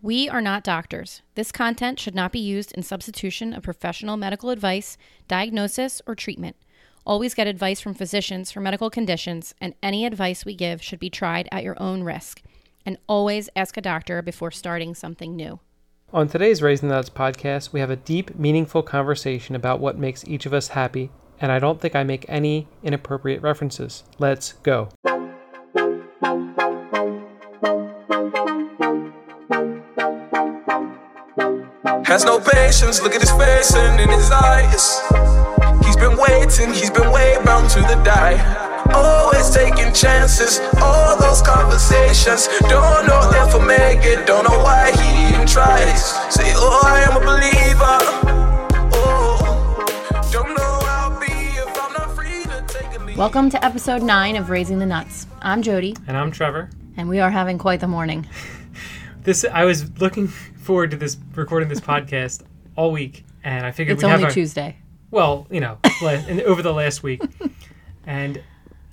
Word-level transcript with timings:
We 0.00 0.28
are 0.28 0.40
not 0.40 0.62
doctors. 0.62 1.22
This 1.34 1.50
content 1.50 1.98
should 1.98 2.14
not 2.14 2.30
be 2.30 2.38
used 2.38 2.70
in 2.72 2.84
substitution 2.84 3.52
of 3.52 3.64
professional 3.64 4.16
medical 4.16 4.50
advice, 4.50 4.96
diagnosis, 5.26 6.00
or 6.06 6.14
treatment. 6.14 6.54
Always 7.04 7.34
get 7.34 7.48
advice 7.48 7.80
from 7.80 7.94
physicians 7.94 8.52
for 8.52 8.60
medical 8.60 8.90
conditions, 8.90 9.56
and 9.60 9.74
any 9.82 10.06
advice 10.06 10.44
we 10.44 10.54
give 10.54 10.80
should 10.80 11.00
be 11.00 11.10
tried 11.10 11.48
at 11.50 11.64
your 11.64 11.80
own 11.82 12.04
risk. 12.04 12.42
And 12.86 12.98
always 13.08 13.50
ask 13.56 13.76
a 13.76 13.80
doctor 13.80 14.22
before 14.22 14.52
starting 14.52 14.94
something 14.94 15.34
new. 15.34 15.58
On 16.12 16.28
today's 16.28 16.62
Raising 16.62 16.88
the 16.88 16.94
Nuts 16.94 17.10
podcast, 17.10 17.72
we 17.72 17.80
have 17.80 17.90
a 17.90 17.96
deep, 17.96 18.36
meaningful 18.36 18.84
conversation 18.84 19.56
about 19.56 19.80
what 19.80 19.98
makes 19.98 20.24
each 20.28 20.46
of 20.46 20.54
us 20.54 20.68
happy, 20.68 21.10
and 21.40 21.50
I 21.50 21.58
don't 21.58 21.80
think 21.80 21.96
I 21.96 22.04
make 22.04 22.24
any 22.28 22.68
inappropriate 22.84 23.42
references. 23.42 24.04
Let's 24.18 24.52
go. 24.62 24.90
Has 32.08 32.24
no 32.24 32.40
patience, 32.40 33.02
look 33.02 33.14
at 33.14 33.20
his 33.20 33.30
face 33.32 33.74
and 33.74 34.00
in 34.00 34.08
his 34.08 34.30
eyes. 34.30 34.98
He's 35.84 35.96
been 35.96 36.16
waiting, 36.16 36.72
he's 36.72 36.90
been 36.90 37.10
way 37.12 37.36
bound 37.44 37.68
to 37.70 37.80
the 37.80 38.00
die. 38.02 38.36
Always 38.94 39.50
taking 39.50 39.92
chances, 39.92 40.58
all 40.80 41.18
those 41.20 41.42
conversations. 41.42 42.48
Don't 42.60 43.06
know 43.06 43.20
if 43.32 43.54
I'll 43.54 43.60
make 43.60 44.04
it, 44.06 44.26
don't 44.26 44.44
know 44.48 44.58
why 44.58 44.90
he 44.92 45.34
even 45.34 45.46
tries. 45.46 46.06
Say, 46.34 46.50
oh, 46.56 46.80
I 46.82 47.00
am 47.10 47.16
a 47.18 47.20
believer. 47.20 47.98
Oh, 48.96 50.30
don't 50.32 50.56
know 50.56 50.78
I'll 50.88 51.20
be 51.20 51.26
if 51.26 51.82
I'm 51.82 51.92
not 51.92 52.16
free 52.16 52.42
to 52.44 52.64
take 52.68 52.98
a 52.98 53.04
lead. 53.04 53.18
Welcome 53.18 53.50
to 53.50 53.62
episode 53.62 54.02
9 54.02 54.36
of 54.36 54.48
Raising 54.48 54.78
the 54.78 54.86
Nuts. 54.86 55.26
I'm 55.42 55.60
Jody, 55.60 55.94
And 56.06 56.16
I'm 56.16 56.30
Trevor. 56.32 56.70
and 56.96 57.10
we 57.10 57.20
are 57.20 57.30
having 57.30 57.58
quite 57.58 57.80
the 57.80 57.88
morning. 57.88 58.26
This 59.24 59.44
I 59.44 59.64
was 59.64 60.00
looking 60.00 60.28
forward 60.68 60.90
to 60.90 60.98
this 60.98 61.16
recording 61.34 61.66
this 61.66 61.80
podcast 61.80 62.42
all 62.76 62.92
week, 62.92 63.24
and 63.42 63.64
I 63.64 63.70
figured 63.70 63.94
It's 63.96 64.04
we'd 64.04 64.10
only 64.10 64.20
have 64.20 64.28
our, 64.28 64.34
Tuesday. 64.34 64.76
well, 65.10 65.46
you 65.50 65.60
know, 65.60 65.78
in, 66.28 66.42
over 66.42 66.60
the 66.60 66.74
last 66.74 67.02
week, 67.02 67.22
and 68.06 68.42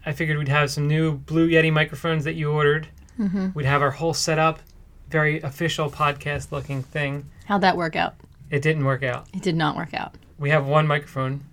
I 0.05 0.13
figured 0.13 0.37
we'd 0.37 0.47
have 0.47 0.71
some 0.71 0.87
new 0.87 1.15
Blue 1.15 1.49
Yeti 1.49 1.73
microphones 1.73 2.23
that 2.23 2.35
you 2.35 2.49
ordered. 2.49 2.87
Mm-hmm. 3.19 3.49
We'd 3.53 3.65
have 3.65 3.81
our 3.81 3.91
whole 3.91 4.13
setup, 4.13 4.61
very 5.09 5.41
official 5.41 5.91
podcast 5.91 6.53
looking 6.53 6.81
thing. 6.81 7.29
How'd 7.43 7.59
that 7.59 7.75
work 7.75 7.97
out? 7.97 8.15
It 8.49 8.61
didn't 8.61 8.85
work 8.85 9.03
out. 9.03 9.27
It 9.33 9.41
did 9.41 9.57
not 9.57 9.75
work 9.75 9.93
out. 9.93 10.15
We 10.39 10.51
have 10.51 10.65
one 10.65 10.87
microphone 10.87 11.43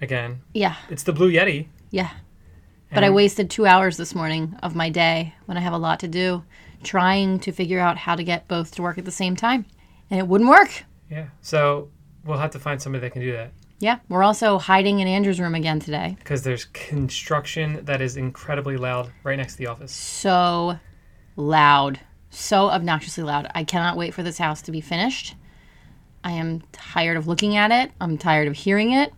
again. 0.00 0.42
Yeah, 0.54 0.76
It's 0.90 1.02
the 1.02 1.12
Blue 1.12 1.32
Yeti. 1.32 1.66
yeah. 1.90 2.10
But 2.94 3.02
I 3.02 3.10
wasted 3.10 3.50
two 3.50 3.66
hours 3.66 3.96
this 3.96 4.14
morning 4.14 4.56
of 4.62 4.76
my 4.76 4.90
day 4.90 5.34
when 5.46 5.56
I 5.58 5.60
have 5.60 5.72
a 5.72 5.78
lot 5.78 5.98
to 6.00 6.08
do 6.08 6.44
trying 6.82 7.38
to 7.40 7.52
figure 7.52 7.80
out 7.80 7.96
how 7.96 8.14
to 8.14 8.22
get 8.24 8.48
both 8.48 8.74
to 8.76 8.82
work 8.82 8.98
at 8.98 9.04
the 9.04 9.10
same 9.10 9.36
time. 9.36 9.64
And 10.10 10.20
it 10.20 10.26
wouldn't 10.28 10.48
work. 10.50 10.84
Yeah. 11.10 11.26
So 11.40 11.90
we'll 12.24 12.38
have 12.38 12.50
to 12.52 12.58
find 12.58 12.80
somebody 12.80 13.00
that 13.02 13.12
can 13.12 13.22
do 13.22 13.32
that 13.32 13.52
Yeah, 13.78 13.98
we're 14.08 14.22
also 14.24 14.58
hiding 14.58 14.98
in 15.00 15.06
Andrew's 15.08 15.38
room 15.40 15.54
again 15.54 15.78
today. 15.80 16.16
because 16.18 16.42
there's 16.42 16.64
construction 16.66 17.84
that 17.84 18.00
is 18.00 18.16
incredibly 18.16 18.76
loud 18.76 19.12
right 19.22 19.36
next 19.36 19.52
to 19.52 19.58
the 19.58 19.66
office. 19.68 19.92
So 19.92 20.78
loud, 21.36 22.00
so 22.30 22.68
obnoxiously 22.70 23.22
loud. 23.24 23.48
I 23.54 23.62
cannot 23.64 23.96
wait 23.96 24.14
for 24.14 24.22
this 24.22 24.38
house 24.38 24.62
to 24.62 24.72
be 24.72 24.80
finished. 24.80 25.34
I 26.24 26.32
am 26.32 26.62
tired 26.72 27.16
of 27.16 27.28
looking 27.28 27.56
at 27.56 27.70
it. 27.70 27.92
I'm 28.00 28.18
tired 28.18 28.48
of 28.48 28.54
hearing 28.56 28.92
it. 28.92 29.12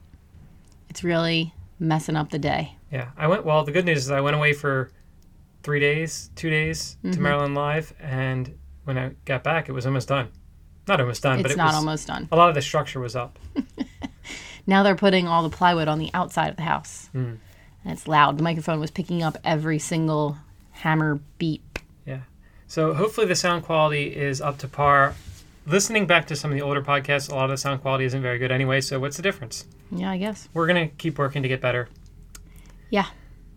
It's 0.90 1.02
really 1.04 1.54
messing 1.78 2.16
up 2.16 2.30
the 2.30 2.38
day. 2.38 2.76
Yeah, 2.92 3.10
I 3.16 3.26
went. 3.28 3.44
Well, 3.46 3.64
the 3.64 3.72
good 3.72 3.84
news 3.84 3.98
is 3.98 4.10
I 4.10 4.20
went 4.20 4.36
away 4.36 4.52
for 4.52 4.90
three 5.62 5.80
days, 5.80 6.30
two 6.36 6.50
days 6.50 6.96
Mm-hmm. 7.04 7.12
to 7.12 7.20
Maryland 7.20 7.54
Live, 7.54 7.92
and 8.00 8.56
when 8.84 8.96
I 8.98 9.10
got 9.24 9.42
back, 9.44 9.68
it 9.68 9.72
was 9.72 9.86
almost 9.86 10.08
done. 10.08 10.28
Not 10.86 11.00
almost 11.00 11.22
done, 11.22 11.38
but 11.42 11.46
It's 11.50 11.54
it 11.54 11.58
not 11.58 11.66
was, 11.68 11.74
almost 11.76 12.06
done. 12.06 12.28
A 12.32 12.36
lot 12.36 12.48
of 12.48 12.54
the 12.54 12.62
structure 12.62 13.00
was 13.00 13.14
up. 13.16 13.38
Now 14.66 14.82
they're 14.82 14.94
putting 14.94 15.26
all 15.26 15.42
the 15.48 15.54
plywood 15.56 15.88
on 15.88 15.98
the 15.98 16.10
outside 16.12 16.48
of 16.50 16.56
the 16.56 16.62
house. 16.62 17.08
Hmm. 17.12 17.36
And 17.84 17.92
it's 17.92 18.06
loud. 18.06 18.36
The 18.36 18.42
microphone 18.42 18.80
was 18.80 18.90
picking 18.90 19.22
up 19.22 19.38
every 19.42 19.78
single 19.78 20.36
hammer 20.72 21.20
beat. 21.38 21.62
Yeah. 22.04 22.20
So 22.66 22.92
hopefully 22.92 23.26
the 23.26 23.34
sound 23.34 23.62
quality 23.62 24.14
is 24.14 24.42
up 24.42 24.58
to 24.58 24.68
par. 24.68 25.14
Listening 25.64 26.06
back 26.06 26.26
to 26.26 26.36
some 26.36 26.50
of 26.50 26.54
the 26.54 26.60
older 26.62 26.82
podcasts, 26.82 27.30
a 27.30 27.34
lot 27.34 27.44
of 27.44 27.50
the 27.50 27.56
sound 27.56 27.80
quality 27.80 28.04
isn't 28.04 28.20
very 28.20 28.38
good 28.38 28.52
anyway. 28.52 28.82
So 28.82 29.00
what's 29.00 29.16
the 29.16 29.22
difference? 29.22 29.64
Yeah, 29.90 30.10
I 30.10 30.18
guess. 30.18 30.50
We're 30.52 30.66
gonna 30.66 30.88
keep 30.88 31.16
working 31.18 31.42
to 31.42 31.48
get 31.48 31.62
better. 31.62 31.88
Yeah. 32.90 33.06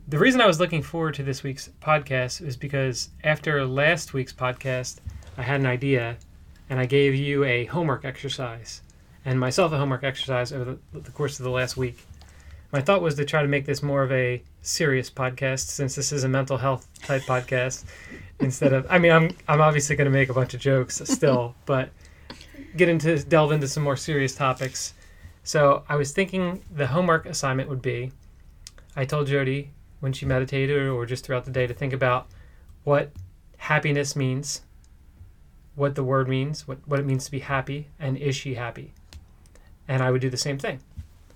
The 0.07 0.17
reason 0.17 0.41
I 0.41 0.47
was 0.47 0.59
looking 0.59 0.81
forward 0.81 1.13
to 1.15 1.23
this 1.23 1.43
week's 1.43 1.69
podcast 1.81 2.45
is 2.45 2.57
because 2.57 3.09
after 3.23 3.65
last 3.65 4.13
week's 4.13 4.33
podcast, 4.33 4.97
I 5.37 5.43
had 5.43 5.59
an 5.61 5.65
idea 5.65 6.17
and 6.69 6.79
I 6.79 6.85
gave 6.85 7.15
you 7.15 7.43
a 7.43 7.65
homework 7.65 8.03
exercise 8.03 8.81
and 9.23 9.39
myself 9.39 9.71
a 9.71 9.77
homework 9.77 10.03
exercise 10.03 10.51
over 10.51 10.77
the, 10.93 10.99
the 10.99 11.11
course 11.11 11.39
of 11.39 11.43
the 11.43 11.51
last 11.51 11.77
week. 11.77 12.05
My 12.73 12.81
thought 12.81 13.01
was 13.01 13.15
to 13.15 13.25
try 13.25 13.41
to 13.41 13.47
make 13.47 13.65
this 13.65 13.83
more 13.83 14.03
of 14.03 14.11
a 14.11 14.41
serious 14.61 15.09
podcast 15.09 15.67
since 15.67 15.95
this 15.95 16.11
is 16.11 16.23
a 16.23 16.29
mental 16.29 16.57
health 16.57 16.87
type 17.03 17.21
podcast 17.23 17.85
instead 18.39 18.73
of 18.73 18.87
I 18.89 18.97
mean 18.97 19.11
I'm 19.11 19.29
I'm 19.47 19.61
obviously 19.61 19.95
going 19.95 20.05
to 20.05 20.11
make 20.11 20.29
a 20.29 20.33
bunch 20.33 20.53
of 20.53 20.59
jokes 20.59 21.01
still, 21.05 21.55
but 21.65 21.89
get 22.75 22.89
into 22.89 23.23
delve 23.23 23.51
into 23.51 23.67
some 23.67 23.83
more 23.83 23.97
serious 23.97 24.35
topics. 24.35 24.93
So, 25.43 25.83
I 25.89 25.95
was 25.95 26.11
thinking 26.11 26.63
the 26.71 26.85
homework 26.87 27.25
assignment 27.25 27.69
would 27.69 27.81
be 27.81 28.11
I 28.95 29.05
told 29.05 29.27
Jody 29.27 29.71
when 30.01 30.11
she 30.11 30.25
meditated 30.25 30.87
or 30.87 31.05
just 31.05 31.25
throughout 31.25 31.45
the 31.45 31.51
day 31.51 31.65
to 31.67 31.73
think 31.73 31.93
about 31.93 32.27
what 32.83 33.11
happiness 33.57 34.15
means, 34.15 34.61
what 35.75 35.95
the 35.95 36.03
word 36.03 36.27
means, 36.27 36.67
what, 36.67 36.79
what 36.85 36.99
it 36.99 37.05
means 37.05 37.23
to 37.25 37.31
be 37.31 37.39
happy, 37.39 37.87
and 37.99 38.17
is 38.17 38.35
she 38.35 38.55
happy? 38.55 38.93
And 39.87 40.03
I 40.03 40.11
would 40.11 40.21
do 40.21 40.29
the 40.29 40.37
same 40.37 40.57
thing. 40.57 40.79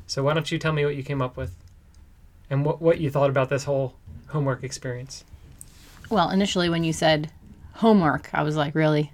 So 0.07 0.23
why 0.23 0.33
don't 0.33 0.51
you 0.51 0.59
tell 0.59 0.73
me 0.73 0.83
what 0.83 0.95
you 0.95 1.03
came 1.03 1.21
up 1.21 1.37
with 1.37 1.55
and 2.49 2.65
what, 2.65 2.81
what 2.81 2.99
you 2.99 3.09
thought 3.09 3.29
about 3.29 3.49
this 3.49 3.63
whole 3.63 3.95
homework 4.27 4.63
experience? 4.63 5.23
Well, 6.09 6.29
initially 6.29 6.69
when 6.69 6.83
you 6.83 6.93
said 6.93 7.31
homework, 7.73 8.29
I 8.33 8.43
was 8.43 8.55
like, 8.55 8.75
really? 8.75 9.11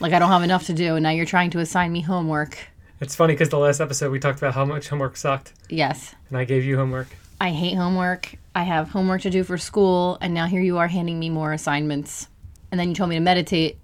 Like 0.00 0.12
I 0.12 0.18
don't 0.18 0.28
have 0.30 0.42
enough 0.42 0.66
to 0.66 0.72
do, 0.74 0.96
and 0.96 1.02
now 1.02 1.10
you're 1.10 1.24
trying 1.26 1.50
to 1.50 1.60
assign 1.60 1.92
me 1.92 2.00
homework. 2.00 2.58
It's 3.00 3.14
funny 3.14 3.34
because 3.34 3.48
the 3.50 3.58
last 3.58 3.80
episode 3.80 4.10
we 4.12 4.18
talked 4.18 4.38
about 4.38 4.54
how 4.54 4.64
much 4.64 4.88
homework 4.88 5.16
sucked, 5.16 5.52
Yes. 5.68 6.14
and 6.28 6.38
I 6.38 6.44
gave 6.44 6.64
you 6.64 6.76
homework. 6.76 7.08
I 7.42 7.50
hate 7.50 7.74
homework. 7.74 8.36
I 8.54 8.62
have 8.62 8.90
homework 8.90 9.22
to 9.22 9.30
do 9.30 9.42
for 9.42 9.58
school, 9.58 10.16
and 10.20 10.32
now 10.32 10.46
here 10.46 10.60
you 10.60 10.78
are 10.78 10.86
handing 10.86 11.18
me 11.18 11.28
more 11.28 11.52
assignments. 11.52 12.28
And 12.70 12.78
then 12.78 12.88
you 12.88 12.94
told 12.94 13.10
me 13.10 13.16
to 13.16 13.20
meditate 13.20 13.80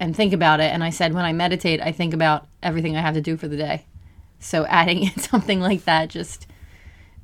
and 0.00 0.14
think 0.14 0.32
about 0.32 0.58
it. 0.58 0.72
And 0.72 0.82
I 0.82 0.90
said, 0.90 1.14
when 1.14 1.24
I 1.24 1.32
meditate, 1.32 1.80
I 1.80 1.92
think 1.92 2.12
about 2.12 2.48
everything 2.64 2.96
I 2.96 3.02
have 3.02 3.14
to 3.14 3.20
do 3.20 3.36
for 3.36 3.46
the 3.46 3.56
day. 3.56 3.86
So 4.40 4.66
adding 4.68 5.04
in 5.04 5.16
something 5.20 5.60
like 5.60 5.84
that 5.84 6.08
just 6.08 6.48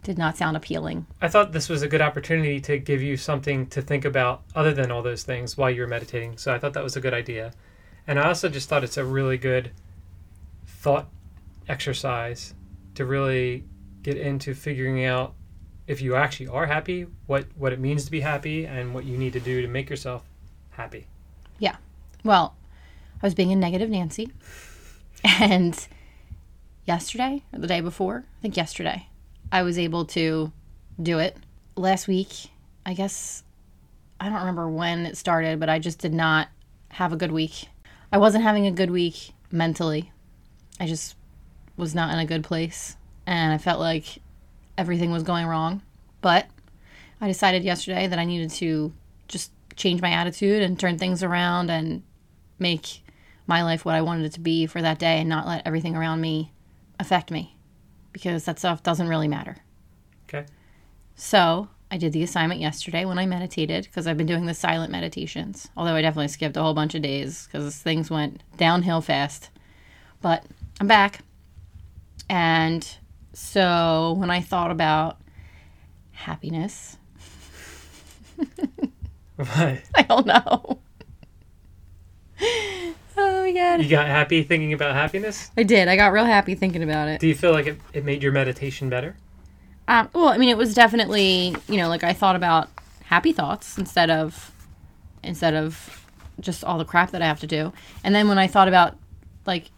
did 0.05 0.19
not 0.19 0.37
sound 0.37 0.57
appealing. 0.57 1.05
I 1.21 1.27
thought 1.27 1.51
this 1.51 1.69
was 1.69 1.83
a 1.83 1.89
good 1.89 2.01
opportunity 2.01 2.61
to 2.61 2.79
give 2.79 3.03
you 3.03 3.17
something 3.17 3.67
to 3.67 3.83
think 3.83 4.05
about 4.05 4.43
other 4.55 4.73
than 4.73 4.93
all 4.93 5.03
those 5.03 5.25
things 5.25 5.57
while 5.57 5.69
you 5.71 5.81
were 5.81 5.89
meditating. 5.89 6.39
So 6.39 6.55
I 6.55 6.61
thought 6.61 6.75
that 6.75 6.85
was 6.85 6.95
a 6.95 7.01
good 7.01 7.13
idea. 7.13 7.55
And 8.07 8.21
I 8.21 8.29
also 8.29 8.49
just 8.49 8.69
thought 8.69 8.85
it's 8.85 8.99
a 8.99 9.05
really 9.05 9.37
good 9.37 9.73
thought 10.65 11.09
exercise 11.69 12.55
to 12.95 13.05
really 13.05 13.65
get 14.05 14.17
into 14.17 14.55
figuring 14.55 15.05
out 15.05 15.35
if 15.87 16.01
you 16.01 16.15
actually 16.15 16.49
are 16.49 16.67
happy, 16.67 17.07
what 17.27 17.47
what 17.57 17.73
it 17.73 17.81
means 17.81 18.05
to 18.05 18.11
be 18.11 18.21
happy 18.21 18.67
and 18.67 18.95
what 18.95 19.05
you 19.05 19.17
need 19.17 19.33
to 19.33 19.41
do 19.41 19.63
to 19.63 19.69
make 19.69 19.91
yourself 19.91 20.23
happy. 20.71 21.07
Yeah. 21.59 21.77
Well, 22.25 22.55
I 23.23 23.27
was 23.27 23.35
being 23.35 23.53
a 23.53 23.57
negative 23.57 23.91
Nancy. 23.91 24.31
And 25.25 25.87
yesterday, 26.85 27.45
or 27.53 27.61
the 27.61 27.69
day 27.69 27.81
before, 27.81 28.25
I 28.27 28.43
think 28.43 28.57
yesterday, 28.57 29.07
I 29.53 29.63
was 29.63 29.79
able 29.79 30.05
to 30.07 30.51
do 31.01 31.21
it. 31.21 31.37
Last 31.77 32.09
week, 32.09 32.51
I 32.85 32.95
guess, 32.95 33.45
I 34.19 34.29
don't 34.29 34.41
remember 34.41 34.69
when 34.69 35.07
it 35.07 35.17
started, 35.17 35.61
but 35.61 35.69
I 35.69 35.79
just 35.79 36.01
did 36.01 36.13
not 36.13 36.49
have 36.89 37.13
a 37.13 37.17
good 37.17 37.31
week. 37.31 37.69
I 38.11 38.19
wasn't 38.19 38.43
having 38.43 38.67
a 38.67 38.73
good 38.73 38.91
week 38.91 39.33
mentally. 39.53 40.11
I 40.81 40.87
just 40.87 41.15
was 41.77 41.95
not 41.95 42.13
in 42.13 42.19
a 42.19 42.27
good 42.27 42.43
place. 42.43 42.97
And 43.27 43.53
I 43.53 43.59
felt 43.59 43.79
like 43.79 44.19
everything 44.77 45.11
was 45.11 45.23
going 45.23 45.47
wrong. 45.47 45.83
But 46.21 46.47
I 47.21 47.29
decided 47.29 47.65
yesterday 47.65 48.07
that 48.07 48.19
I 48.19 48.25
needed 48.25 48.51
to 48.51 48.93
just 49.29 49.53
change 49.77 50.03
my 50.03 50.11
attitude 50.11 50.63
and 50.63 50.79
turn 50.79 50.99
things 50.99 51.23
around 51.23 51.71
and 51.71 52.03
make 52.59 53.03
my 53.47 53.63
life 53.63 53.85
what 53.85 53.95
I 53.95 54.03
wanted 54.03 54.27
it 54.27 54.33
to 54.35 54.41
be 54.41 54.67
for 54.67 54.81
that 54.83 54.99
day 54.99 55.19
and 55.19 55.29
not 55.29 55.47
let 55.47 55.67
everything 55.67 55.97
around 55.97 56.21
me 56.21 56.53
affect 56.99 57.31
me 57.31 57.57
because 58.13 58.45
that 58.45 58.59
stuff 58.59 58.83
doesn't 58.83 59.09
really 59.09 59.29
matter. 59.29 59.57
Okay. 60.29 60.47
So 61.15 61.69
I 61.91 61.99
did 61.99 62.13
the 62.13 62.23
assignment 62.23 62.61
yesterday 62.61 63.05
when 63.05 63.19
I 63.19 63.27
meditated 63.27 63.85
because 63.85 64.07
I've 64.07 64.17
been 64.17 64.27
doing 64.27 64.47
the 64.47 64.55
silent 64.55 64.93
meditations. 64.93 65.69
Although 65.77 65.95
I 65.95 66.03
definitely 66.03 66.29
skipped 66.29 66.57
a 66.57 66.63
whole 66.63 66.75
bunch 66.75 66.95
of 66.95 67.03
days 67.03 67.47
because 67.47 67.77
things 67.77 68.11
went 68.11 68.43
downhill 68.57 69.01
fast. 69.01 69.51
But 70.21 70.45
I'm 70.81 70.87
back. 70.87 71.21
And 72.31 72.97
so 73.33 74.15
when 74.19 74.31
I 74.31 74.41
thought 74.41 74.71
about 74.71 75.19
happiness, 76.13 76.97
What? 79.37 79.49
I 79.95 80.03
don't 80.09 80.27
know. 80.27 80.79
good. 83.53 83.83
You 83.83 83.89
got 83.89 84.07
happy 84.07 84.43
thinking 84.43 84.73
about 84.73 84.95
happiness? 84.95 85.51
I 85.57 85.63
did. 85.63 85.89
I 85.89 85.97
got 85.97 86.13
real 86.13 86.25
happy 86.25 86.55
thinking 86.55 86.83
about 86.83 87.09
it. 87.09 87.21
Do 87.21 87.27
you 87.29 87.35
feel 87.35 87.53
like 87.53 87.67
it, 87.67 87.79
it 87.93 88.05
made 88.05 88.23
your 88.23 88.33
meditation 88.33 88.89
better? 88.89 89.17
Um, 89.89 90.09
well, 90.13 90.29
I 90.29 90.39
mean, 90.39 90.49
it 90.49 90.57
was 90.57 90.75
definitely 90.75 91.57
you 91.69 91.77
know 91.77 91.89
like 91.89 92.05
I 92.05 92.13
thought 92.13 92.37
about 92.37 92.69
happy 93.05 93.33
thoughts 93.33 93.79
instead 93.79 94.11
of 94.11 94.53
instead 95.23 95.55
of 95.55 96.07
just 96.41 96.65
all 96.65 96.79
the 96.79 96.85
crap 96.85 97.11
that 97.11 97.23
I 97.23 97.27
have 97.27 97.41
to 97.41 97.47
do. 97.47 97.73
And 98.05 98.15
then 98.15 98.29
when 98.29 98.39
I 98.39 98.47
thought 98.47 98.69
about 98.69 98.97
like 99.47 99.71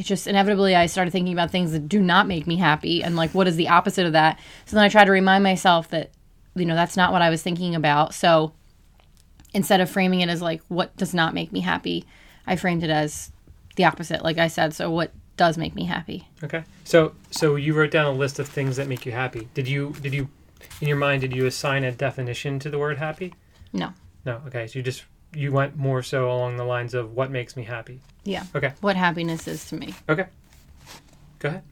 it 0.00 0.06
just 0.06 0.26
inevitably 0.26 0.74
I 0.74 0.86
started 0.86 1.10
thinking 1.10 1.34
about 1.34 1.50
things 1.50 1.72
that 1.72 1.86
do 1.86 2.00
not 2.00 2.26
make 2.26 2.46
me 2.46 2.56
happy 2.56 3.02
and 3.02 3.16
like 3.16 3.32
what 3.34 3.46
is 3.46 3.56
the 3.56 3.68
opposite 3.68 4.06
of 4.06 4.14
that. 4.14 4.40
So 4.64 4.76
then 4.76 4.84
I 4.84 4.88
tried 4.88 5.04
to 5.04 5.12
remind 5.12 5.44
myself 5.44 5.88
that 5.90 6.10
you 6.54 6.64
know 6.64 6.74
that's 6.74 6.96
not 6.96 7.12
what 7.12 7.20
I 7.20 7.28
was 7.28 7.42
thinking 7.42 7.74
about. 7.74 8.14
So 8.14 8.52
instead 9.52 9.82
of 9.82 9.90
framing 9.90 10.20
it 10.20 10.30
as 10.30 10.40
like 10.40 10.62
what 10.68 10.96
does 10.96 11.12
not 11.12 11.34
make 11.34 11.52
me 11.52 11.60
happy, 11.60 12.06
I 12.46 12.56
framed 12.56 12.82
it 12.82 12.88
as 12.88 13.30
the 13.76 13.84
opposite 13.84 14.24
like 14.24 14.38
I 14.38 14.48
said. 14.48 14.72
So 14.72 14.90
what 14.90 15.12
does 15.36 15.58
make 15.58 15.74
me 15.74 15.84
happy? 15.84 16.28
Okay. 16.42 16.64
So 16.84 17.12
so 17.30 17.56
you 17.56 17.74
wrote 17.74 17.90
down 17.90 18.06
a 18.06 18.18
list 18.18 18.38
of 18.38 18.48
things 18.48 18.76
that 18.76 18.88
make 18.88 19.04
you 19.04 19.12
happy. 19.12 19.48
Did 19.52 19.68
you 19.68 19.94
did 20.00 20.14
you 20.14 20.30
in 20.80 20.88
your 20.88 20.96
mind 20.96 21.20
did 21.20 21.36
you 21.36 21.44
assign 21.44 21.84
a 21.84 21.92
definition 21.92 22.58
to 22.60 22.70
the 22.70 22.78
word 22.78 22.96
happy? 22.96 23.34
No. 23.74 23.92
No. 24.24 24.40
Okay. 24.46 24.66
So 24.66 24.78
you 24.78 24.82
just 24.82 25.04
you 25.34 25.52
went 25.52 25.76
more 25.76 26.02
so 26.02 26.30
along 26.30 26.56
the 26.56 26.64
lines 26.64 26.94
of 26.94 27.12
what 27.12 27.30
makes 27.30 27.54
me 27.54 27.64
happy. 27.64 28.00
Yeah. 28.24 28.44
Okay. 28.54 28.72
What 28.80 28.96
happiness 28.96 29.48
is 29.48 29.64
to 29.68 29.76
me. 29.76 29.94
Okay. 30.08 30.26
Go 31.38 31.48
ahead. 31.48 31.62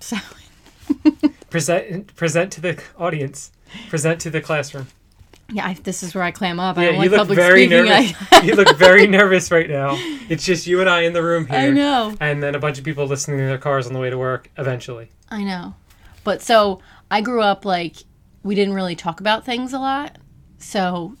So 0.00 0.16
Present 1.50 2.14
present 2.16 2.52
to 2.52 2.60
the 2.60 2.82
audience. 2.98 3.50
Present 3.88 4.20
to 4.22 4.30
the 4.30 4.40
classroom. 4.40 4.86
yeah, 5.50 5.66
I, 5.68 5.74
this 5.74 6.02
is 6.02 6.14
where 6.14 6.24
I 6.24 6.30
clam 6.30 6.58
up. 6.60 6.76
I 6.78 6.82
Yeah, 6.84 6.86
don't 6.92 6.94
you 6.96 7.00
like 7.02 7.10
look 7.10 7.18
public 7.20 7.36
very 7.36 7.66
speaking. 7.66 7.86
nervous. 7.86 8.14
I, 8.32 8.40
you 8.44 8.54
look 8.54 8.76
very 8.76 9.06
nervous 9.18 9.50
right 9.50 9.68
now. 9.68 9.94
It's 10.28 10.44
just 10.44 10.66
you 10.66 10.80
and 10.80 10.88
I 10.90 11.02
in 11.02 11.12
the 11.12 11.22
room 11.22 11.46
here. 11.46 11.58
I 11.58 11.70
know. 11.70 12.14
And 12.20 12.42
then 12.42 12.54
a 12.54 12.58
bunch 12.58 12.78
of 12.78 12.84
people 12.84 13.06
listening 13.06 13.38
in 13.40 13.46
their 13.46 13.58
cars 13.58 13.86
on 13.86 13.92
the 13.92 13.98
way 14.00 14.10
to 14.10 14.18
work 14.18 14.50
eventually. 14.58 15.10
I 15.28 15.42
know. 15.44 15.74
But 16.24 16.42
so 16.42 16.80
I 17.10 17.20
grew 17.20 17.40
up 17.42 17.64
like 17.64 17.96
we 18.42 18.54
didn't 18.54 18.74
really 18.74 18.96
talk 18.96 19.20
about 19.20 19.44
things 19.44 19.72
a 19.72 19.78
lot. 19.78 20.16
So, 20.58 21.14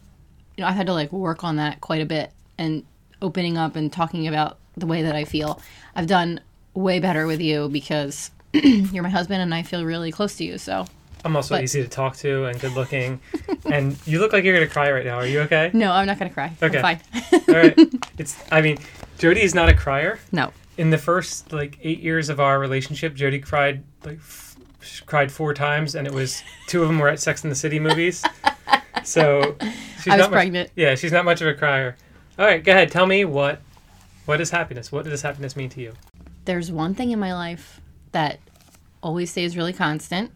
you 0.56 0.62
know, 0.62 0.68
I've 0.68 0.76
had 0.76 0.86
to 0.86 0.94
like 0.94 1.12
work 1.12 1.44
on 1.44 1.56
that 1.56 1.80
quite 1.80 2.00
a 2.02 2.06
bit 2.06 2.32
and 2.58 2.84
opening 3.24 3.56
up 3.56 3.74
and 3.74 3.90
talking 3.92 4.28
about 4.28 4.58
the 4.76 4.86
way 4.86 5.02
that 5.02 5.16
I 5.16 5.24
feel. 5.24 5.60
I've 5.96 6.06
done 6.06 6.40
way 6.74 7.00
better 7.00 7.26
with 7.26 7.40
you 7.40 7.68
because 7.68 8.30
you're 8.52 9.02
my 9.02 9.08
husband 9.08 9.40
and 9.42 9.54
I 9.54 9.62
feel 9.62 9.84
really 9.84 10.12
close 10.12 10.36
to 10.36 10.44
you. 10.44 10.58
So, 10.58 10.84
I'm 11.24 11.34
also 11.36 11.54
But- 11.54 11.64
easy 11.64 11.82
to 11.82 11.88
talk 11.88 12.16
to 12.18 12.44
and 12.44 12.60
good 12.60 12.72
looking. 12.74 13.20
and 13.64 13.96
you 14.06 14.20
look 14.20 14.32
like 14.34 14.44
you're 14.44 14.54
gonna 14.54 14.68
cry 14.70 14.90
right 14.92 15.04
now. 15.06 15.16
Are 15.16 15.26
you 15.26 15.40
okay? 15.42 15.70
no, 15.72 15.90
I'm 15.90 16.06
not 16.06 16.18
going 16.18 16.28
to 16.28 16.34
cry. 16.34 16.52
Okay. 16.62 16.78
I'm 16.80 16.98
fine. 16.98 17.42
All 17.48 17.54
right. 17.54 17.78
It's 18.18 18.36
I 18.52 18.60
mean, 18.60 18.78
Jody 19.18 19.42
is 19.42 19.54
not 19.54 19.68
a 19.68 19.74
crier. 19.74 20.18
no. 20.30 20.52
In 20.76 20.90
the 20.90 20.98
first 20.98 21.52
like 21.52 21.78
eight 21.82 22.00
years 22.00 22.28
of 22.28 22.40
our 22.40 22.58
relationship, 22.58 23.14
Jody 23.14 23.38
cried 23.38 23.84
like 24.04 24.18
f- 24.18 24.56
cried 25.06 25.30
four 25.32 25.54
times, 25.54 25.94
and 25.94 26.04
it 26.06 26.12
was 26.12 26.42
two 26.66 26.82
of 26.82 26.88
them 26.88 26.98
were 26.98 27.08
at 27.08 27.20
Sex 27.20 27.42
and 27.44 27.50
the 27.50 27.56
City 27.56 27.78
movies. 27.78 28.24
So 29.04 29.56
she's 30.02 30.08
I 30.12 30.16
was 30.16 30.18
not 30.18 30.18
much- 30.18 30.30
pregnant. 30.32 30.70
yeah, 30.76 30.94
she's 30.96 31.12
not 31.12 31.24
much 31.24 31.40
of 31.40 31.46
a 31.48 31.54
crier. 31.54 31.96
All 32.36 32.44
right, 32.44 32.64
go 32.64 32.72
ahead. 32.72 32.90
Tell 32.90 33.06
me 33.06 33.24
what 33.24 33.60
what 34.26 34.40
is 34.40 34.50
happiness? 34.50 34.90
What 34.90 35.04
does 35.04 35.22
happiness 35.22 35.54
mean 35.54 35.68
to 35.70 35.80
you? 35.80 35.92
There's 36.46 36.72
one 36.72 36.94
thing 36.94 37.10
in 37.10 37.18
my 37.18 37.32
life 37.32 37.80
that 38.12 38.40
always 39.02 39.30
stays 39.30 39.56
really 39.56 39.72
constant, 39.72 40.32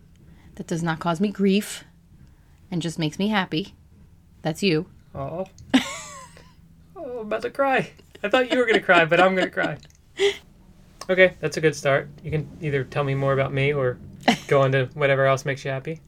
that 0.55 0.67
does 0.67 0.83
not 0.83 1.01
cause 1.01 1.21
me 1.21 1.31
grief 1.31 1.85
and 2.71 2.81
just 2.83 2.99
makes 2.99 3.19
me 3.19 3.29
happy. 3.29 3.75
That's 4.43 4.63
you. 4.63 4.87
Oh, 5.15 5.47
oh, 5.75 5.83
I'm 6.97 7.19
about 7.19 7.43
to 7.43 7.51
cry. 7.51 7.91
I 8.23 8.29
thought 8.29 8.53
you 8.53 8.59
were 8.59 8.67
gonna 8.67 8.81
cry, 8.81 9.05
but 9.05 9.21
I'm 9.21 9.35
gonna 9.35 9.51
cry. 9.51 9.79
Okay, 11.11 11.33
that's 11.41 11.57
a 11.57 11.63
good 11.63 11.75
start. 11.75 12.11
You 12.23 12.31
can 12.31 12.47
either 12.61 12.85
tell 12.85 13.03
me 13.03 13.15
more 13.15 13.33
about 13.33 13.51
me 13.51 13.73
or 13.73 13.97
go 14.47 14.61
on 14.61 14.73
to 14.73 14.91
whatever 14.93 15.25
else 15.25 15.47
makes 15.47 15.65
you 15.65 15.71
happy. 15.71 16.03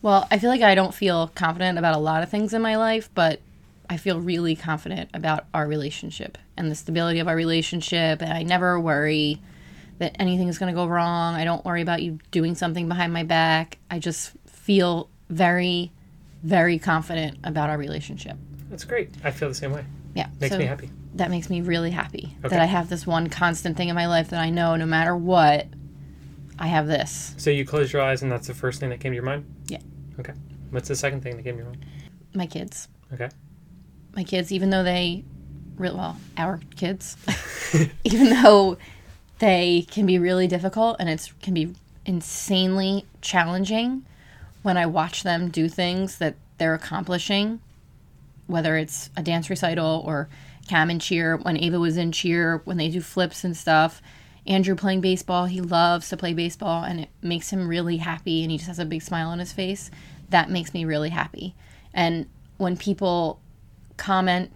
Well, 0.00 0.28
I 0.30 0.38
feel 0.38 0.48
like 0.48 0.62
I 0.62 0.76
don't 0.76 0.94
feel 0.94 1.26
confident 1.34 1.76
about 1.76 1.96
a 1.96 1.98
lot 1.98 2.22
of 2.22 2.30
things 2.30 2.54
in 2.54 2.62
my 2.62 2.76
life, 2.76 3.10
but 3.14 3.40
I 3.88 3.96
feel 3.96 4.20
really 4.20 4.56
confident 4.56 5.10
about 5.14 5.46
our 5.54 5.66
relationship 5.66 6.38
and 6.56 6.70
the 6.70 6.74
stability 6.74 7.18
of 7.20 7.28
our 7.28 7.36
relationship. 7.36 8.22
And 8.22 8.32
I 8.32 8.42
never 8.42 8.80
worry 8.80 9.40
that 9.98 10.16
anything 10.18 10.48
is 10.48 10.58
going 10.58 10.72
to 10.72 10.76
go 10.78 10.86
wrong. 10.86 11.34
I 11.34 11.44
don't 11.44 11.64
worry 11.64 11.82
about 11.82 12.02
you 12.02 12.18
doing 12.30 12.54
something 12.54 12.88
behind 12.88 13.12
my 13.12 13.22
back. 13.22 13.78
I 13.90 13.98
just 13.98 14.32
feel 14.46 15.08
very, 15.30 15.92
very 16.42 16.78
confident 16.78 17.38
about 17.44 17.70
our 17.70 17.78
relationship. 17.78 18.36
That's 18.70 18.84
great. 18.84 19.10
I 19.24 19.30
feel 19.30 19.48
the 19.48 19.54
same 19.54 19.72
way. 19.72 19.84
Yeah. 20.14 20.28
Makes 20.40 20.54
so 20.54 20.58
me 20.58 20.64
happy. 20.64 20.90
That 21.14 21.30
makes 21.30 21.48
me 21.48 21.60
really 21.62 21.90
happy 21.90 22.36
Okay. 22.40 22.48
that 22.48 22.60
I 22.60 22.66
have 22.66 22.88
this 22.88 23.06
one 23.06 23.28
constant 23.28 23.76
thing 23.76 23.88
in 23.88 23.94
my 23.94 24.06
life 24.06 24.30
that 24.30 24.40
I 24.40 24.50
know 24.50 24.76
no 24.76 24.86
matter 24.86 25.16
what, 25.16 25.66
I 26.58 26.66
have 26.66 26.86
this. 26.86 27.34
So 27.36 27.50
you 27.50 27.64
close 27.64 27.92
your 27.92 28.02
eyes, 28.02 28.22
and 28.22 28.32
that's 28.32 28.46
the 28.46 28.54
first 28.54 28.80
thing 28.80 28.90
that 28.90 29.00
came 29.00 29.12
to 29.12 29.14
your 29.14 29.24
mind. 29.24 29.44
Yeah. 29.68 29.78
Okay. 30.18 30.32
What's 30.70 30.88
the 30.88 30.96
second 30.96 31.22
thing 31.22 31.36
that 31.36 31.42
came 31.42 31.54
to 31.54 31.62
your 31.62 31.70
mind? 31.70 31.84
My 32.34 32.46
kids. 32.46 32.88
Okay. 33.12 33.28
My 34.16 34.24
kids, 34.24 34.50
even 34.50 34.70
though 34.70 34.82
they, 34.82 35.22
well, 35.78 36.16
our 36.36 36.58
kids, 36.74 37.16
even 38.04 38.30
though 38.30 38.78
they 39.38 39.86
can 39.90 40.06
be 40.06 40.18
really 40.18 40.48
difficult 40.48 40.96
and 40.98 41.08
it 41.08 41.30
can 41.42 41.52
be 41.52 41.74
insanely 42.06 43.04
challenging 43.20 44.04
when 44.62 44.76
I 44.76 44.86
watch 44.86 45.22
them 45.22 45.50
do 45.50 45.68
things 45.68 46.18
that 46.18 46.34
they're 46.58 46.74
accomplishing, 46.74 47.60
whether 48.46 48.76
it's 48.76 49.10
a 49.16 49.22
dance 49.22 49.50
recital 49.50 50.02
or 50.04 50.28
Cam 50.66 50.90
and 50.90 51.00
cheer, 51.00 51.36
when 51.36 51.56
Ava 51.56 51.78
was 51.78 51.96
in 51.96 52.10
cheer, 52.10 52.62
when 52.64 52.76
they 52.76 52.88
do 52.88 53.00
flips 53.00 53.44
and 53.44 53.56
stuff. 53.56 54.02
Andrew 54.46 54.74
playing 54.74 55.00
baseball, 55.00 55.46
he 55.46 55.60
loves 55.60 56.08
to 56.08 56.16
play 56.16 56.32
baseball 56.32 56.82
and 56.82 57.00
it 57.00 57.08
makes 57.22 57.50
him 57.50 57.68
really 57.68 57.98
happy 57.98 58.42
and 58.42 58.50
he 58.50 58.56
just 58.56 58.68
has 58.68 58.78
a 58.78 58.84
big 58.84 59.02
smile 59.02 59.28
on 59.28 59.38
his 59.38 59.52
face. 59.52 59.90
That 60.30 60.50
makes 60.50 60.74
me 60.74 60.84
really 60.84 61.10
happy. 61.10 61.54
And 61.92 62.26
when 62.56 62.76
people 62.76 63.38
comment 63.96 64.52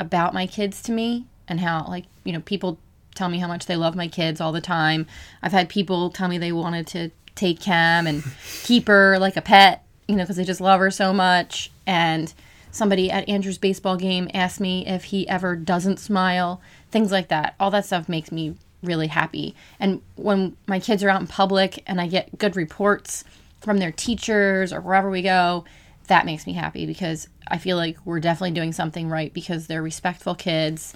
about 0.00 0.34
my 0.34 0.46
kids 0.46 0.82
to 0.82 0.92
me 0.92 1.26
and 1.48 1.60
how 1.60 1.86
like 1.88 2.04
you 2.24 2.32
know 2.32 2.40
people 2.40 2.78
tell 3.14 3.28
me 3.28 3.38
how 3.38 3.46
much 3.46 3.66
they 3.66 3.76
love 3.76 3.94
my 3.94 4.08
kids 4.08 4.40
all 4.40 4.52
the 4.52 4.60
time. 4.60 5.06
I've 5.42 5.52
had 5.52 5.68
people 5.68 6.10
tell 6.10 6.28
me 6.28 6.38
they 6.38 6.52
wanted 6.52 6.86
to 6.88 7.10
take 7.34 7.60
cam 7.60 8.06
and 8.06 8.24
keep 8.64 8.88
her 8.88 9.18
like 9.18 9.36
a 9.36 9.42
pet 9.42 9.84
you 10.08 10.16
know 10.16 10.24
because 10.24 10.36
they 10.36 10.44
just 10.44 10.60
love 10.60 10.80
her 10.80 10.90
so 10.90 11.12
much. 11.12 11.70
And 11.86 12.32
somebody 12.70 13.10
at 13.10 13.28
andrew's 13.28 13.58
baseball 13.58 13.96
game 13.96 14.28
asked 14.34 14.60
me 14.60 14.86
if 14.86 15.04
he 15.04 15.28
ever 15.28 15.54
doesn't 15.54 15.98
smile 15.98 16.60
things 16.90 17.12
like 17.12 17.28
that. 17.28 17.54
All 17.60 17.70
that 17.70 17.84
stuff 17.86 18.08
makes 18.08 18.32
me 18.32 18.56
really 18.82 19.06
happy. 19.06 19.54
And 19.80 20.02
when 20.16 20.56
my 20.66 20.78
kids 20.78 21.02
are 21.02 21.08
out 21.08 21.20
in 21.20 21.26
public 21.26 21.82
and 21.86 22.00
i 22.00 22.06
get 22.06 22.38
good 22.38 22.56
reports 22.56 23.24
from 23.60 23.78
their 23.78 23.92
teachers 23.92 24.72
or 24.72 24.80
wherever 24.80 25.08
we 25.08 25.22
go 25.22 25.64
that 26.06 26.26
makes 26.26 26.46
me 26.46 26.52
happy 26.52 26.86
because 26.86 27.28
I 27.48 27.58
feel 27.58 27.76
like 27.76 27.96
we're 28.04 28.20
definitely 28.20 28.52
doing 28.52 28.72
something 28.72 29.08
right 29.08 29.32
because 29.32 29.66
they're 29.66 29.82
respectful 29.82 30.34
kids. 30.34 30.94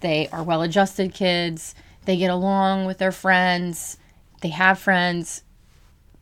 They 0.00 0.28
are 0.28 0.42
well 0.42 0.62
adjusted 0.62 1.14
kids. 1.14 1.74
They 2.04 2.16
get 2.16 2.30
along 2.30 2.86
with 2.86 2.98
their 2.98 3.12
friends. 3.12 3.98
They 4.40 4.48
have 4.48 4.78
friends. 4.78 5.44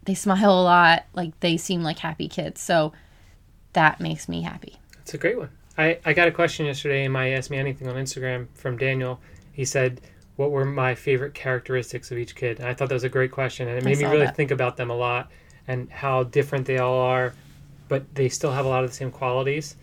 They 0.04 0.14
smile 0.14 0.52
a 0.52 0.62
lot. 0.62 1.06
Like 1.14 1.38
they 1.40 1.56
seem 1.56 1.82
like 1.82 1.98
happy 1.98 2.28
kids. 2.28 2.60
So 2.60 2.92
that 3.72 4.00
makes 4.00 4.28
me 4.28 4.42
happy. 4.42 4.76
That's 4.96 5.14
a 5.14 5.18
great 5.18 5.38
one. 5.38 5.50
I, 5.78 5.98
I 6.04 6.12
got 6.12 6.28
a 6.28 6.32
question 6.32 6.66
yesterday 6.66 7.04
in 7.04 7.12
my 7.12 7.30
Ask 7.30 7.50
Me 7.50 7.56
Anything 7.56 7.88
on 7.88 7.96
Instagram 7.96 8.48
from 8.54 8.76
Daniel. 8.76 9.20
He 9.52 9.64
said, 9.64 10.00
What 10.36 10.50
were 10.50 10.64
my 10.64 10.94
favorite 10.94 11.32
characteristics 11.32 12.10
of 12.10 12.18
each 12.18 12.34
kid? 12.34 12.58
And 12.58 12.68
I 12.68 12.74
thought 12.74 12.88
that 12.88 12.94
was 12.94 13.04
a 13.04 13.08
great 13.08 13.30
question. 13.30 13.68
And 13.68 13.78
it 13.78 13.84
made 13.84 13.98
me 13.98 14.04
really 14.04 14.26
that. 14.26 14.36
think 14.36 14.50
about 14.50 14.76
them 14.76 14.90
a 14.90 14.96
lot 14.96 15.30
and 15.66 15.90
how 15.90 16.24
different 16.24 16.66
they 16.66 16.78
all 16.78 16.98
are, 16.98 17.32
but 17.90 18.14
they 18.14 18.28
still 18.30 18.52
have 18.52 18.64
a 18.64 18.68
lot 18.68 18.84
of 18.84 18.88
the 18.88 18.96
same 18.96 19.10
qualities. 19.10 19.76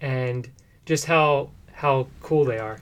And 0.00 0.48
just 0.86 1.04
how 1.04 1.50
how 1.72 2.06
cool 2.20 2.44
they 2.44 2.58
are. 2.58 2.78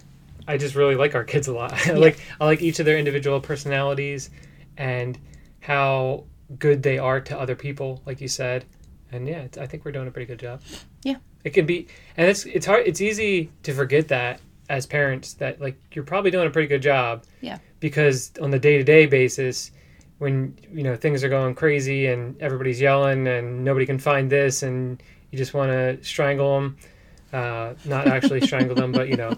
I 0.47 0.59
just 0.59 0.75
really 0.75 0.95
like 0.95 1.15
our 1.15 1.25
kids 1.25 1.49
a 1.49 1.55
lot. 1.55 1.73
I 1.89 1.93
like 1.95 2.21
I 2.41 2.45
like 2.45 2.63
each 2.63 2.79
of 2.79 2.87
their 2.87 2.99
individual 2.99 3.41
personalities 3.41 4.31
and 4.77 5.19
how 5.61 6.25
good 6.59 6.83
they 6.83 6.99
are 6.99 7.21
to 7.21 7.39
other 7.39 7.57
people, 7.57 8.03
like 8.07 8.21
you 8.21 8.29
said. 8.29 8.67
And 9.13 9.27
yeah, 9.27 9.41
it's, 9.41 9.59
I 9.59 9.67
think 9.67 9.85
we're 9.85 9.93
doing 9.93 10.07
a 10.07 10.11
pretty 10.11 10.27
good 10.27 10.39
job. 10.39 10.61
Yeah. 11.03 11.17
It 11.43 11.51
can 11.51 11.67
be, 11.67 11.89
and 12.17 12.29
it's 12.29 12.45
it's 12.45 12.67
hard. 12.67 12.87
It's 12.87 13.01
easy 13.01 13.51
to 13.63 13.73
forget 13.73 14.09
that 14.09 14.41
as 14.69 14.87
parents 14.87 15.33
that 15.35 15.61
like 15.61 15.77
you're 15.93 16.05
probably 16.05 16.31
doing 16.31 16.47
a 16.47 16.51
pretty 16.51 16.69
good 16.69 16.83
job. 16.83 17.25
Yeah. 17.41 17.59
Because 17.81 18.31
on 18.43 18.51
the 18.51 18.59
day 18.59 18.77
to 18.77 18.85
day 18.85 19.07
basis, 19.07 19.71
when 20.21 20.57
you 20.71 20.83
know 20.83 20.95
things 20.95 21.25
are 21.25 21.29
going 21.29 21.55
crazy 21.55 22.07
and 22.07 22.41
everybody's 22.41 22.81
yelling 22.81 23.27
and 23.27 23.65
nobody 23.65 23.87
can 23.87 23.99
find 23.99 24.31
this 24.31 24.63
and 24.63 25.03
you 25.31 25.39
just 25.39 25.55
want 25.55 25.71
to 25.71 26.03
strangle 26.05 26.55
them, 26.55 26.77
uh, 27.33 27.73
not 27.87 28.07
actually 28.07 28.41
strangle 28.43 28.75
them, 28.75 28.93
but 28.93 29.09
you 29.09 29.17
know, 29.17 29.33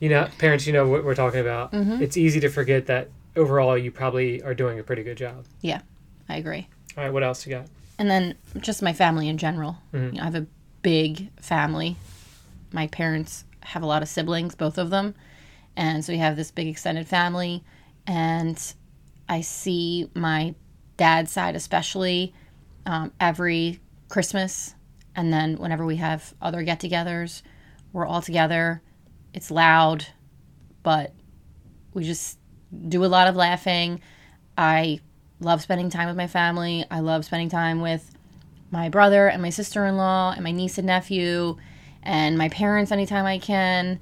you 0.00 0.08
know, 0.08 0.26
parents, 0.38 0.66
you 0.66 0.72
know 0.72 0.88
what 0.88 1.04
we're 1.04 1.14
talking 1.14 1.40
about. 1.40 1.70
It's 1.72 2.16
easy 2.16 2.40
to 2.40 2.48
forget 2.48 2.86
that 2.86 3.10
overall 3.36 3.76
you 3.76 3.90
probably 3.90 4.42
are 4.42 4.54
doing 4.54 4.78
a 4.78 4.82
pretty 4.82 5.02
good 5.02 5.18
job. 5.18 5.44
Yeah, 5.60 5.82
I 6.28 6.36
agree. 6.36 6.68
All 6.96 7.04
right, 7.04 7.12
what 7.12 7.22
else 7.22 7.46
you 7.46 7.54
got? 7.54 7.66
And 7.98 8.08
then 8.10 8.34
just 8.60 8.80
my 8.82 8.92
family 8.94 9.28
in 9.28 9.36
general. 9.38 9.76
You 9.92 10.12
know, 10.12 10.22
I 10.22 10.24
have 10.24 10.34
a 10.34 10.46
big 10.82 11.30
family. 11.40 11.96
My 12.72 12.86
parents 12.86 13.44
have 13.60 13.82
a 13.82 13.86
lot 13.86 14.02
of 14.02 14.08
siblings, 14.08 14.54
both 14.54 14.78
of 14.78 14.90
them, 14.90 15.14
And 15.76 16.04
so 16.04 16.12
we 16.12 16.18
have 16.18 16.36
this 16.36 16.50
big 16.50 16.68
extended 16.68 17.06
family. 17.06 17.62
And 18.06 18.60
I 19.28 19.40
see 19.40 20.10
my 20.14 20.54
dad's 20.96 21.32
side, 21.32 21.56
especially 21.56 22.34
um, 22.86 23.12
every 23.20 23.80
Christmas. 24.08 24.74
And 25.16 25.32
then 25.32 25.56
whenever 25.56 25.84
we 25.84 25.96
have 25.96 26.34
other 26.42 26.62
get 26.62 26.80
togethers, 26.80 27.42
we're 27.92 28.06
all 28.06 28.22
together. 28.22 28.82
It's 29.32 29.50
loud, 29.50 30.06
but 30.82 31.12
we 31.92 32.04
just 32.04 32.38
do 32.88 33.04
a 33.04 33.06
lot 33.06 33.28
of 33.28 33.36
laughing. 33.36 34.00
I 34.58 35.00
love 35.40 35.62
spending 35.62 35.90
time 35.90 36.08
with 36.08 36.16
my 36.16 36.26
family. 36.26 36.84
I 36.90 37.00
love 37.00 37.24
spending 37.24 37.48
time 37.48 37.80
with 37.80 38.10
my 38.70 38.88
brother 38.88 39.28
and 39.28 39.40
my 39.40 39.50
sister 39.50 39.86
in 39.86 39.96
law 39.96 40.32
and 40.32 40.42
my 40.42 40.50
niece 40.50 40.78
and 40.78 40.86
nephew 40.86 41.56
and 42.02 42.36
my 42.36 42.48
parents 42.48 42.92
anytime 42.92 43.24
I 43.24 43.38
can. 43.38 44.00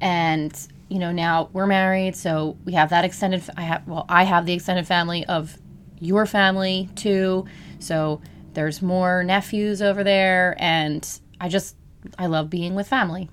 And, 0.00 0.52
you 0.92 0.98
know, 0.98 1.10
now 1.10 1.48
we're 1.54 1.66
married, 1.66 2.14
so 2.14 2.58
we 2.66 2.74
have 2.74 2.90
that 2.90 3.02
extended, 3.02 3.42
I 3.56 3.62
have, 3.62 3.88
well, 3.88 4.04
I 4.10 4.24
have 4.24 4.44
the 4.44 4.52
extended 4.52 4.86
family 4.86 5.24
of 5.24 5.56
your 5.98 6.26
family 6.26 6.90
too. 6.96 7.46
So 7.78 8.20
there's 8.52 8.82
more 8.82 9.24
nephews 9.24 9.80
over 9.80 10.04
there. 10.04 10.54
And 10.58 11.08
I 11.40 11.48
just, 11.48 11.76
I 12.18 12.26
love 12.26 12.50
being 12.50 12.74
with 12.74 12.88
family. 12.88 13.30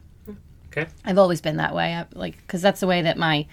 Okay. 0.67 0.87
I've 1.03 1.17
always 1.17 1.41
been 1.41 1.57
that 1.57 1.75
way. 1.75 1.95
I, 1.95 2.05
like, 2.13 2.37
because 2.37 2.61
that's 2.61 2.79
the 2.79 2.87
way 2.87 3.01
that 3.01 3.17
my 3.17 3.45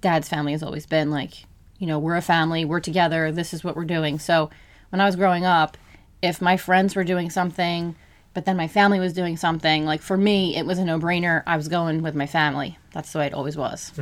dad's 0.00 0.30
family 0.30 0.52
has 0.52 0.62
always 0.62 0.86
been. 0.86 1.10
Like, 1.10 1.44
you 1.78 1.86
know, 1.86 1.98
we're 1.98 2.16
a 2.16 2.22
family, 2.22 2.64
we're 2.64 2.80
together, 2.80 3.30
this 3.30 3.52
is 3.52 3.62
what 3.62 3.76
we're 3.76 3.84
doing. 3.84 4.18
So 4.18 4.48
when 4.88 5.02
I 5.02 5.06
was 5.06 5.16
growing 5.16 5.44
up, 5.44 5.76
if 6.22 6.40
my 6.40 6.56
friends 6.56 6.96
were 6.96 7.04
doing 7.04 7.28
something, 7.28 7.94
but 8.34 8.44
then 8.44 8.56
my 8.56 8.68
family 8.68 9.00
was 9.00 9.12
doing 9.12 9.36
something, 9.36 9.84
like 9.84 10.02
for 10.02 10.16
me, 10.16 10.56
it 10.56 10.64
was 10.64 10.78
a 10.78 10.84
no 10.84 10.98
brainer. 10.98 11.42
I 11.46 11.56
was 11.56 11.68
going 11.68 12.02
with 12.02 12.14
my 12.14 12.26
family. 12.26 12.78
That's 12.92 13.12
the 13.12 13.18
way 13.18 13.26
it 13.26 13.34
always 13.34 13.56
was. 13.56 13.92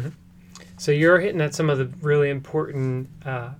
So 0.76 0.92
you're 0.92 1.18
hitting 1.18 1.40
at 1.40 1.54
some 1.54 1.70
of 1.70 1.78
the 1.78 1.86
really 2.06 2.30
important 2.30 3.08
uh, 3.24 3.50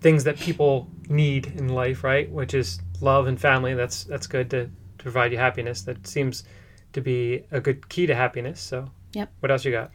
things 0.00 0.22
that 0.24 0.38
people 0.38 0.88
need 1.08 1.48
in 1.48 1.70
life, 1.70 2.04
right? 2.04 2.30
Which 2.30 2.54
is 2.54 2.78
love 3.00 3.26
and 3.26 3.40
family. 3.40 3.74
That's 3.74 4.04
that's 4.04 4.28
good 4.28 4.48
to, 4.50 4.66
to 4.66 4.70
provide 5.02 5.32
you 5.32 5.38
happiness. 5.38 5.82
That 5.82 6.06
seems 6.06 6.44
to 6.92 7.00
be 7.00 7.42
a 7.50 7.60
good 7.60 7.88
key 7.88 8.06
to 8.06 8.14
happiness. 8.14 8.60
So 8.60 8.90
Yep. 9.16 9.32
What 9.40 9.50
else 9.50 9.64
you 9.64 9.72
got? 9.72 9.90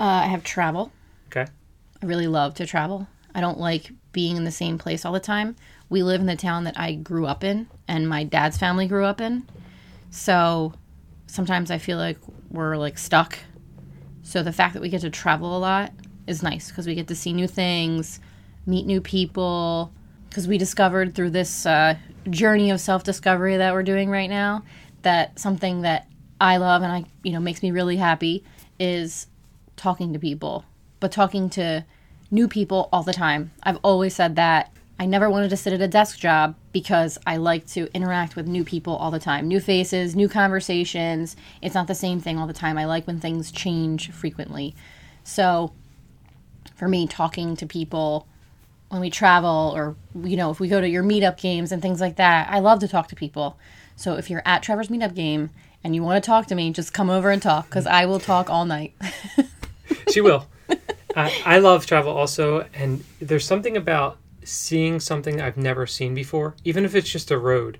Uh, 0.00 0.24
I 0.24 0.26
have 0.26 0.42
travel. 0.42 0.90
Okay. 1.28 1.46
I 2.02 2.06
really 2.06 2.26
love 2.26 2.54
to 2.54 2.66
travel. 2.66 3.06
I 3.32 3.40
don't 3.40 3.60
like 3.60 3.92
being 4.12 4.36
in 4.36 4.44
the 4.44 4.50
same 4.50 4.76
place 4.76 5.04
all 5.04 5.12
the 5.12 5.20
time. 5.20 5.54
We 5.88 6.02
live 6.02 6.20
in 6.20 6.26
the 6.26 6.34
town 6.34 6.64
that 6.64 6.78
I 6.78 6.94
grew 6.94 7.26
up 7.26 7.44
in 7.44 7.68
and 7.88 8.08
my 8.08 8.24
dad's 8.24 8.56
family 8.56 8.86
grew 8.86 9.04
up 9.04 9.20
in. 9.20 9.46
So 10.10 10.74
sometimes 11.26 11.70
I 11.70 11.78
feel 11.78 11.98
like 11.98 12.18
we're 12.50 12.76
like 12.76 12.98
stuck. 12.98 13.38
So 14.22 14.42
the 14.42 14.52
fact 14.52 14.74
that 14.74 14.82
we 14.82 14.88
get 14.88 15.02
to 15.02 15.10
travel 15.10 15.56
a 15.56 15.58
lot 15.58 15.92
is 16.26 16.42
nice 16.42 16.68
because 16.68 16.86
we 16.86 16.94
get 16.94 17.08
to 17.08 17.14
see 17.14 17.32
new 17.32 17.46
things, 17.46 18.20
meet 18.66 18.86
new 18.86 19.00
people. 19.00 19.92
Because 20.28 20.48
we 20.48 20.58
discovered 20.58 21.14
through 21.14 21.30
this 21.30 21.64
uh, 21.64 21.96
journey 22.28 22.70
of 22.70 22.80
self 22.80 23.04
discovery 23.04 23.56
that 23.56 23.72
we're 23.72 23.84
doing 23.84 24.10
right 24.10 24.28
now 24.28 24.64
that 25.02 25.38
something 25.38 25.82
that 25.82 26.08
I 26.40 26.56
love 26.56 26.82
and 26.82 26.90
I, 26.90 27.04
you 27.22 27.32
know, 27.32 27.40
makes 27.40 27.62
me 27.62 27.70
really 27.70 27.96
happy 27.96 28.42
is 28.78 29.28
talking 29.76 30.12
to 30.12 30.18
people, 30.18 30.64
but 30.98 31.12
talking 31.12 31.48
to 31.50 31.84
new 32.30 32.48
people 32.48 32.88
all 32.92 33.02
the 33.02 33.12
time. 33.12 33.52
I've 33.62 33.78
always 33.82 34.14
said 34.14 34.36
that. 34.36 34.72
I 34.98 35.06
never 35.06 35.28
wanted 35.28 35.50
to 35.50 35.56
sit 35.56 35.72
at 35.72 35.80
a 35.80 35.88
desk 35.88 36.18
job 36.18 36.54
because 36.72 37.18
I 37.26 37.36
like 37.36 37.66
to 37.68 37.88
interact 37.94 38.36
with 38.36 38.46
new 38.46 38.64
people 38.64 38.94
all 38.94 39.10
the 39.10 39.18
time. 39.18 39.48
New 39.48 39.60
faces, 39.60 40.14
new 40.14 40.28
conversations. 40.28 41.36
It's 41.60 41.74
not 41.74 41.88
the 41.88 41.94
same 41.94 42.20
thing 42.20 42.38
all 42.38 42.46
the 42.46 42.52
time. 42.52 42.78
I 42.78 42.84
like 42.84 43.06
when 43.06 43.18
things 43.18 43.50
change 43.50 44.12
frequently. 44.12 44.74
So 45.24 45.72
for 46.76 46.88
me, 46.88 47.08
talking 47.08 47.56
to 47.56 47.66
people 47.66 48.28
when 48.88 49.00
we 49.00 49.10
travel 49.10 49.72
or, 49.74 49.96
you 50.22 50.36
know, 50.36 50.50
if 50.50 50.60
we 50.60 50.68
go 50.68 50.80
to 50.80 50.88
your 50.88 51.02
meetup 51.02 51.40
games 51.40 51.72
and 51.72 51.82
things 51.82 52.00
like 52.00 52.16
that, 52.16 52.48
I 52.48 52.60
love 52.60 52.78
to 52.80 52.88
talk 52.88 53.08
to 53.08 53.16
people. 53.16 53.58
So 53.96 54.14
if 54.14 54.30
you're 54.30 54.42
at 54.44 54.62
Trevor's 54.62 54.88
meetup 54.88 55.14
game 55.14 55.50
and 55.82 55.94
you 55.94 56.02
want 56.04 56.22
to 56.22 56.26
talk 56.26 56.46
to 56.46 56.54
me, 56.54 56.72
just 56.72 56.92
come 56.92 57.10
over 57.10 57.30
and 57.30 57.42
talk 57.42 57.66
because 57.66 57.86
I 57.86 58.06
will 58.06 58.20
talk 58.20 58.48
all 58.48 58.64
night. 58.64 58.94
She 60.10 60.20
will. 60.20 60.46
I, 61.16 61.42
I 61.44 61.58
love 61.58 61.86
travel 61.86 62.16
also, 62.16 62.66
and 62.74 63.04
there's 63.20 63.44
something 63.44 63.76
about 63.76 64.18
seeing 64.44 65.00
something 65.00 65.40
I've 65.40 65.56
never 65.56 65.86
seen 65.86 66.14
before, 66.14 66.54
even 66.64 66.84
if 66.84 66.94
it's 66.94 67.10
just 67.10 67.30
a 67.30 67.38
road, 67.38 67.78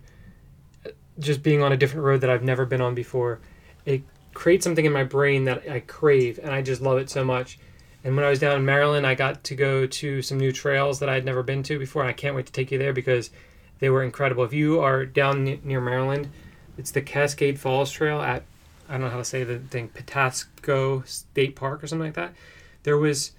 just 1.18 1.42
being 1.42 1.62
on 1.62 1.72
a 1.72 1.76
different 1.76 2.04
road 2.04 2.20
that 2.22 2.30
I've 2.30 2.42
never 2.42 2.66
been 2.66 2.80
on 2.80 2.94
before. 2.94 3.40
It 3.84 4.02
creates 4.32 4.64
something 4.64 4.84
in 4.84 4.92
my 4.92 5.04
brain 5.04 5.44
that 5.44 5.68
I 5.68 5.80
crave, 5.80 6.38
and 6.42 6.52
I 6.52 6.62
just 6.62 6.80
love 6.80 6.98
it 6.98 7.10
so 7.10 7.24
much. 7.24 7.58
And 8.02 8.16
when 8.16 8.24
I 8.24 8.30
was 8.30 8.38
down 8.38 8.56
in 8.56 8.64
Maryland, 8.64 9.06
I 9.06 9.14
got 9.14 9.44
to 9.44 9.54
go 9.54 9.86
to 9.86 10.22
some 10.22 10.38
new 10.38 10.52
trails 10.52 10.98
that 11.00 11.08
I'd 11.08 11.24
never 11.24 11.42
been 11.42 11.62
to 11.64 11.78
before, 11.78 12.02
and 12.02 12.10
I 12.10 12.14
can't 12.14 12.34
wait 12.36 12.46
to 12.46 12.52
take 12.52 12.70
you 12.70 12.78
there 12.78 12.92
because 12.92 13.30
they 13.78 13.90
were 13.90 14.02
incredible. 14.02 14.44
If 14.44 14.52
you 14.52 14.80
are 14.80 15.06
down 15.06 15.44
ne- 15.44 15.60
near 15.62 15.80
Maryland, 15.80 16.30
it's 16.76 16.90
the 16.90 17.00
Cascade 17.00 17.58
Falls 17.58 17.90
Trail 17.90 18.20
at 18.20 18.44
I 18.88 18.92
don't 18.92 19.02
know 19.02 19.10
how 19.10 19.18
to 19.18 19.24
say 19.24 19.44
the 19.44 19.58
thing, 19.58 19.88
Patasco 19.88 21.06
State 21.06 21.56
Park 21.56 21.82
or 21.82 21.86
something 21.86 22.08
like 22.08 22.14
that. 22.14 22.34
There 22.82 22.98
was 22.98 23.32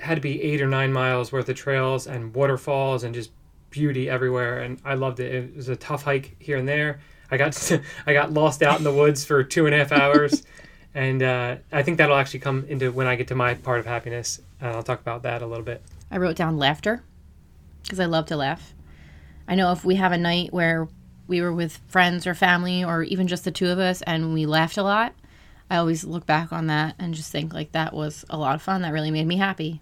had 0.00 0.16
to 0.16 0.20
be 0.20 0.42
eight 0.42 0.60
or 0.60 0.66
nine 0.66 0.92
miles 0.92 1.30
worth 1.30 1.48
of 1.48 1.56
trails 1.56 2.06
and 2.06 2.34
waterfalls 2.34 3.04
and 3.04 3.14
just 3.14 3.30
beauty 3.70 4.10
everywhere, 4.10 4.60
and 4.60 4.80
I 4.84 4.94
loved 4.94 5.20
it. 5.20 5.34
It 5.34 5.56
was 5.56 5.68
a 5.68 5.76
tough 5.76 6.02
hike 6.02 6.36
here 6.38 6.56
and 6.56 6.68
there. 6.68 7.00
I 7.30 7.36
got 7.36 7.52
to, 7.52 7.82
I 8.06 8.12
got 8.12 8.32
lost 8.32 8.62
out 8.62 8.78
in 8.78 8.84
the 8.84 8.92
woods 8.92 9.24
for 9.24 9.44
two 9.44 9.66
and 9.66 9.74
a 9.74 9.78
half 9.78 9.92
hours, 9.92 10.42
and 10.94 11.22
uh, 11.22 11.56
I 11.72 11.82
think 11.82 11.98
that'll 11.98 12.16
actually 12.16 12.40
come 12.40 12.64
into 12.68 12.90
when 12.90 13.06
I 13.06 13.16
get 13.16 13.28
to 13.28 13.34
my 13.34 13.54
part 13.54 13.78
of 13.78 13.86
happiness, 13.86 14.40
and 14.60 14.70
I'll 14.70 14.82
talk 14.82 15.00
about 15.00 15.22
that 15.22 15.42
a 15.42 15.46
little 15.46 15.64
bit. 15.64 15.82
I 16.10 16.18
wrote 16.18 16.36
down 16.36 16.56
laughter 16.56 17.02
because 17.82 18.00
I 18.00 18.06
love 18.06 18.26
to 18.26 18.36
laugh. 18.36 18.74
I 19.46 19.54
know 19.54 19.72
if 19.72 19.84
we 19.84 19.96
have 19.96 20.12
a 20.12 20.18
night 20.18 20.52
where 20.52 20.88
we 21.26 21.40
were 21.40 21.52
with 21.52 21.80
friends 21.88 22.26
or 22.26 22.34
family 22.34 22.82
or 22.82 23.02
even 23.04 23.28
just 23.28 23.44
the 23.44 23.50
two 23.50 23.68
of 23.68 23.78
us 23.78 24.02
and 24.02 24.34
we 24.34 24.46
laughed 24.46 24.76
a 24.76 24.82
lot, 24.82 25.14
I 25.70 25.76
always 25.76 26.04
look 26.04 26.26
back 26.26 26.52
on 26.52 26.66
that 26.66 26.96
and 26.98 27.14
just 27.14 27.30
think 27.30 27.54
like 27.54 27.72
that 27.72 27.94
was 27.94 28.24
a 28.28 28.36
lot 28.36 28.56
of 28.56 28.62
fun. 28.62 28.82
That 28.82 28.92
really 28.92 29.12
made 29.12 29.26
me 29.26 29.36
happy. 29.36 29.80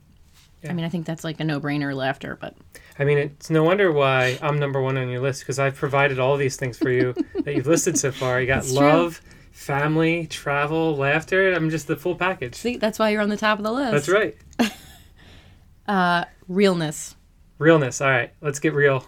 Yeah. 0.62 0.71
I 0.71 0.73
mean, 0.75 0.85
I 0.85 0.88
think 0.88 1.07
that's 1.07 1.23
like 1.25 1.38
a 1.41 1.45
no-brainer 1.45 1.95
laughter, 1.95 2.37
but 2.41 2.57
I 2.99 3.05
mean, 3.05 3.19
it's 3.19 3.49
no 3.49 3.62
wonder 3.62 3.93
why 3.93 4.38
I'm 4.43 4.59
number 4.59 4.81
one 4.83 4.97
on 4.99 5.09
your 5.09 5.21
list 5.21 5.41
because 5.43 5.59
I've 5.59 5.77
provided 5.77 6.19
all 6.19 6.37
these 6.37 6.57
things 6.57 6.77
for 6.77 6.91
you 6.91 7.15
that 7.45 7.55
you've 7.55 7.67
listed 7.69 7.97
so 7.99 8.11
far. 8.11 8.41
You 8.41 8.47
got 8.49 8.59
It's 8.65 8.69
true. 8.75 8.79
love, 8.87 9.21
family, 9.53 10.27
travel, 10.27 10.97
laughter. 10.97 11.53
I'm 11.53 11.71
just 11.71 11.87
the 11.87 11.97
full 11.97 12.17
package. 12.17 12.57
see, 12.57 12.77
that's 12.77 12.99
why 12.99 13.11
you're 13.11 13.23
on 13.23 13.29
the 13.29 13.37
top 13.37 13.59
of 13.59 13.65
the 13.65 13.73
list. 13.73 13.93
That's 13.93 14.09
right. 14.09 14.37
Uh, 15.87 16.25
realness. 16.49 17.17
Realness. 17.59 18.00
All 18.00 18.09
right, 18.11 18.31
let's 18.43 18.59
get 18.59 18.75
real. 18.75 19.07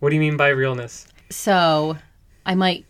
What 0.00 0.08
do 0.10 0.16
you 0.16 0.20
mean 0.20 0.36
by 0.36 0.48
realness? 0.48 1.06
So, 1.30 1.96
I 2.44 2.54
might, 2.56 2.84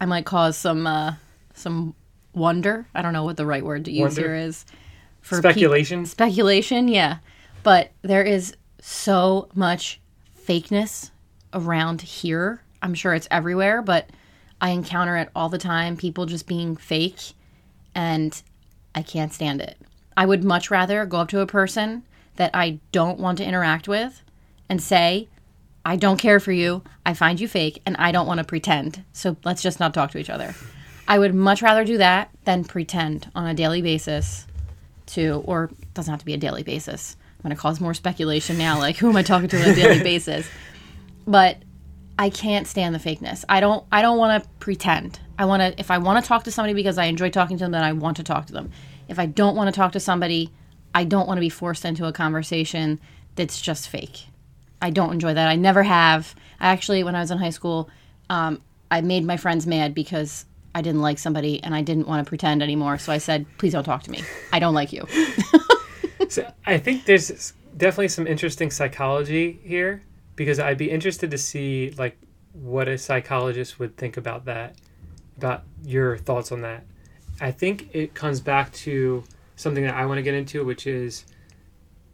I 0.00 0.04
might 0.06 0.26
cause 0.26 0.56
some, 0.58 0.86
uh, 0.86 1.14
some 1.54 1.94
wonder. 2.34 2.86
I 2.94 3.00
don't 3.02 3.12
know 3.14 3.24
what 3.24 3.36
the 3.38 3.46
right 3.46 3.64
word 3.64 3.86
to 3.86 3.90
use 3.90 4.16
Wonder? 4.16 4.20
here 4.20 4.34
is. 4.34 4.66
For 5.22 5.38
Speculation. 5.38 6.04
speculation, 6.06 6.88
yeah. 6.88 7.18
But 7.66 7.90
there 8.02 8.22
is 8.22 8.54
so 8.80 9.48
much 9.52 10.00
fakeness 10.46 11.10
around 11.52 12.00
here. 12.00 12.62
I'm 12.80 12.94
sure 12.94 13.12
it's 13.12 13.26
everywhere, 13.28 13.82
but 13.82 14.08
I 14.60 14.70
encounter 14.70 15.16
it 15.16 15.30
all 15.34 15.48
the 15.48 15.58
time. 15.58 15.96
People 15.96 16.26
just 16.26 16.46
being 16.46 16.76
fake, 16.76 17.32
and 17.92 18.40
I 18.94 19.02
can't 19.02 19.32
stand 19.32 19.60
it. 19.60 19.78
I 20.16 20.26
would 20.26 20.44
much 20.44 20.70
rather 20.70 21.04
go 21.06 21.18
up 21.18 21.28
to 21.30 21.40
a 21.40 21.46
person 21.48 22.04
that 22.36 22.52
I 22.54 22.78
don't 22.92 23.18
want 23.18 23.38
to 23.38 23.44
interact 23.44 23.88
with 23.88 24.22
and 24.68 24.80
say, 24.80 25.26
I 25.84 25.96
don't 25.96 26.20
care 26.20 26.38
for 26.38 26.52
you. 26.52 26.84
I 27.04 27.14
find 27.14 27.40
you 27.40 27.48
fake, 27.48 27.82
and 27.84 27.96
I 27.96 28.12
don't 28.12 28.28
want 28.28 28.38
to 28.38 28.44
pretend. 28.44 29.02
So 29.12 29.38
let's 29.42 29.60
just 29.60 29.80
not 29.80 29.92
talk 29.92 30.12
to 30.12 30.18
each 30.18 30.30
other. 30.30 30.54
I 31.08 31.18
would 31.18 31.34
much 31.34 31.62
rather 31.62 31.84
do 31.84 31.98
that 31.98 32.30
than 32.44 32.62
pretend 32.62 33.28
on 33.34 33.44
a 33.44 33.54
daily 33.54 33.82
basis 33.82 34.46
to, 35.06 35.42
or 35.46 35.72
doesn't 35.94 36.12
have 36.12 36.20
to 36.20 36.26
be 36.26 36.34
a 36.34 36.38
daily 36.38 36.62
basis. 36.62 37.16
Going 37.46 37.54
to 37.54 37.62
cause 37.62 37.80
more 37.80 37.94
speculation 37.94 38.58
now. 38.58 38.80
Like, 38.80 38.96
who 38.96 39.08
am 39.08 39.14
I 39.14 39.22
talking 39.22 39.46
to 39.46 39.56
on 39.62 39.70
a 39.70 39.74
daily 39.76 40.02
basis? 40.02 40.48
But 41.28 41.58
I 42.18 42.28
can't 42.28 42.66
stand 42.66 42.92
the 42.92 42.98
fakeness. 42.98 43.44
I 43.48 43.60
don't. 43.60 43.86
I 43.92 44.02
don't 44.02 44.18
want 44.18 44.42
to 44.42 44.50
pretend. 44.58 45.20
I 45.38 45.44
want 45.44 45.60
to. 45.60 45.78
If 45.78 45.92
I 45.92 45.98
want 45.98 46.20
to 46.20 46.26
talk 46.26 46.42
to 46.42 46.50
somebody 46.50 46.74
because 46.74 46.98
I 46.98 47.04
enjoy 47.04 47.30
talking 47.30 47.56
to 47.58 47.62
them, 47.62 47.70
then 47.70 47.84
I 47.84 47.92
want 47.92 48.16
to 48.16 48.24
talk 48.24 48.46
to 48.46 48.52
them. 48.52 48.72
If 49.06 49.20
I 49.20 49.26
don't 49.26 49.54
want 49.54 49.72
to 49.72 49.78
talk 49.78 49.92
to 49.92 50.00
somebody, 50.00 50.50
I 50.92 51.04
don't 51.04 51.28
want 51.28 51.38
to 51.38 51.40
be 51.40 51.48
forced 51.48 51.84
into 51.84 52.06
a 52.06 52.12
conversation 52.12 52.98
that's 53.36 53.60
just 53.60 53.88
fake. 53.88 54.26
I 54.82 54.90
don't 54.90 55.12
enjoy 55.12 55.34
that. 55.34 55.46
I 55.46 55.54
never 55.54 55.84
have. 55.84 56.34
I 56.58 56.72
actually, 56.72 57.04
when 57.04 57.14
I 57.14 57.20
was 57.20 57.30
in 57.30 57.38
high 57.38 57.50
school, 57.50 57.88
um, 58.28 58.60
I 58.90 59.02
made 59.02 59.24
my 59.24 59.36
friends 59.36 59.68
mad 59.68 59.94
because 59.94 60.46
I 60.74 60.82
didn't 60.82 61.00
like 61.00 61.20
somebody 61.20 61.62
and 61.62 61.76
I 61.76 61.82
didn't 61.82 62.08
want 62.08 62.26
to 62.26 62.28
pretend 62.28 62.60
anymore. 62.60 62.98
So 62.98 63.12
I 63.12 63.18
said, 63.18 63.46
"Please 63.56 63.72
don't 63.72 63.84
talk 63.84 64.02
to 64.02 64.10
me. 64.10 64.24
I 64.52 64.58
don't 64.58 64.74
like 64.74 64.92
you." 64.92 65.06
So 66.28 66.50
I 66.64 66.78
think 66.78 67.04
there's 67.04 67.52
definitely 67.76 68.08
some 68.08 68.26
interesting 68.26 68.70
psychology 68.70 69.60
here 69.62 70.02
because 70.34 70.58
I'd 70.58 70.78
be 70.78 70.90
interested 70.90 71.30
to 71.30 71.38
see 71.38 71.94
like 71.98 72.18
what 72.52 72.88
a 72.88 72.96
psychologist 72.96 73.78
would 73.78 73.96
think 73.96 74.16
about 74.16 74.46
that, 74.46 74.76
about 75.36 75.64
your 75.84 76.16
thoughts 76.18 76.52
on 76.52 76.62
that. 76.62 76.84
I 77.40 77.50
think 77.52 77.90
it 77.92 78.14
comes 78.14 78.40
back 78.40 78.72
to 78.72 79.24
something 79.56 79.84
that 79.84 79.94
I 79.94 80.06
want 80.06 80.18
to 80.18 80.22
get 80.22 80.34
into, 80.34 80.64
which 80.64 80.86
is 80.86 81.26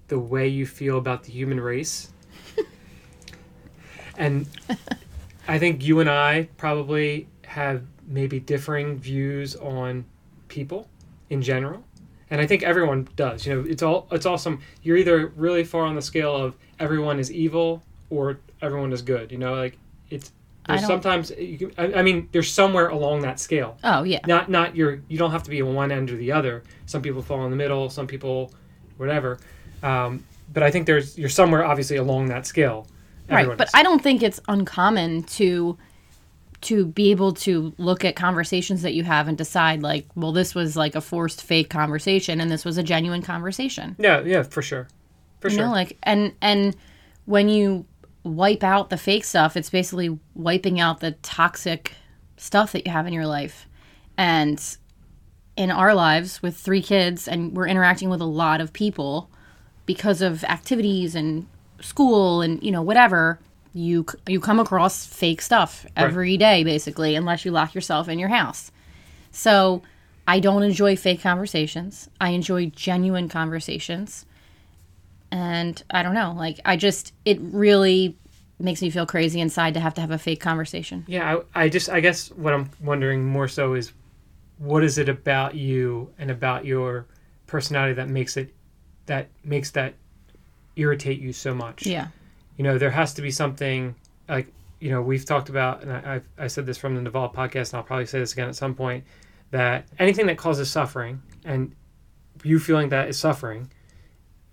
the 0.08 0.18
way 0.18 0.48
you 0.48 0.66
feel 0.66 0.98
about 0.98 1.22
the 1.22 1.32
human 1.32 1.60
race. 1.60 2.10
and 4.16 4.46
I 5.48 5.58
think 5.58 5.84
you 5.84 6.00
and 6.00 6.10
I 6.10 6.48
probably 6.56 7.28
have 7.44 7.84
maybe 8.06 8.40
differing 8.40 8.98
views 8.98 9.54
on 9.56 10.04
people 10.48 10.88
in 11.30 11.40
general. 11.40 11.84
And 12.32 12.40
I 12.40 12.46
think 12.46 12.62
everyone 12.62 13.06
does. 13.14 13.46
You 13.46 13.54
know, 13.54 13.68
it's 13.68 13.82
all 13.82 14.08
it's 14.10 14.24
awesome. 14.24 14.62
You're 14.82 14.96
either 14.96 15.26
really 15.36 15.64
far 15.64 15.84
on 15.84 15.94
the 15.94 16.02
scale 16.02 16.34
of 16.34 16.56
everyone 16.80 17.20
is 17.20 17.30
evil 17.30 17.82
or 18.08 18.38
everyone 18.62 18.90
is 18.92 19.02
good. 19.02 19.30
You 19.30 19.36
know, 19.36 19.54
like 19.54 19.76
it's 20.08 20.32
there's 20.66 20.86
sometimes 20.86 21.30
you 21.30 21.58
can, 21.58 21.72
I, 21.76 21.98
I 21.98 22.02
mean 22.02 22.28
there's 22.32 22.50
somewhere 22.50 22.88
along 22.88 23.22
that 23.22 23.40
scale 23.40 23.76
Oh 23.82 24.04
yeah. 24.04 24.20
not 24.26 24.48
not 24.48 24.76
your 24.76 25.02
you 25.08 25.18
don't 25.18 25.32
have 25.32 25.42
to 25.42 25.50
be 25.50 25.60
on 25.60 25.74
one 25.74 25.90
end 25.90 26.10
or 26.10 26.16
the 26.16 26.32
other 26.32 26.62
some 26.86 27.02
people 27.02 27.20
fall 27.20 27.44
in 27.44 27.50
the 27.50 27.56
middle 27.56 27.90
some 27.90 28.06
people 28.06 28.52
whatever 28.96 29.38
um, 29.82 30.24
but 30.52 30.62
i 30.62 30.70
think 30.70 30.86
there's 30.86 31.18
you're 31.18 31.28
somewhere 31.28 31.64
obviously 31.64 31.96
along 31.96 32.28
that 32.28 32.46
scale 32.46 32.86
right 33.28 33.48
but 33.58 33.66
is. 33.66 33.74
i 33.74 33.82
don't 33.82 34.02
think 34.02 34.22
it's 34.22 34.40
uncommon 34.46 35.24
to 35.24 35.76
to 36.62 36.86
be 36.86 37.10
able 37.10 37.32
to 37.32 37.74
look 37.76 38.04
at 38.04 38.16
conversations 38.16 38.82
that 38.82 38.94
you 38.94 39.04
have 39.04 39.28
and 39.28 39.36
decide 39.36 39.82
like 39.82 40.06
well 40.14 40.32
this 40.32 40.54
was 40.54 40.76
like 40.76 40.94
a 40.94 41.00
forced 41.00 41.42
fake 41.42 41.68
conversation 41.68 42.40
and 42.40 42.50
this 42.50 42.64
was 42.64 42.78
a 42.78 42.82
genuine 42.82 43.22
conversation. 43.22 43.96
Yeah 43.98 44.22
yeah 44.22 44.42
for 44.42 44.62
sure. 44.62 44.88
For 45.40 45.48
you 45.48 45.56
sure. 45.56 45.66
know 45.66 45.72
like 45.72 45.98
and 46.02 46.32
and 46.40 46.76
when 47.26 47.48
you 47.48 47.86
wipe 48.24 48.62
out 48.62 48.90
the 48.90 48.96
fake 48.96 49.24
stuff 49.24 49.56
it's 49.56 49.70
basically 49.70 50.18
wiping 50.34 50.80
out 50.80 51.00
the 51.00 51.12
toxic 51.22 51.92
stuff 52.36 52.72
that 52.72 52.86
you 52.86 52.92
have 52.92 53.06
in 53.06 53.12
your 53.12 53.26
life. 53.26 53.66
And 54.16 54.62
in 55.56 55.70
our 55.70 55.94
lives 55.94 56.42
with 56.42 56.56
three 56.56 56.82
kids 56.82 57.28
and 57.28 57.56
we're 57.56 57.66
interacting 57.66 58.08
with 58.08 58.20
a 58.20 58.26
lot 58.26 58.60
of 58.60 58.72
people 58.72 59.30
because 59.84 60.22
of 60.22 60.44
activities 60.44 61.14
and 61.14 61.46
school 61.80 62.40
and 62.40 62.62
you 62.62 62.70
know 62.70 62.82
whatever 62.82 63.40
you 63.74 64.04
you 64.26 64.40
come 64.40 64.60
across 64.60 65.06
fake 65.06 65.40
stuff 65.40 65.86
every 65.96 66.36
day 66.36 66.62
basically 66.62 67.14
unless 67.14 67.44
you 67.44 67.50
lock 67.50 67.74
yourself 67.74 68.08
in 68.08 68.18
your 68.18 68.28
house. 68.28 68.70
So 69.30 69.82
i 70.28 70.40
don't 70.40 70.62
enjoy 70.62 70.96
fake 70.96 71.22
conversations. 71.22 72.08
I 72.20 72.30
enjoy 72.30 72.66
genuine 72.66 73.28
conversations. 73.28 74.26
And 75.30 75.82
i 75.90 76.02
don't 76.02 76.14
know 76.14 76.34
like 76.36 76.60
i 76.64 76.76
just 76.76 77.12
it 77.24 77.38
really 77.40 78.16
makes 78.58 78.82
me 78.82 78.90
feel 78.90 79.06
crazy 79.06 79.40
inside 79.40 79.74
to 79.74 79.80
have 79.80 79.94
to 79.94 80.00
have 80.00 80.10
a 80.10 80.18
fake 80.18 80.40
conversation. 80.40 81.04
Yeah 81.08 81.38
I, 81.54 81.64
I 81.64 81.68
just 81.68 81.88
i 81.88 82.00
guess 82.00 82.30
what 82.32 82.52
i'm 82.52 82.70
wondering 82.82 83.24
more 83.24 83.48
so 83.48 83.74
is 83.74 83.92
what 84.58 84.84
is 84.84 84.98
it 84.98 85.08
about 85.08 85.54
you 85.54 86.10
and 86.18 86.30
about 86.30 86.64
your 86.64 87.06
personality 87.46 87.94
that 87.94 88.08
makes 88.08 88.36
it 88.36 88.54
that 89.06 89.28
makes 89.42 89.70
that 89.72 89.94
irritate 90.76 91.20
you 91.20 91.32
so 91.32 91.54
much? 91.54 91.84
Yeah 91.86 92.08
you 92.62 92.68
know 92.68 92.78
there 92.78 92.92
has 92.92 93.12
to 93.14 93.22
be 93.22 93.32
something 93.32 93.92
like 94.28 94.46
you 94.78 94.88
know 94.88 95.02
we've 95.02 95.24
talked 95.24 95.48
about 95.48 95.82
and 95.82 95.90
I, 95.90 96.20
I 96.38 96.46
said 96.46 96.64
this 96.64 96.78
from 96.78 96.94
the 96.94 97.02
Naval 97.02 97.28
podcast 97.28 97.70
and 97.70 97.78
I'll 97.78 97.82
probably 97.82 98.06
say 98.06 98.20
this 98.20 98.34
again 98.34 98.48
at 98.48 98.54
some 98.54 98.72
point 98.72 99.02
that 99.50 99.88
anything 99.98 100.26
that 100.26 100.38
causes 100.38 100.70
suffering 100.70 101.20
and 101.44 101.74
you 102.44 102.60
feeling 102.60 102.88
that 102.90 103.08
is 103.08 103.18
suffering 103.18 103.68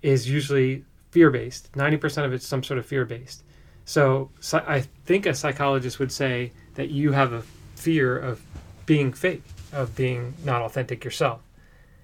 is 0.01 0.27
usually 0.27 0.83
fear 1.11 1.29
based 1.29 1.71
90% 1.73 2.25
of 2.25 2.33
it's 2.33 2.47
some 2.47 2.63
sort 2.63 2.79
of 2.79 2.85
fear 2.87 3.05
based 3.05 3.43
so, 3.85 4.31
so 4.39 4.63
I 4.67 4.81
think 5.05 5.27
a 5.27 5.35
psychologist 5.35 5.99
would 5.99 6.11
say 6.11 6.51
that 6.73 6.89
you 6.89 7.11
have 7.11 7.31
a 7.31 7.43
fear 7.75 8.17
of 8.17 8.41
being 8.87 9.13
fake 9.13 9.43
of 9.71 9.95
being 9.95 10.33
not 10.43 10.63
authentic 10.63 11.03
yourself. 11.03 11.41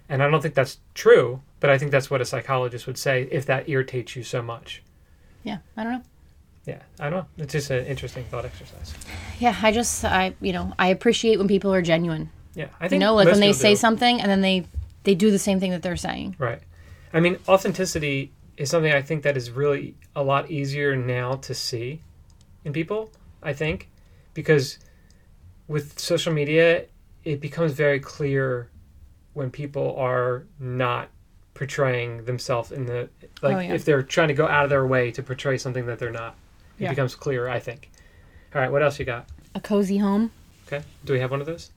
And 0.07 0.21
I 0.21 0.29
don't 0.29 0.41
think 0.41 0.53
that's 0.53 0.77
true 0.93 1.41
but 1.59 1.71
I 1.71 1.79
think 1.79 1.89
that's 1.89 2.11
what 2.11 2.21
a 2.21 2.25
psychologist 2.25 2.85
would 2.85 2.99
say 2.99 3.27
if 3.31 3.47
that 3.47 3.67
irritates 3.67 4.15
you 4.15 4.21
so 4.21 4.43
much 4.43 4.83
yeah 5.45 5.59
i 5.77 5.83
don't 5.83 5.93
know 5.93 6.01
yeah, 6.67 6.79
I 6.99 7.11
don't 7.11 7.19
know. 7.19 7.43
It's 7.43 7.53
just 7.53 7.69
an 7.69 7.85
interesting 7.85 8.23
thought 8.31 8.43
exercise. 8.43 8.91
yeah 9.39 9.55
i 9.61 9.71
just 9.71 10.03
i 10.03 10.33
you 10.41 10.51
know 10.51 10.73
i 10.79 10.87
appreciate 10.87 11.37
when 11.37 11.47
people 11.47 11.71
are 11.71 11.83
genuine 11.83 12.31
Yeah, 12.55 12.69
I 12.79 12.87
think 12.87 12.93
you 12.93 13.05
know 13.05 13.13
like 13.13 13.27
when 13.27 13.39
they 13.39 13.53
say 13.53 13.73
do. 13.73 13.75
something 13.75 14.19
and 14.19 14.29
then 14.31 14.41
they 14.41 14.65
they 15.03 15.13
do 15.13 15.29
the 15.29 15.37
same 15.37 15.59
thing 15.59 15.69
that 15.71 15.83
they're 15.83 15.95
saying 16.09 16.35
Right. 16.39 16.61
I 17.13 17.19
mean, 17.21 17.37
authenticity 17.47 18.31
is 18.57 18.69
something 18.71 18.91
I 18.91 19.01
think 19.03 19.21
that 19.23 19.37
is 19.37 19.51
really 19.51 19.95
a 20.15 20.23
lot 20.23 20.49
easier 20.49 20.95
now 20.95 21.35
to 21.47 21.53
see 21.53 22.01
in 22.65 22.73
people. 22.73 23.09
I 23.43 23.53
think 23.53 23.87
because 24.33 24.79
with 25.67 25.99
social 25.99 26.33
media, 26.33 26.85
it 27.23 27.39
becomes 27.39 27.71
very 27.73 27.99
clear 27.99 28.69
when 29.33 29.49
people 29.51 29.95
are 29.97 30.45
not 30.59 31.09
portraying 31.55 32.25
themselves 32.25 32.71
in 32.71 32.85
the 32.85 33.09
oh, 33.23 33.27
like 33.41 33.55
Oh, 33.57 33.59
yeah. 33.59 33.73
if 33.73 33.83
they're 33.85 34.03
trying 34.03 34.27
to 34.27 34.33
go 34.35 34.45
out 34.47 34.63
of 34.65 34.69
their 34.69 34.85
way 34.85 35.09
to 35.11 35.23
portray 35.23 35.57
something 35.57 35.85
that 35.87 35.97
they're 35.97 36.11
not. 36.11 36.35
It 36.77 36.83
Yeah. 36.83 36.89
becomes 36.89 37.15
clear, 37.15 37.47
I 37.47 37.59
think. 37.59 37.89
All 38.53 38.61
right, 38.61 38.71
what 38.71 38.83
else 38.83 38.99
you 38.99 39.05
got? 39.05 39.27
a 39.55 39.59
cozy 39.61 39.97
home 39.97 40.31
Okay, 40.67 40.83
do 41.05 41.13
we 41.13 41.19
have 41.21 41.31
one 41.31 41.39
of 41.41 41.47
those? 41.47 41.71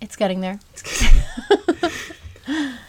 it's 0.00 0.16
getting 0.16 0.40
there 0.42 0.58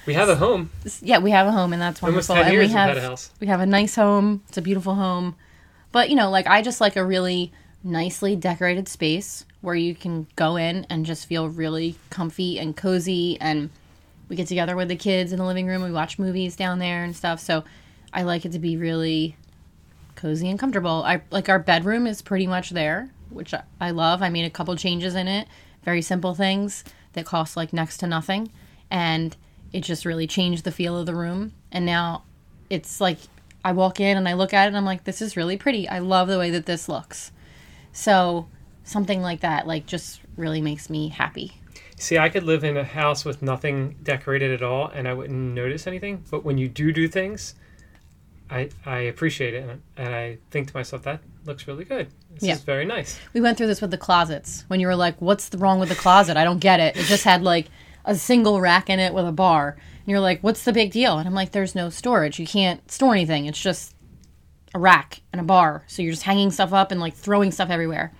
We 0.05 0.15
have 0.15 0.27
a 0.27 0.35
home. 0.35 0.69
yeah 1.01 1.19
we 1.19 1.31
have 1.31 1.47
a 1.47 1.51
home 1.51 1.71
and 1.73 1.81
that's 1.81 2.03
Almost 2.03 2.27
wonderful 2.27 2.51
and 2.51 2.59
we 2.59 2.67
have 2.73 2.97
house. 2.97 3.29
we 3.39 3.47
have 3.47 3.61
a 3.61 3.65
nice 3.65 3.95
home 3.95 4.41
it's 4.49 4.57
a 4.57 4.61
beautiful 4.61 4.95
home 4.95 5.35
but 5.93 6.09
you 6.09 6.15
know 6.17 6.29
like 6.29 6.45
i 6.47 6.61
just 6.61 6.81
like 6.81 6.95
a 6.97 7.05
really 7.05 7.53
nicely 7.83 8.35
decorated 8.35 8.89
space 8.89 9.45
where 9.61 9.75
you 9.75 9.95
can 9.95 10.27
go 10.35 10.57
in 10.57 10.85
and 10.89 11.05
just 11.05 11.25
feel 11.27 11.47
really 11.47 11.95
comfy 12.09 12.59
and 12.59 12.75
cozy 12.75 13.37
and 13.39 13.69
we 14.29 14.35
get 14.35 14.47
together 14.47 14.75
with 14.75 14.87
the 14.87 14.95
kids 14.95 15.31
in 15.31 15.39
the 15.39 15.45
living 15.45 15.67
room. 15.67 15.83
We 15.83 15.91
watch 15.91 16.19
movies 16.19 16.55
down 16.55 16.79
there 16.79 17.03
and 17.03 17.15
stuff. 17.15 17.39
So 17.39 17.63
i 18.15 18.21
like 18.21 18.45
it 18.45 18.51
to 18.51 18.59
be 18.59 18.77
really 18.77 19.35
cozy 20.15 20.49
and 20.49 20.59
comfortable. 20.59 21.03
I 21.05 21.21
like 21.31 21.49
our 21.49 21.59
bedroom 21.59 22.07
is 22.07 22.21
pretty 22.21 22.47
much 22.47 22.69
there 22.69 23.09
which 23.33 23.53
I- 23.53 23.63
i 23.81 23.91
love. 23.91 24.21
I 24.21 24.29
made 24.29 24.45
a 24.45 24.49
couple 24.49 24.75
changes 24.75 25.15
in 25.15 25.27
it. 25.27 25.47
Very 25.83 26.01
simple 26.01 26.33
things 26.33 26.83
that 27.13 27.25
cost 27.25 27.57
like 27.57 27.73
next 27.73 27.97
to 27.97 28.07
nothing. 28.07 28.51
And 28.89 29.35
it 29.71 29.81
just 29.81 30.05
really 30.05 30.27
changed 30.27 30.63
the 30.63 30.71
feel 30.71 30.97
of 30.97 31.05
the 31.05 31.15
room. 31.15 31.53
And 31.71 31.85
now 31.85 32.23
it's 32.69 33.01
like 33.01 33.17
I 33.65 33.71
walk 33.71 33.99
in 33.99 34.17
and 34.17 34.27
I 34.27 34.33
look 34.33 34.53
at 34.53 34.65
it 34.65 34.67
and 34.67 34.77
I'm 34.77 34.85
like, 34.85 35.03
this 35.03 35.21
is 35.21 35.37
really 35.37 35.57
pretty. 35.57 35.87
I 35.87 35.99
love 35.99 36.27
the 36.27 36.39
way 36.39 36.51
that 36.51 36.65
this 36.65 36.87
looks. 36.87 37.31
So 37.91 38.47
something 38.83 39.21
like 39.21 39.41
that, 39.41 39.65
like, 39.67 39.85
just 39.85 40.19
really 40.35 40.61
makes 40.61 40.89
me 40.89 41.09
happy. 41.09 41.53
See, 42.03 42.17
I 42.17 42.27
could 42.27 42.43
live 42.43 42.65
in 42.65 42.75
a 42.75 42.83
house 42.83 43.23
with 43.23 43.41
nothing 43.41 43.95
decorated 44.03 44.51
at 44.51 44.61
all, 44.61 44.87
and 44.89 45.07
I 45.07 45.13
wouldn't 45.13 45.53
notice 45.53 45.87
anything. 45.87 46.21
But 46.29 46.43
when 46.43 46.57
you 46.57 46.67
do 46.67 46.91
do 46.91 47.07
things, 47.07 47.55
I 48.49 48.69
I 48.85 48.99
appreciate 48.99 49.53
it, 49.53 49.63
and, 49.69 49.81
and 49.95 50.13
I 50.13 50.37
think 50.51 50.67
to 50.67 50.75
myself 50.75 51.03
that 51.03 51.21
looks 51.45 51.65
really 51.65 51.85
good. 51.85 52.07
This 52.33 52.43
Yeah. 52.43 52.53
is 52.55 52.61
very 52.61 52.83
nice. 52.83 53.17
We 53.33 53.39
went 53.39 53.57
through 53.57 53.67
this 53.67 53.79
with 53.79 53.91
the 53.91 53.97
closets 53.97 54.65
when 54.67 54.81
you 54.81 54.87
were 54.87 54.97
like, 54.97 55.15
what's 55.21 55.47
the 55.47 55.57
wrong 55.57 55.79
with 55.79 55.87
the 55.87 55.95
closet? 55.95 56.35
I 56.35 56.43
don't 56.43 56.59
get 56.59 56.81
it. 56.81 56.97
It 56.97 57.05
just 57.05 57.23
had 57.23 57.41
like 57.41 57.67
a 58.03 58.15
single 58.15 58.59
rack 58.59 58.89
in 58.89 58.99
it 58.99 59.13
with 59.13 59.25
a 59.25 59.31
bar. 59.31 59.77
And 59.77 60.07
you're 60.07 60.19
like, 60.19 60.41
what's 60.41 60.65
the 60.65 60.73
big 60.73 60.91
deal? 60.91 61.17
And 61.17 61.25
I'm 61.25 61.33
like, 61.33 61.51
there's 61.53 61.73
no 61.73 61.89
storage. 61.89 62.37
You 62.37 62.45
can't 62.45 62.91
store 62.91 63.13
anything. 63.13 63.45
It's 63.45 63.61
just 63.61 63.95
a 64.75 64.79
rack 64.79 65.21
and 65.31 65.39
a 65.39 65.43
bar. 65.45 65.85
So 65.87 66.01
you're 66.01 66.11
just 66.11 66.23
hanging 66.23 66.51
stuff 66.51 66.73
up 66.73 66.91
and 66.91 66.99
like 66.99 67.13
throwing 67.13 67.51
stuff 67.53 67.69
everywhere. 67.69 68.11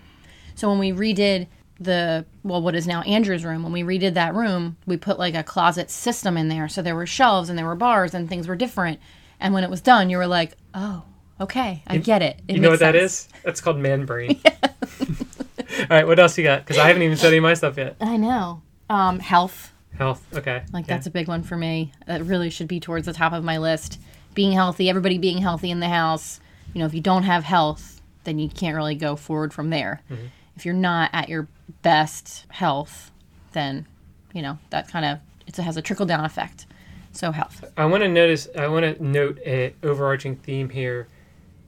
So 0.55 0.69
when 0.69 0.79
we 0.79 0.91
redid 0.93 1.47
the 1.83 2.25
well 2.43 2.61
what 2.61 2.75
is 2.75 2.87
now 2.87 3.01
Andrew's 3.01 3.45
room, 3.45 3.63
when 3.63 3.71
we 3.71 3.83
redid 3.83 4.13
that 4.15 4.33
room, 4.33 4.77
we 4.85 4.97
put 4.97 5.19
like 5.19 5.35
a 5.35 5.43
closet 5.43 5.89
system 5.89 6.37
in 6.37 6.47
there. 6.47 6.67
So 6.67 6.81
there 6.81 6.95
were 6.95 7.05
shelves 7.05 7.49
and 7.49 7.57
there 7.57 7.65
were 7.65 7.75
bars 7.75 8.13
and 8.13 8.27
things 8.27 8.47
were 8.47 8.55
different. 8.55 8.99
And 9.39 9.53
when 9.53 9.63
it 9.63 9.69
was 9.69 9.81
done, 9.81 10.09
you 10.09 10.17
were 10.17 10.27
like, 10.27 10.53
"Oh, 10.73 11.03
okay, 11.39 11.83
I 11.87 11.97
get 11.97 12.21
it." 12.21 12.39
It 12.47 12.55
You 12.55 12.61
know 12.61 12.69
what 12.69 12.79
that 12.79 12.95
sense." 12.95 13.27
is? 13.27 13.29
That's 13.43 13.61
called 13.61 13.77
man 13.77 14.05
brain. 14.05 14.39
all 15.79 15.87
right, 15.89 16.07
what 16.07 16.19
else 16.19 16.37
you 16.37 16.43
got? 16.43 16.61
Because 16.61 16.77
I 16.77 16.87
haven't 16.87 17.01
even 17.01 17.17
studied 17.17 17.41
my 17.41 17.53
stuff 17.53 17.77
yet. 17.77 17.95
I 17.99 18.17
know. 18.17 18.61
Um, 18.89 19.19
health. 19.19 19.71
Health. 19.97 20.25
Okay. 20.33 20.63
Like 20.71 20.87
yeah. 20.87 20.95
that's 20.95 21.07
a 21.07 21.11
big 21.11 21.27
one 21.27 21.43
for 21.43 21.57
me. 21.57 21.91
That 22.07 22.23
really 22.23 22.49
should 22.49 22.67
be 22.67 22.79
towards 22.79 23.05
the 23.05 23.13
top 23.13 23.33
of 23.33 23.43
my 23.43 23.57
list. 23.57 23.99
Being 24.33 24.51
healthy, 24.51 24.89
everybody 24.89 25.17
being 25.17 25.39
healthy 25.39 25.69
in 25.69 25.79
the 25.79 25.89
house. 25.89 26.39
You 26.73 26.79
know, 26.79 26.85
if 26.85 26.93
you 26.93 27.01
don't 27.01 27.23
have 27.23 27.43
health, 27.43 28.01
then 28.23 28.39
you 28.39 28.49
can't 28.49 28.75
really 28.75 28.95
go 28.95 29.15
forward 29.15 29.53
from 29.53 29.69
there. 29.69 30.01
Mm-hmm. 30.09 30.25
If 30.55 30.65
you're 30.65 30.73
not 30.73 31.09
at 31.13 31.29
your 31.29 31.47
best 31.81 32.45
health, 32.49 33.11
then 33.53 33.87
you 34.33 34.41
know 34.41 34.57
that 34.69 34.87
kind 34.87 35.05
of 35.05 35.19
it 35.47 35.55
has 35.57 35.77
a 35.77 35.81
trickle 35.81 36.05
down 36.05 36.25
effect. 36.25 36.65
So 37.11 37.31
health. 37.31 37.63
I 37.77 37.85
want 37.85 38.01
to 38.03 38.09
notice. 38.09 38.47
I 38.57 38.67
want 38.67 38.97
to 38.97 39.03
note 39.03 39.39
a 39.45 39.75
overarching 39.83 40.35
theme 40.35 40.69
here 40.69 41.07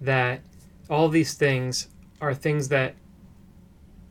that 0.01 0.41
all 0.89 1.07
these 1.07 1.35
things 1.35 1.87
are 2.21 2.33
things 2.33 2.69
that 2.69 2.95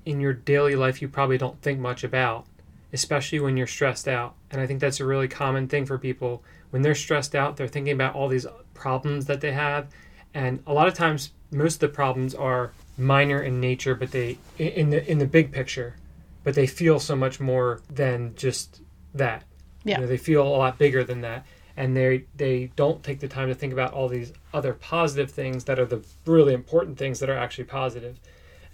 in 0.05 0.21
your 0.21 0.33
daily 0.33 0.77
life 0.77 1.01
you 1.01 1.09
probably 1.09 1.39
don't 1.39 1.61
think 1.61 1.81
much 1.81 2.05
about, 2.05 2.47
especially 2.93 3.41
when 3.41 3.57
you're 3.57 3.67
stressed 3.67 4.07
out. 4.07 4.35
And 4.51 4.61
I 4.61 4.67
think 4.67 4.81
that's 4.81 5.01
a 5.01 5.05
really 5.05 5.29
common 5.29 5.67
thing 5.67 5.87
for 5.87 5.99
people 5.99 6.43
when 6.71 6.83
they're 6.83 6.95
stressed 6.95 7.35
out. 7.35 7.57
They're 7.57 7.69
thinking 7.69 7.95
about 7.95 8.15
all 8.15 8.29
these 8.29 8.47
problems 8.75 9.27
that 9.27 9.41
they 9.41 9.53
have, 9.53 9.89
and 10.35 10.63
a 10.67 10.73
lot 10.73 10.87
of 10.89 10.95
times 10.95 11.33
most 11.51 11.75
of 11.75 11.81
the 11.81 11.89
problems 11.89 12.35
are 12.35 12.73
minor 12.97 13.41
in 13.43 13.61
nature, 13.61 13.95
but 13.95 14.11
they 14.13 14.39
in 14.59 14.91
the 14.91 15.11
in 15.11 15.19
the 15.19 15.27
big 15.27 15.53
picture, 15.53 15.97
but 16.45 16.55
they 16.55 16.67
feel 16.67 17.01
so 17.01 17.17
much 17.17 17.41
more 17.41 17.81
than 17.91 18.35
just 18.37 18.81
that. 19.15 19.45
Yeah. 19.85 19.97
You 19.97 20.03
know, 20.03 20.07
they 20.09 20.17
feel 20.17 20.43
a 20.43 20.49
lot 20.49 20.79
bigger 20.79 21.05
than 21.05 21.21
that. 21.23 21.47
and 21.77 21.97
they 21.97 22.25
they 22.37 22.71
don't 22.77 23.03
take 23.03 23.21
the 23.21 23.29
time 23.29 23.49
to 23.49 23.55
think 23.55 23.73
about 23.73 23.93
all 23.93 24.09
these 24.09 24.33
other 24.53 24.73
positive 24.75 25.31
things 25.31 25.65
that 25.65 25.79
are 25.79 25.85
the 25.87 26.03
really 26.25 26.55
important 26.55 26.97
things 26.99 27.19
that 27.21 27.29
are 27.29 27.37
actually 27.37 27.65
positive. 27.65 28.19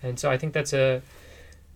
And 0.02 0.18
so 0.18 0.30
I 0.30 0.36
think 0.38 0.52
that's 0.52 0.72
a 0.72 1.02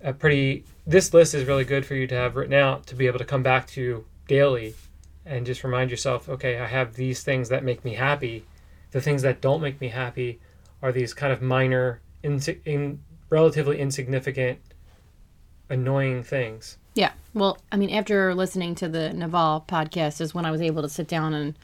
a 0.02 0.12
pretty 0.12 0.64
this 0.86 1.14
list 1.14 1.34
is 1.34 1.46
really 1.46 1.64
good 1.64 1.86
for 1.86 1.94
you 1.94 2.06
to 2.06 2.14
have 2.14 2.36
written 2.36 2.54
out 2.54 2.86
to 2.88 2.94
be 2.94 3.06
able 3.06 3.18
to 3.18 3.24
come 3.24 3.42
back 3.42 3.66
to 3.68 4.04
daily 4.28 4.74
and 5.24 5.46
just 5.46 5.64
remind 5.64 5.90
yourself, 5.90 6.28
okay, 6.28 6.58
I 6.58 6.66
have 6.66 6.94
these 6.94 7.22
things 7.22 7.48
that 7.48 7.64
make 7.64 7.84
me 7.84 7.94
happy. 7.94 8.44
The 8.90 9.00
things 9.00 9.22
that 9.22 9.40
don't 9.40 9.62
make 9.62 9.80
me 9.80 9.88
happy 9.88 10.40
are 10.82 10.92
these 10.92 11.14
kind 11.14 11.32
of 11.32 11.40
minor, 11.40 12.00
insi- 12.24 12.60
in 12.64 13.00
relatively 13.30 13.78
insignificant, 13.78 14.58
annoying 15.68 16.22
things. 16.22 16.78
Yeah. 16.94 17.12
Well, 17.34 17.58
I 17.72 17.76
mean, 17.76 17.90
after 17.90 18.34
listening 18.34 18.74
to 18.76 18.88
the 18.88 19.12
Naval 19.12 19.64
podcast 19.68 20.20
is 20.20 20.34
when 20.34 20.46
I 20.46 20.50
was 20.50 20.60
able 20.60 20.82
to 20.82 20.88
sit 20.88 21.08
down 21.08 21.34
and 21.34 21.54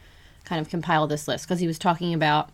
kind 0.44 0.60
of 0.60 0.68
compile 0.68 1.06
this 1.06 1.28
list 1.28 1.46
because 1.46 1.60
he 1.60 1.66
was 1.66 1.78
talking 1.78 2.12
about 2.12 2.50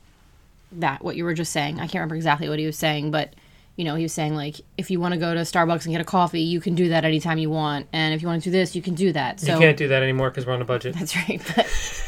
that, 0.72 1.02
what 1.02 1.16
you 1.16 1.24
were 1.24 1.34
just 1.34 1.52
saying. 1.52 1.76
I 1.76 1.86
can't 1.86 1.94
remember 1.94 2.16
exactly 2.16 2.48
what 2.48 2.58
he 2.58 2.66
was 2.66 2.76
saying, 2.76 3.10
but, 3.10 3.32
you 3.76 3.84
know, 3.84 3.94
he 3.94 4.02
was 4.02 4.12
saying, 4.12 4.34
like, 4.34 4.56
if 4.76 4.90
you 4.90 5.00
want 5.00 5.14
to 5.14 5.20
go 5.20 5.32
to 5.32 5.40
Starbucks 5.40 5.84
and 5.84 5.92
get 5.92 6.00
a 6.00 6.04
coffee, 6.04 6.42
you 6.42 6.60
can 6.60 6.74
do 6.74 6.90
that 6.90 7.04
anytime 7.04 7.38
you 7.38 7.48
want. 7.48 7.86
And 7.92 8.12
if 8.12 8.20
you 8.20 8.28
want 8.28 8.42
to 8.42 8.50
do 8.50 8.52
this, 8.52 8.76
you 8.76 8.82
can 8.82 8.94
do 8.94 9.12
that. 9.12 9.40
So 9.40 9.54
you 9.54 9.58
can't 9.58 9.76
do 9.76 9.88
that 9.88 10.02
anymore 10.02 10.30
because 10.30 10.46
we're 10.46 10.52
on 10.52 10.60
a 10.60 10.66
budget. 10.66 10.94
That's 10.94 11.16
right. 11.16 11.40
But 11.56 11.66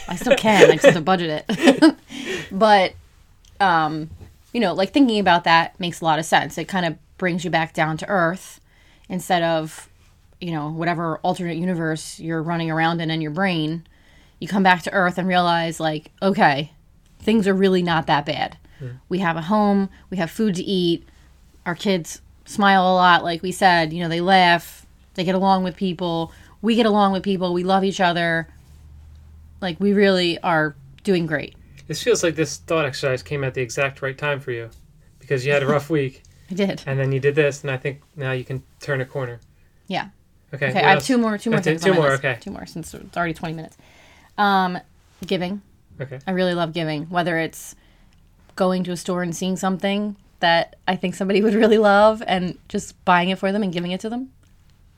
I 0.09 0.17
still 0.17 0.37
can. 0.37 0.71
I 0.71 0.75
just 0.75 0.85
have 0.85 0.95
to 0.95 1.01
budget 1.01 1.45
it. 1.49 1.97
but, 2.53 2.93
um, 3.61 4.11
you 4.53 4.61
know, 4.61 4.73
like 4.73 4.93
thinking 4.93 5.19
about 5.19 5.45
that 5.45 5.79
makes 5.79 6.01
a 6.01 6.05
lot 6.05 6.19
of 6.19 6.25
sense. 6.25 6.59
It 6.59 6.69
kind 6.69 6.87
of 6.87 6.97
brings 7.19 7.45
you 7.45 7.51
back 7.51 7.75
down 7.75 7.97
to 7.99 8.09
earth 8.09 8.61
instead 9.09 9.43
of, 9.43 9.89
you 10.41 10.53
know, 10.53 10.71
whatever 10.71 11.19
alternate 11.19 11.57
universe 11.57 12.19
you're 12.21 12.43
running 12.43 12.71
around 12.71 13.01
in 13.01 13.11
in 13.11 13.21
your 13.21 13.31
brain. 13.31 13.87
You 14.39 14.49
come 14.49 14.63
back 14.63 14.83
to 14.83 14.93
earth 14.93 15.19
and 15.19 15.27
realize, 15.27 15.81
like, 15.81 16.13
okay, 16.23 16.73
things 17.19 17.49
are 17.49 17.55
really 17.55 17.83
not 17.83 18.07
that 18.07 18.25
bad. 18.25 18.57
Hmm. 18.79 18.91
We 19.09 19.19
have 19.19 19.37
a 19.37 19.43
home, 19.43 19.91
we 20.11 20.17
have 20.19 20.31
food 20.31 20.55
to 20.55 20.63
eat, 20.63 21.09
our 21.67 21.75
kids 21.75 22.23
smile 22.45 22.83
a 22.83 22.95
lot, 22.95 23.25
like 23.25 23.43
we 23.43 23.53
said, 23.53 23.93
you 23.93 24.01
know, 24.01 24.09
they 24.09 24.21
laugh, 24.21 24.87
they 25.15 25.25
get 25.25 25.35
along 25.35 25.65
with 25.65 25.77
people, 25.77 26.33
we 26.63 26.77
get 26.77 26.87
along 26.87 27.13
with 27.13 27.23
people, 27.23 27.53
we 27.53 27.65
love 27.65 27.85
each 27.85 28.01
other. 28.01 28.49
Like, 29.61 29.81
we 29.81 29.93
really 29.93 30.39
are 30.39 30.77
doing 31.03 31.27
great. 31.27 31.57
This 31.89 32.03
feels 32.03 32.23
like 32.23 32.37
this 32.37 32.59
thought 32.59 32.85
exercise 32.85 33.23
came 33.23 33.43
at 33.43 33.55
the 33.55 33.63
exact 33.63 34.01
right 34.03 34.17
time 34.17 34.39
for 34.41 34.53
you 34.53 34.71
because 35.19 35.45
you 35.45 35.53
had 35.53 35.63
a 35.63 35.67
rough 35.67 35.91
week 35.99 36.23
I 36.51 36.55
did. 36.55 36.83
and 36.87 36.99
then 36.99 37.11
you 37.13 37.19
did 37.19 37.35
this, 37.35 37.63
and 37.63 37.71
I 37.71 37.77
think 37.77 38.03
now 38.15 38.33
you 38.33 38.45
can 38.45 38.63
turn 38.81 39.01
a 39.01 39.07
corner. 39.07 39.41
Yeah. 39.89 40.09
Okay. 40.55 40.69
Okay, 40.69 40.79
I 40.81 40.89
have 40.91 40.97
else? 40.97 41.07
two 41.07 41.19
more. 41.19 41.37
Two 41.39 41.51
more 41.51 41.61
things. 41.61 41.83
two 41.83 41.93
more, 41.95 42.11
list. 42.11 42.25
okay. 42.25 42.39
Two 42.41 42.51
more 42.51 42.67
since 42.67 42.95
it's 42.95 43.17
already 43.17 43.35
twenty 43.35 43.55
minutes. 43.55 43.77
Um, 44.37 44.79
giving. 45.27 45.63
Okay. 46.01 46.21
I 46.27 46.31
really 46.31 46.55
love 46.55 46.73
giving. 46.73 47.05
Whether 47.07 47.39
it's 47.39 47.75
going 48.55 48.85
to 48.85 48.93
a 48.93 48.97
store 48.97 49.23
and 49.23 49.35
seeing 49.35 49.57
something 49.57 50.17
that 50.41 50.77
I 50.87 50.97
think 50.97 51.15
somebody 51.15 51.43
would 51.43 51.55
really 51.55 51.79
love 51.79 52.23
and 52.27 52.59
just 52.69 53.03
buying 53.05 53.31
it 53.31 53.39
for 53.39 53.51
them 53.51 53.63
and 53.63 53.73
giving 53.73 53.91
it 53.93 54.01
to 54.01 54.11
them. 54.11 54.31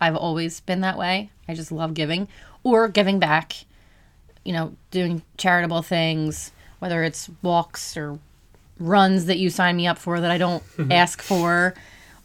I've 0.01 0.17
always 0.17 0.61
been 0.61 0.81
that 0.81 0.97
way. 0.99 1.31
I 1.49 1.55
just 1.55 1.71
love 1.73 1.95
giving 1.95 2.29
or 2.63 2.89
giving 2.89 3.19
back. 3.19 3.55
You 4.45 4.53
know, 4.55 4.77
doing 4.91 5.23
charitable 5.37 5.83
things, 5.83 6.53
whether 6.81 7.05
it's 7.05 7.31
walks 7.43 7.97
or 7.97 8.19
runs 8.81 9.27
that 9.27 9.39
you 9.39 9.51
sign 9.51 9.77
me 9.77 9.87
up 9.87 9.99
for 9.99 10.21
that 10.21 10.31
I 10.31 10.39
don't 10.39 10.65
ask 10.91 11.23
for, 11.23 11.75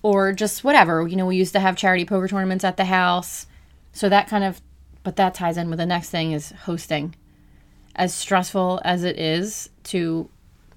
or 0.01 0.33
just 0.33 0.63
whatever. 0.63 1.07
You 1.07 1.15
know, 1.15 1.25
we 1.25 1.35
used 1.35 1.53
to 1.53 1.59
have 1.59 1.75
charity 1.75 2.05
poker 2.05 2.27
tournaments 2.27 2.63
at 2.63 2.77
the 2.77 2.85
house. 2.85 3.45
So 3.93 4.09
that 4.09 4.27
kind 4.27 4.43
of, 4.43 4.61
but 5.03 5.15
that 5.17 5.33
ties 5.35 5.57
in 5.57 5.69
with 5.69 5.79
the 5.79 5.85
next 5.85 6.09
thing 6.09 6.31
is 6.31 6.51
hosting. 6.63 7.15
As 7.95 8.13
stressful 8.13 8.81
as 8.83 9.03
it 9.03 9.17
is 9.17 9.69
to 9.85 10.29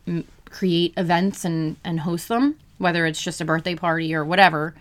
m- 0.06 0.24
create 0.50 0.94
events 0.96 1.44
and, 1.44 1.76
and 1.84 2.00
host 2.00 2.28
them, 2.28 2.58
whether 2.78 3.06
it's 3.06 3.20
just 3.20 3.40
a 3.40 3.44
birthday 3.44 3.74
party 3.74 4.14
or 4.14 4.24
whatever, 4.24 4.74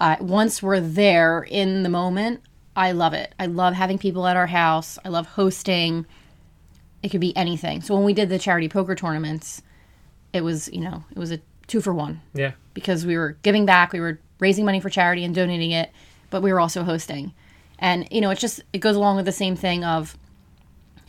uh, 0.00 0.16
once 0.20 0.62
we're 0.62 0.80
there 0.80 1.42
in 1.42 1.82
the 1.82 1.88
moment, 1.88 2.42
I 2.76 2.92
love 2.92 3.14
it. 3.14 3.34
I 3.38 3.46
love 3.46 3.74
having 3.74 3.98
people 3.98 4.26
at 4.26 4.36
our 4.36 4.48
house. 4.48 4.98
I 5.04 5.08
love 5.08 5.26
hosting. 5.26 6.06
It 7.04 7.10
could 7.10 7.20
be 7.20 7.36
anything. 7.36 7.82
So 7.82 7.94
when 7.94 8.02
we 8.04 8.14
did 8.14 8.30
the 8.30 8.38
charity 8.38 8.68
poker 8.68 8.94
tournaments, 8.94 9.60
it 10.32 10.42
was, 10.42 10.68
you 10.72 10.80
know, 10.80 11.04
it 11.12 11.18
was 11.18 11.30
a 11.30 11.38
two 11.66 11.80
for 11.82 11.92
one 11.94 12.22
Yeah. 12.32 12.52
because 12.72 13.04
we 13.06 13.16
were 13.18 13.36
giving 13.42 13.66
back, 13.66 13.92
we 13.92 14.00
were 14.00 14.18
raising 14.40 14.64
money 14.64 14.80
for 14.80 14.88
charity 14.90 15.22
and 15.22 15.34
donating 15.34 15.70
it, 15.70 15.90
but 16.30 16.42
we 16.42 16.50
were 16.52 16.60
also 16.60 16.82
hosting. 16.82 17.32
And 17.78 18.08
you 18.10 18.20
know, 18.22 18.30
it's 18.30 18.40
just 18.40 18.62
it 18.72 18.78
goes 18.78 18.96
along 18.96 19.16
with 19.16 19.26
the 19.26 19.32
same 19.32 19.54
thing 19.54 19.84
of 19.84 20.16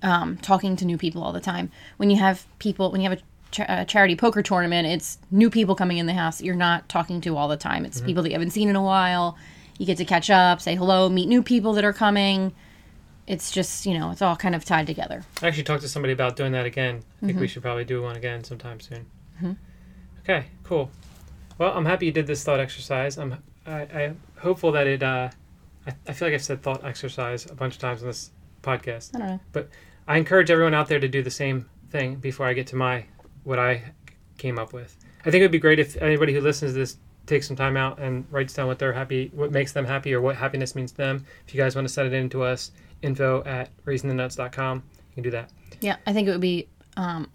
um, 0.03 0.37
talking 0.37 0.75
to 0.75 0.85
new 0.85 0.97
people 0.97 1.23
all 1.23 1.31
the 1.31 1.39
time. 1.39 1.71
When 1.97 2.09
you 2.09 2.17
have 2.17 2.45
people, 2.59 2.91
when 2.91 2.99
you 3.01 3.09
have 3.09 3.21
a, 3.57 3.81
a 3.81 3.85
charity 3.85 4.15
poker 4.17 4.43
tournament, 4.43 4.87
it's 4.87 5.17
new 5.31 5.49
people 5.49 5.75
coming 5.75 5.97
in 5.97 6.05
the 6.07 6.13
house 6.13 6.37
that 6.39 6.45
you're 6.45 6.55
not 6.55 6.89
talking 6.89 7.21
to 7.21 7.37
all 7.37 7.47
the 7.47 7.57
time. 7.57 7.85
It's 7.85 8.01
people 8.01 8.21
that 8.23 8.29
you 8.29 8.35
haven't 8.35 8.51
seen 8.51 8.67
in 8.69 8.75
a 8.75 8.83
while. 8.83 9.37
You 9.77 9.85
get 9.85 9.97
to 9.97 10.05
catch 10.05 10.29
up, 10.29 10.59
say 10.61 10.75
hello, 10.75 11.07
meet 11.09 11.27
new 11.29 11.41
people 11.41 11.71
that 11.73 11.85
are 11.85 11.93
coming. 11.93 12.53
It's 13.27 13.49
just 13.51 13.85
you 13.85 13.97
know, 13.97 14.11
it's 14.11 14.21
all 14.21 14.35
kind 14.35 14.53
of 14.55 14.63
tied 14.65 14.85
together. 14.87 15.23
I 15.41 15.47
actually 15.47 15.63
talked 15.63 15.81
to 15.81 15.89
somebody 15.89 16.13
about 16.13 16.35
doing 16.35 16.51
that 16.53 16.65
again. 16.65 16.95
I 16.95 16.99
Mm-hmm. 16.99 17.27
think 17.27 17.39
we 17.39 17.47
should 17.47 17.61
probably 17.63 17.85
do 17.85 18.01
one 18.01 18.15
again 18.15 18.43
sometime 18.43 18.79
soon. 18.79 19.05
Okay, 20.21 20.45
cool. 20.63 20.89
Well, 21.57 21.71
I'm 21.75 21.85
happy 21.85 22.07
you 22.07 22.11
did 22.11 22.27
this 22.27 22.43
thought 22.43 22.59
exercise. 22.59 23.17
I'm 23.17 23.41
I, 23.65 23.81
I'm 23.93 24.19
hopeful 24.39 24.71
that 24.73 24.87
it. 24.87 25.03
Uh, 25.03 25.29
I, 25.87 25.93
I 26.07 26.13
feel 26.13 26.27
like 26.27 26.35
I've 26.35 26.43
said 26.43 26.61
thought 26.61 26.83
exercise 26.83 27.49
a 27.49 27.55
bunch 27.55 27.75
of 27.75 27.79
times 27.81 28.01
on 28.01 28.07
this 28.07 28.31
podcast. 28.63 29.15
I 29.15 29.19
don't 29.19 29.27
know. 29.27 29.39
But 29.53 29.69
I 30.07 30.17
encourage 30.17 30.49
everyone 30.51 30.73
out 30.73 30.87
there 30.87 30.99
to 30.99 31.07
do 31.07 31.21
the 31.23 31.31
same 31.31 31.69
thing 31.89 32.15
before 32.15 32.45
I 32.47 32.53
get 32.53 32.67
to 32.67 32.75
my 32.75 33.05
what 33.43 33.59
I 33.59 33.83
came 34.37 34.57
up 34.59 34.73
with. 34.73 34.97
I 35.21 35.31
think 35.31 35.41
it 35.41 35.45
would 35.45 35.51
be 35.51 35.59
great 35.59 35.79
if 35.79 35.95
anybody 35.97 36.33
who 36.33 36.41
listens 36.41 36.73
to 36.73 36.79
this 36.79 36.97
takes 37.25 37.47
some 37.47 37.55
time 37.55 37.75
out 37.77 37.97
and 37.99 38.25
writes 38.31 38.53
down 38.53 38.67
what 38.67 38.77
they're 38.77 38.93
happy, 38.93 39.31
what 39.33 39.51
makes 39.51 39.71
them 39.71 39.85
happy, 39.85 40.13
or 40.13 40.21
what 40.21 40.35
happiness 40.35 40.75
means 40.75 40.91
to 40.91 40.97
them. 40.97 41.25
If 41.47 41.55
you 41.55 41.59
guys 41.61 41.75
want 41.75 41.87
to 41.87 41.93
send 41.93 42.07
it 42.13 42.15
in 42.15 42.29
to 42.29 42.43
us, 42.43 42.71
info 43.01 43.43
at 43.45 43.69
raisingthenuts.com, 43.85 44.83
you 45.09 45.13
can 45.15 45.23
do 45.23 45.31
that. 45.31 45.51
Yeah, 45.81 45.97
I 46.05 46.13
think 46.13 46.27
it 46.27 46.31
would 46.31 46.41
be 46.41 46.67
um, 46.97 47.29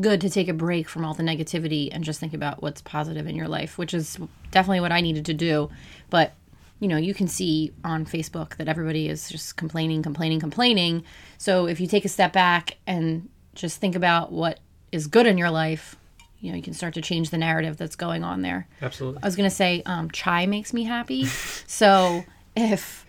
good 0.00 0.20
to 0.20 0.30
take 0.30 0.48
a 0.48 0.52
break 0.52 0.88
from 0.88 1.04
all 1.04 1.14
the 1.14 1.22
negativity 1.22 1.88
and 1.92 2.04
just 2.04 2.20
think 2.20 2.34
about 2.34 2.62
what's 2.62 2.80
positive 2.82 3.26
in 3.26 3.34
your 3.34 3.48
life, 3.48 3.78
which 3.78 3.94
is 3.94 4.18
definitely 4.50 4.80
what 4.80 4.92
I 4.92 5.00
needed 5.00 5.24
to 5.26 5.34
do. 5.34 5.70
But 6.10 6.34
you 6.80 6.88
know, 6.88 6.98
you 6.98 7.14
can 7.14 7.26
see 7.26 7.72
on 7.84 8.04
Facebook 8.04 8.56
that 8.56 8.68
everybody 8.68 9.08
is 9.08 9.30
just 9.30 9.56
complaining, 9.56 10.02
complaining, 10.02 10.40
complaining. 10.40 11.04
So 11.38 11.66
if 11.66 11.80
you 11.80 11.86
take 11.86 12.04
a 12.04 12.08
step 12.08 12.34
back 12.34 12.76
and 12.86 13.30
just 13.54 13.80
think 13.80 13.94
about 13.94 14.30
what 14.30 14.60
is 14.92 15.06
good 15.06 15.26
in 15.26 15.38
your 15.38 15.50
life, 15.50 15.96
you 16.38 16.50
know, 16.50 16.56
you 16.56 16.62
can 16.62 16.74
start 16.74 16.92
to 16.94 17.00
change 17.00 17.30
the 17.30 17.38
narrative 17.38 17.78
that's 17.78 17.96
going 17.96 18.22
on 18.22 18.42
there. 18.42 18.68
Absolutely. 18.82 19.22
I 19.22 19.26
was 19.26 19.36
gonna 19.36 19.48
say, 19.48 19.82
um, 19.86 20.10
chai 20.10 20.44
makes 20.46 20.74
me 20.74 20.84
happy. 20.84 21.24
so 21.66 22.24
if 22.54 23.05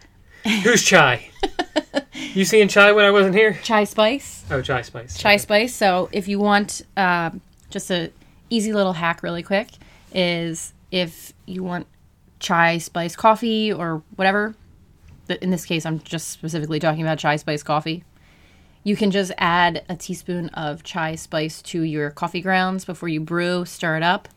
Who's 0.64 0.84
Chai? 0.84 1.30
you 2.34 2.46
seeing 2.46 2.68
Chai 2.68 2.92
when 2.92 3.06
I 3.06 3.12
wasn't 3.12 3.36
here? 3.36 3.60
chai 3.64 3.84
spice, 3.84 4.46
Oh, 4.50 4.62
Chai 4.62 4.82
Spice. 4.82 5.18
chai 5.18 5.38
spice. 5.38 5.74
So 5.76 6.10
if 6.12 6.28
you 6.28 6.40
want 6.40 6.82
um, 6.96 7.42
just 7.70 7.90
a 7.92 8.12
easy 8.50 8.72
little 8.74 8.94
hack, 8.94 9.24
really 9.24 9.44
quick, 9.44 9.70
is 10.14 10.74
if 10.92 11.34
you 11.46 11.64
want 11.64 11.88
chai 12.40 12.78
spice 12.78 13.16
coffee 13.16 13.72
or 13.74 14.04
whatever. 14.16 14.56
In 15.42 15.50
this 15.52 15.66
case, 15.66 15.86
I'm 15.86 16.00
just 16.00 16.30
specifically 16.30 16.80
talking 16.80 17.02
about 17.02 17.18
chai 17.20 17.36
spice 17.36 17.62
coffee. 17.64 18.04
You 18.84 18.96
can 18.96 19.12
just 19.12 19.34
add 19.38 19.84
a 19.90 19.96
teaspoon 19.98 20.48
of 20.50 20.84
chai 20.84 21.16
spice 21.16 21.62
to 21.64 21.82
your 21.82 22.10
coffee 22.12 22.40
grounds 22.40 22.86
before 22.86 23.10
you 23.10 23.20
brew, 23.20 23.66
stir 23.66 23.98
it 23.98 24.04
up. 24.04 24.30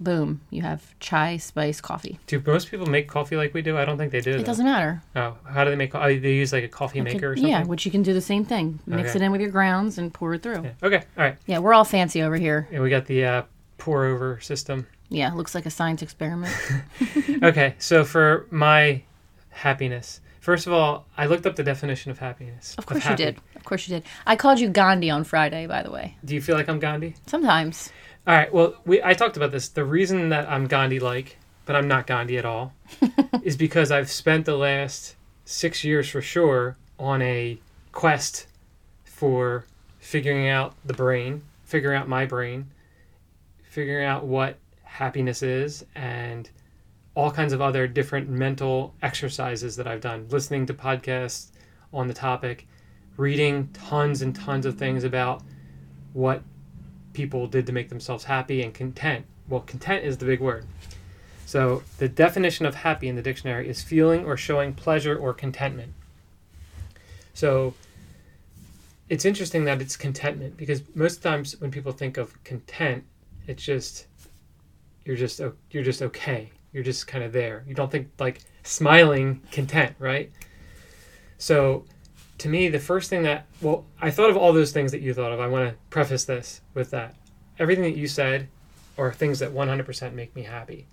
Boom, 0.00 0.40
you 0.50 0.62
have 0.62 0.94
chai 1.00 1.38
spice 1.38 1.80
coffee. 1.80 2.20
Do 2.28 2.40
most 2.46 2.70
people 2.70 2.86
make 2.86 3.08
coffee 3.08 3.36
like 3.36 3.52
we 3.52 3.62
do? 3.62 3.76
I 3.76 3.84
don't 3.84 3.98
think 3.98 4.12
they 4.12 4.20
do. 4.20 4.30
It 4.30 4.38
though. 4.38 4.44
doesn't 4.44 4.64
matter. 4.64 5.02
Oh, 5.16 5.36
how 5.44 5.64
do 5.64 5.70
they 5.70 5.76
make? 5.76 5.90
co- 5.90 6.00
Oh, 6.00 6.06
they 6.18 6.34
use 6.34 6.52
like 6.52 6.62
a 6.62 6.68
coffee 6.68 7.00
maker 7.00 7.32
or 7.32 7.36
something. 7.36 7.50
Yeah, 7.50 7.64
which 7.64 7.84
you 7.84 7.90
can 7.90 8.02
do 8.04 8.14
the 8.14 8.20
same 8.20 8.44
thing. 8.44 8.78
Mix 8.86 9.10
Okay. 9.10 9.18
it 9.18 9.22
in 9.26 9.32
with 9.32 9.40
your 9.40 9.50
grounds 9.50 9.98
and 9.98 10.14
pour 10.14 10.34
it 10.34 10.42
through. 10.42 10.62
Yeah. 10.62 10.72
Okay. 10.82 10.96
All 11.16 11.24
right. 11.24 11.36
Yeah, 11.46 11.58
we're 11.58 11.74
all 11.74 11.84
fancy 11.84 12.22
over 12.22 12.36
here. 12.36 12.68
And 12.70 12.80
we 12.82 12.90
got 12.90 13.06
the 13.06 13.24
uh, 13.24 13.42
pour 13.78 14.04
over 14.06 14.38
system. 14.40 14.86
Yeah, 15.08 15.32
looks 15.32 15.54
like 15.54 15.66
a 15.66 15.70
science 15.70 16.00
experiment. 16.02 16.54
Okay. 17.42 17.74
So 17.78 18.04
for 18.04 18.46
my 18.50 19.02
happiness, 19.50 20.20
first 20.40 20.66
of 20.66 20.72
all, 20.72 21.06
I 21.16 21.26
looked 21.26 21.46
up 21.46 21.56
the 21.56 21.62
definition 21.62 22.10
of 22.10 22.18
happiness. 22.18 22.74
Of 22.78 22.86
course 22.86 23.04
you 23.08 23.16
did. 23.16 23.38
Of 23.56 23.64
course 23.64 23.88
you 23.88 23.96
did. 23.96 24.04
I 24.26 24.36
called 24.36 24.60
you 24.60 24.68
Gandhi 24.68 25.10
on 25.10 25.24
Friday, 25.24 25.66
by 25.66 25.82
the 25.82 25.90
way. 25.90 26.16
Do 26.24 26.34
you 26.34 26.40
feel 26.40 26.56
like 26.56 26.68
I'm 26.68 26.78
Gandhi? 26.78 27.14
Sometimes. 27.26 27.90
All 28.28 28.34
right. 28.34 28.52
Well, 28.52 28.74
we 28.84 29.02
I 29.02 29.14
talked 29.14 29.38
about 29.38 29.52
this. 29.52 29.70
The 29.70 29.86
reason 29.86 30.28
that 30.28 30.50
I'm 30.50 30.66
Gandhi 30.66 31.00
like, 31.00 31.38
but 31.64 31.74
I'm 31.74 31.88
not 31.88 32.06
Gandhi 32.06 32.36
at 32.36 32.44
all, 32.44 32.74
is 33.42 33.56
because 33.56 33.90
I've 33.90 34.10
spent 34.10 34.44
the 34.44 34.54
last 34.54 35.16
six 35.46 35.82
years 35.82 36.10
for 36.10 36.20
sure 36.20 36.76
on 36.98 37.22
a 37.22 37.58
quest 37.90 38.46
for 39.02 39.64
figuring 39.98 40.46
out 40.46 40.74
the 40.84 40.92
brain, 40.92 41.40
figuring 41.64 41.96
out 41.96 42.06
my 42.06 42.26
brain, 42.26 42.68
figuring 43.62 44.04
out 44.04 44.26
what 44.26 44.58
happiness 44.82 45.42
is, 45.42 45.86
and 45.94 46.50
all 47.14 47.30
kinds 47.30 47.54
of 47.54 47.62
other 47.62 47.86
different 47.86 48.28
mental 48.28 48.92
exercises 49.00 49.74
that 49.76 49.86
I've 49.86 50.02
done, 50.02 50.26
listening 50.28 50.66
to 50.66 50.74
podcasts 50.74 51.52
on 51.94 52.08
the 52.08 52.14
topic, 52.14 52.66
reading 53.16 53.70
tons 53.72 54.20
and 54.20 54.36
tons 54.36 54.66
of 54.66 54.76
things 54.76 55.04
about 55.04 55.42
what 56.12 56.42
people 57.18 57.48
did 57.48 57.66
to 57.66 57.72
make 57.72 57.88
themselves 57.88 58.22
happy 58.22 58.62
and 58.62 58.72
content. 58.72 59.26
Well, 59.48 59.62
content 59.62 60.04
is 60.04 60.18
the 60.18 60.24
big 60.24 60.38
word. 60.38 60.64
So, 61.46 61.82
the 61.98 62.08
definition 62.08 62.64
of 62.64 62.76
happy 62.76 63.08
in 63.08 63.16
the 63.16 63.22
dictionary 63.22 63.68
is 63.68 63.82
feeling 63.82 64.24
or 64.24 64.36
showing 64.36 64.72
pleasure 64.72 65.16
or 65.16 65.34
contentment. 65.34 65.94
So, 67.34 67.74
it's 69.08 69.24
interesting 69.24 69.64
that 69.64 69.82
it's 69.82 69.96
contentment 69.96 70.56
because 70.56 70.80
most 70.94 71.20
times 71.20 71.60
when 71.60 71.72
people 71.72 71.90
think 71.90 72.18
of 72.18 72.26
content, 72.44 73.02
it's 73.48 73.64
just 73.64 74.06
you're 75.04 75.16
just 75.16 75.40
you're 75.72 75.82
just 75.82 76.02
okay. 76.02 76.52
You're 76.72 76.84
just 76.84 77.08
kind 77.08 77.24
of 77.24 77.32
there. 77.32 77.64
You 77.66 77.74
don't 77.74 77.90
think 77.90 78.10
like 78.20 78.42
smiling 78.62 79.42
content, 79.50 79.96
right? 79.98 80.30
So, 81.38 81.84
to 82.38 82.48
me, 82.48 82.68
the 82.68 82.78
first 82.78 83.10
thing 83.10 83.22
that 83.24 83.46
well, 83.60 83.84
I 84.00 84.10
thought 84.10 84.30
of 84.30 84.36
all 84.36 84.52
those 84.52 84.72
things 84.72 84.92
that 84.92 85.00
you 85.00 85.12
thought 85.14 85.32
of. 85.32 85.40
I 85.40 85.48
want 85.48 85.68
to 85.70 85.76
preface 85.90 86.24
this 86.24 86.60
with 86.74 86.90
that. 86.90 87.14
Everything 87.58 87.84
that 87.84 87.96
you 87.96 88.06
said 88.06 88.48
are 88.96 89.12
things 89.12 89.38
that 89.40 89.52
100% 89.52 90.12
make 90.14 90.34
me 90.34 90.42
happy. 90.42 90.86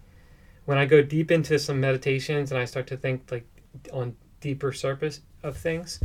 When 0.66 0.78
I 0.78 0.86
go 0.86 1.02
deep 1.02 1.32
into 1.32 1.60
some 1.60 1.80
meditations 1.80 2.52
and 2.52 2.60
I 2.60 2.66
start 2.66 2.88
to 2.88 2.98
think 2.98 3.32
like 3.32 3.46
on 3.94 4.16
deeper 4.42 4.72
surface 4.74 5.22
of 5.44 5.56
things, 5.58 6.00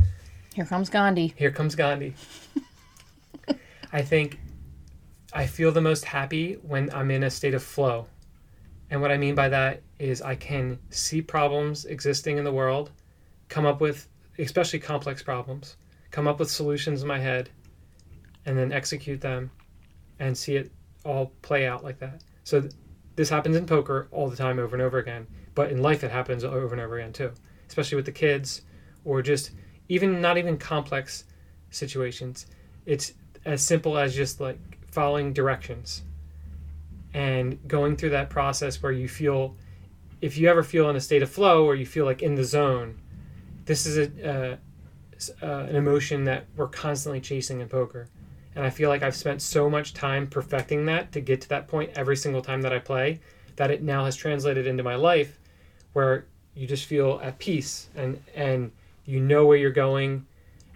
Here 0.53 0.65
comes 0.65 0.89
Gandhi. 0.89 1.33
here 1.35 1.51
comes 1.51 1.75
Gandhi. 1.75 2.13
I 3.93 4.01
think 4.01 4.39
I 5.33 5.47
feel 5.47 5.71
the 5.71 5.81
most 5.81 6.05
happy 6.05 6.53
when 6.61 6.93
I'm 6.93 7.09
in 7.11 7.23
a 7.23 7.29
state 7.29 7.53
of 7.53 7.63
flow. 7.63 8.07
And 8.89 9.01
what 9.01 9.11
I 9.11 9.17
mean 9.17 9.35
by 9.35 9.49
that 9.49 9.81
is 9.99 10.21
I 10.21 10.35
can 10.35 10.77
see 10.89 11.21
problems 11.21 11.85
existing 11.85 12.37
in 12.37 12.43
the 12.43 12.51
world, 12.51 12.91
come 13.47 13.65
up 13.65 13.79
with, 13.79 14.07
especially 14.37 14.79
complex 14.79 15.21
problems, 15.21 15.77
come 16.11 16.27
up 16.27 16.39
with 16.39 16.49
solutions 16.49 17.01
in 17.01 17.07
my 17.07 17.19
head, 17.19 17.49
and 18.45 18.57
then 18.57 18.71
execute 18.71 19.21
them 19.21 19.51
and 20.19 20.37
see 20.37 20.55
it 20.55 20.71
all 21.03 21.31
play 21.41 21.67
out 21.67 21.83
like 21.83 21.99
that. 21.99 22.23
So 22.43 22.61
th- 22.61 22.73
this 23.15 23.29
happens 23.29 23.55
in 23.55 23.65
poker 23.65 24.07
all 24.11 24.29
the 24.29 24.35
time 24.35 24.59
over 24.59 24.75
and 24.75 24.81
over 24.81 24.97
again, 24.97 25.27
but 25.55 25.71
in 25.71 25.81
life 25.81 26.03
it 26.03 26.11
happens 26.11 26.43
over 26.43 26.71
and 26.71 26.81
over 26.81 26.97
again 26.97 27.13
too, 27.13 27.31
especially 27.67 27.95
with 27.95 28.05
the 28.05 28.11
kids 28.11 28.61
or 29.03 29.21
just 29.21 29.51
even 29.89 30.21
not 30.21 30.37
even 30.37 30.57
complex 30.57 31.25
situations. 31.69 32.45
It's 32.85 33.13
as 33.45 33.61
simple 33.61 33.97
as 33.97 34.15
just 34.15 34.39
like 34.39 34.59
following 34.91 35.33
directions 35.33 36.03
and 37.13 37.59
going 37.67 37.97
through 37.97 38.11
that 38.11 38.29
process 38.29 38.81
where 38.81 38.91
you 38.91 39.07
feel 39.07 39.55
if 40.21 40.37
you 40.37 40.47
ever 40.47 40.63
feel 40.63 40.89
in 40.89 40.95
a 40.95 41.01
state 41.01 41.23
of 41.23 41.29
flow 41.29 41.65
or 41.65 41.75
you 41.75 41.85
feel 41.85 42.05
like 42.05 42.21
in 42.21 42.35
the 42.35 42.43
zone 42.43 43.00
this 43.65 43.85
is 43.85 43.97
a 43.97 44.29
uh, 44.29 44.57
uh, 45.41 45.65
an 45.69 45.75
emotion 45.75 46.23
that 46.23 46.47
we're 46.55 46.67
constantly 46.67 47.21
chasing 47.21 47.59
in 47.59 47.69
poker. 47.69 48.07
And 48.55 48.65
i 48.65 48.69
feel 48.69 48.89
like 48.89 49.01
i've 49.01 49.15
spent 49.15 49.41
so 49.41 49.69
much 49.69 49.93
time 49.93 50.27
perfecting 50.27 50.85
that 50.87 51.13
to 51.13 51.21
get 51.21 51.39
to 51.41 51.49
that 51.49 51.69
point 51.69 51.91
every 51.95 52.17
single 52.17 52.41
time 52.41 52.61
that 52.63 52.73
i 52.73 52.79
play 52.79 53.21
that 53.55 53.71
it 53.71 53.81
now 53.81 54.05
has 54.05 54.15
translated 54.15 54.67
into 54.67 54.83
my 54.83 54.95
life 54.95 55.39
where 55.93 56.25
you 56.53 56.67
just 56.67 56.85
feel 56.85 57.19
at 57.23 57.39
peace 57.39 57.89
and 57.95 58.21
and 58.35 58.71
you 59.05 59.19
know 59.19 59.45
where 59.45 59.57
you're 59.57 59.71
going 59.71 60.25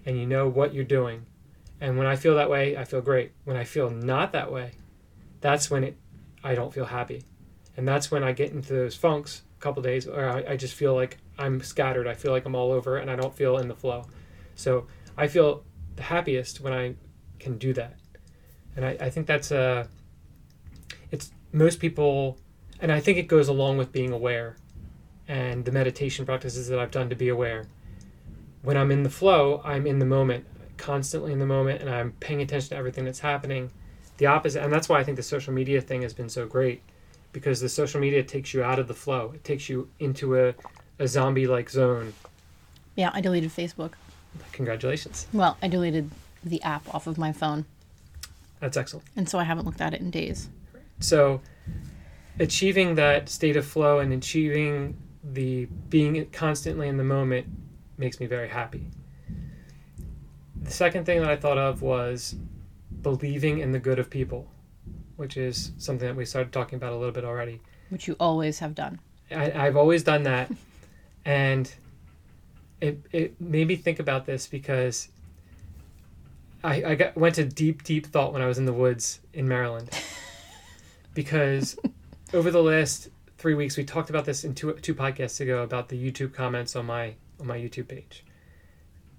and 0.05 0.17
you 0.17 0.25
know 0.25 0.47
what 0.47 0.73
you're 0.73 0.83
doing. 0.83 1.25
And 1.81 1.97
when 1.97 2.07
i 2.07 2.15
feel 2.15 2.35
that 2.35 2.49
way 2.49 2.77
i 2.77 2.83
feel 2.83 3.01
great. 3.01 3.31
When 3.43 3.57
i 3.57 3.63
feel 3.63 3.89
not 3.89 4.31
that 4.31 4.51
way 4.51 4.71
that's 5.41 5.69
when 5.69 5.83
it 5.83 5.97
i 6.43 6.55
don't 6.55 6.73
feel 6.73 6.85
happy. 6.85 7.23
And 7.75 7.87
that's 7.87 8.09
when 8.09 8.23
i 8.23 8.31
get 8.31 8.51
into 8.51 8.73
those 8.73 8.95
funks 8.95 9.41
couple 9.65 9.81
days 9.81 10.07
or 10.07 10.29
I, 10.29 10.51
I 10.51 10.55
just 10.57 10.75
feel 10.75 10.93
like 10.93 11.17
i'm 11.39 11.59
scattered. 11.59 12.05
I 12.05 12.13
feel 12.13 12.31
like 12.31 12.45
i'm 12.45 12.53
all 12.53 12.71
over 12.71 12.97
and 12.97 13.09
i 13.09 13.15
don't 13.15 13.35
feel 13.35 13.57
in 13.57 13.67
the 13.67 13.73
flow. 13.73 14.05
So 14.53 14.85
i 15.17 15.25
feel 15.27 15.63
the 15.95 16.03
happiest 16.03 16.61
when 16.61 16.71
i 16.71 16.93
can 17.39 17.57
do 17.57 17.73
that. 17.73 17.97
And 18.75 18.85
i, 18.85 18.91
I 19.07 19.09
think 19.09 19.25
that's 19.25 19.51
uh 19.51 19.87
it's 21.09 21.31
most 21.51 21.79
people 21.79 22.37
and 22.79 22.91
i 22.91 22.99
think 22.99 23.17
it 23.17 23.27
goes 23.27 23.47
along 23.47 23.77
with 23.79 23.91
being 23.91 24.11
aware 24.11 24.57
and 25.27 25.65
the 25.65 25.71
meditation 25.71 26.27
practices 26.27 26.67
that 26.67 26.77
i've 26.77 26.91
done 26.91 27.09
to 27.09 27.15
be 27.15 27.29
aware. 27.29 27.65
When 28.61 28.77
i'm 28.77 28.91
in 28.91 29.01
the 29.01 29.09
flow 29.09 29.61
i'm 29.65 29.87
in 29.87 29.97
the 29.97 30.05
moment 30.05 30.45
constantly 30.77 31.31
in 31.31 31.39
the 31.39 31.47
moment 31.57 31.81
and 31.81 31.89
i'm 31.89 32.11
paying 32.19 32.41
attention 32.43 32.69
to 32.69 32.75
everything 32.75 33.05
that's 33.05 33.21
happening. 33.31 33.71
The 34.17 34.27
opposite 34.27 34.61
and 34.63 34.71
that's 34.71 34.87
why 34.87 34.99
i 34.99 35.03
think 35.03 35.17
the 35.17 35.29
social 35.35 35.53
media 35.53 35.81
thing 35.81 36.03
has 36.03 36.13
been 36.13 36.29
so 36.29 36.45
great 36.45 36.83
because 37.35 37.59
the 37.59 37.67
social 37.67 37.99
media 37.99 38.23
takes 38.23 38.53
you 38.53 38.63
out 38.63 38.79
of 38.79 38.87
the 38.87 38.93
flow. 38.93 39.33
It 39.35 39.43
takes 39.43 39.67
you 39.67 39.89
into 39.99 40.39
a, 40.39 40.53
a 40.99 41.05
zombie 41.05 41.47
like 41.47 41.69
zone. 41.69 42.13
Yeah, 42.95 43.11
I 43.13 43.19
deleted 43.19 43.51
Facebook. 43.51 43.91
congratulations. 44.53 45.27
Well, 45.33 45.57
I 45.61 45.67
deleted 45.67 46.11
the 46.45 46.61
app 46.63 46.93
off 46.95 47.07
of 47.07 47.17
my 47.17 47.33
phone, 47.33 47.65
that's 48.61 48.77
excellent. 48.77 49.05
And 49.17 49.27
so 49.27 49.37
I 49.37 49.43
haven't 49.43 49.65
looked 49.65 49.81
at 49.81 49.93
it 49.93 49.99
in 49.99 50.11
days. 50.11 50.49
so 51.01 51.41
achieving 52.39 52.95
that 52.95 53.27
state 53.27 53.57
of 53.57 53.65
flow 53.65 53.99
and 53.99 54.13
achieving 54.13 54.95
the 55.23 55.65
being 55.89 56.25
constantly 56.31 56.87
in 56.87 56.95
the 56.95 57.03
moment 57.03 57.47
makes 57.97 58.21
me 58.21 58.27
very 58.27 58.47
happy. 58.47 58.87
The 60.61 60.71
second 60.71 61.05
thing 61.05 61.19
that 61.19 61.29
i 61.29 61.35
thought 61.35 61.57
of 61.57 61.81
was 61.81 62.35
believing 63.01 63.59
in 63.59 63.71
the 63.71 63.79
good 63.79 63.99
of 63.99 64.09
people 64.09 64.49
which 65.17 65.37
is 65.37 65.71
something 65.77 66.07
that 66.07 66.15
we 66.15 66.25
started 66.25 66.51
talking 66.51 66.77
about 66.77 66.91
a 66.93 66.95
little 66.95 67.13
bit 67.13 67.23
already 67.23 67.61
Which 67.89 68.07
you 68.07 68.15
always 68.19 68.59
have 68.59 68.75
done. 68.75 68.99
I, 69.31 69.51
I've 69.51 69.77
always 69.77 70.03
done 70.03 70.23
that, 70.23 70.51
and 71.25 71.73
it 72.81 72.99
it 73.11 73.41
made 73.41 73.67
me 73.67 73.75
think 73.75 73.99
about 73.99 74.25
this 74.25 74.47
because 74.47 75.09
I 76.63 76.83
I 76.83 76.95
got, 76.95 77.15
went 77.15 77.35
to 77.35 77.45
deep 77.45 77.83
deep 77.83 78.07
thought 78.07 78.33
when 78.33 78.41
I 78.41 78.47
was 78.47 78.57
in 78.57 78.65
the 78.65 78.73
woods 78.73 79.19
in 79.33 79.47
Maryland, 79.47 79.89
because 81.13 81.77
over 82.33 82.51
the 82.51 82.61
last 82.61 83.09
three 83.37 83.53
weeks 83.53 83.77
we 83.77 83.83
talked 83.83 84.09
about 84.09 84.25
this 84.25 84.43
in 84.43 84.53
two 84.53 84.73
two 84.73 84.95
podcasts 84.95 85.39
ago 85.39 85.63
about 85.63 85.89
the 85.89 86.11
YouTube 86.11 86.33
comments 86.33 86.75
on 86.75 86.85
my 86.85 87.15
on 87.39 87.47
my 87.47 87.57
YouTube 87.57 87.87
page. 87.87 88.23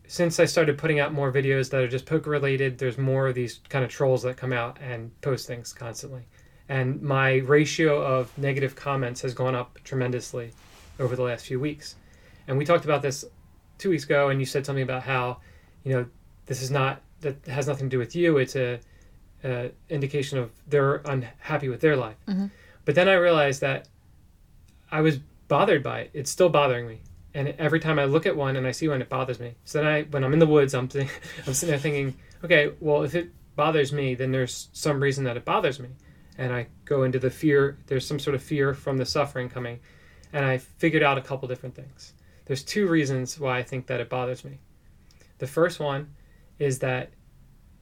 Since 0.08 0.38
I 0.38 0.44
started 0.44 0.78
putting 0.78 1.00
out 1.00 1.12
more 1.12 1.32
videos 1.32 1.70
that 1.70 1.80
are 1.82 1.88
just 1.88 2.06
poker 2.06 2.30
related, 2.30 2.78
there's 2.78 2.98
more 2.98 3.28
of 3.28 3.34
these 3.34 3.60
kind 3.68 3.84
of 3.84 3.90
trolls 3.90 4.22
that 4.22 4.36
come 4.36 4.52
out 4.52 4.78
and 4.80 5.18
post 5.20 5.46
things 5.46 5.72
constantly 5.72 6.26
and 6.68 7.00
my 7.02 7.36
ratio 7.36 8.02
of 8.02 8.36
negative 8.36 8.74
comments 8.74 9.20
has 9.22 9.34
gone 9.34 9.54
up 9.54 9.78
tremendously 9.84 10.52
over 10.98 11.14
the 11.14 11.22
last 11.22 11.46
few 11.46 11.60
weeks. 11.60 11.94
And 12.48 12.58
we 12.58 12.64
talked 12.64 12.84
about 12.84 13.02
this 13.02 13.24
two 13.78 13.90
weeks 13.90 14.04
ago, 14.04 14.28
and 14.30 14.40
you 14.40 14.46
said 14.46 14.66
something 14.66 14.82
about 14.82 15.02
how, 15.02 15.38
you 15.84 15.92
know, 15.92 16.06
this 16.46 16.62
is 16.62 16.70
not 16.70 17.02
that 17.20 17.44
has 17.46 17.66
nothing 17.66 17.88
to 17.88 17.94
do 17.94 17.98
with 17.98 18.14
you. 18.14 18.38
It's 18.38 18.56
a, 18.56 18.80
a 19.44 19.70
indication 19.88 20.38
of 20.38 20.50
they're 20.66 20.96
unhappy 21.04 21.68
with 21.68 21.80
their 21.80 21.96
life. 21.96 22.16
Mhm. 22.28 22.50
But 22.84 22.94
then 22.94 23.08
I 23.08 23.14
realized 23.14 23.60
that 23.62 23.88
I 24.90 25.00
was 25.00 25.18
bothered 25.48 25.82
by 25.82 26.00
it. 26.00 26.10
It's 26.14 26.30
still 26.30 26.48
bothering 26.48 26.86
me. 26.86 27.00
And 27.36 27.48
every 27.58 27.80
time 27.80 27.98
I 27.98 28.06
look 28.06 28.24
at 28.24 28.34
one 28.34 28.56
and 28.56 28.66
I 28.66 28.70
see 28.70 28.88
one, 28.88 29.02
it 29.02 29.10
bothers 29.10 29.38
me. 29.38 29.56
So 29.64 29.78
then 29.78 29.86
I, 29.86 30.02
when 30.04 30.24
I'm 30.24 30.32
in 30.32 30.38
the 30.38 30.46
woods, 30.46 30.74
I'm, 30.74 30.88
think, 30.88 31.10
I'm 31.46 31.52
sitting 31.52 31.70
there 31.70 31.78
thinking, 31.78 32.16
okay, 32.42 32.72
well, 32.80 33.02
if 33.02 33.14
it 33.14 33.30
bothers 33.54 33.92
me, 33.92 34.14
then 34.14 34.32
there's 34.32 34.70
some 34.72 35.02
reason 35.02 35.24
that 35.24 35.36
it 35.36 35.44
bothers 35.44 35.78
me 35.78 35.90
and 36.38 36.50
I 36.50 36.68
go 36.86 37.02
into 37.02 37.18
the 37.18 37.30
fear. 37.30 37.78
There's 37.88 38.06
some 38.06 38.18
sort 38.18 38.34
of 38.34 38.42
fear 38.42 38.72
from 38.72 38.96
the 38.96 39.06
suffering 39.06 39.50
coming, 39.50 39.80
and 40.32 40.44
I 40.44 40.58
figured 40.58 41.02
out 41.02 41.18
a 41.18 41.22
couple 41.22 41.46
different 41.46 41.74
things. 41.74 42.14
There's 42.46 42.62
two 42.62 42.88
reasons 42.88 43.38
why 43.38 43.58
I 43.58 43.62
think 43.62 43.86
that 43.86 44.00
it 44.00 44.08
bothers 44.08 44.44
me. 44.44 44.60
The 45.38 45.46
first 45.46 45.80
one 45.80 46.14
is 46.58 46.78
that 46.78 47.10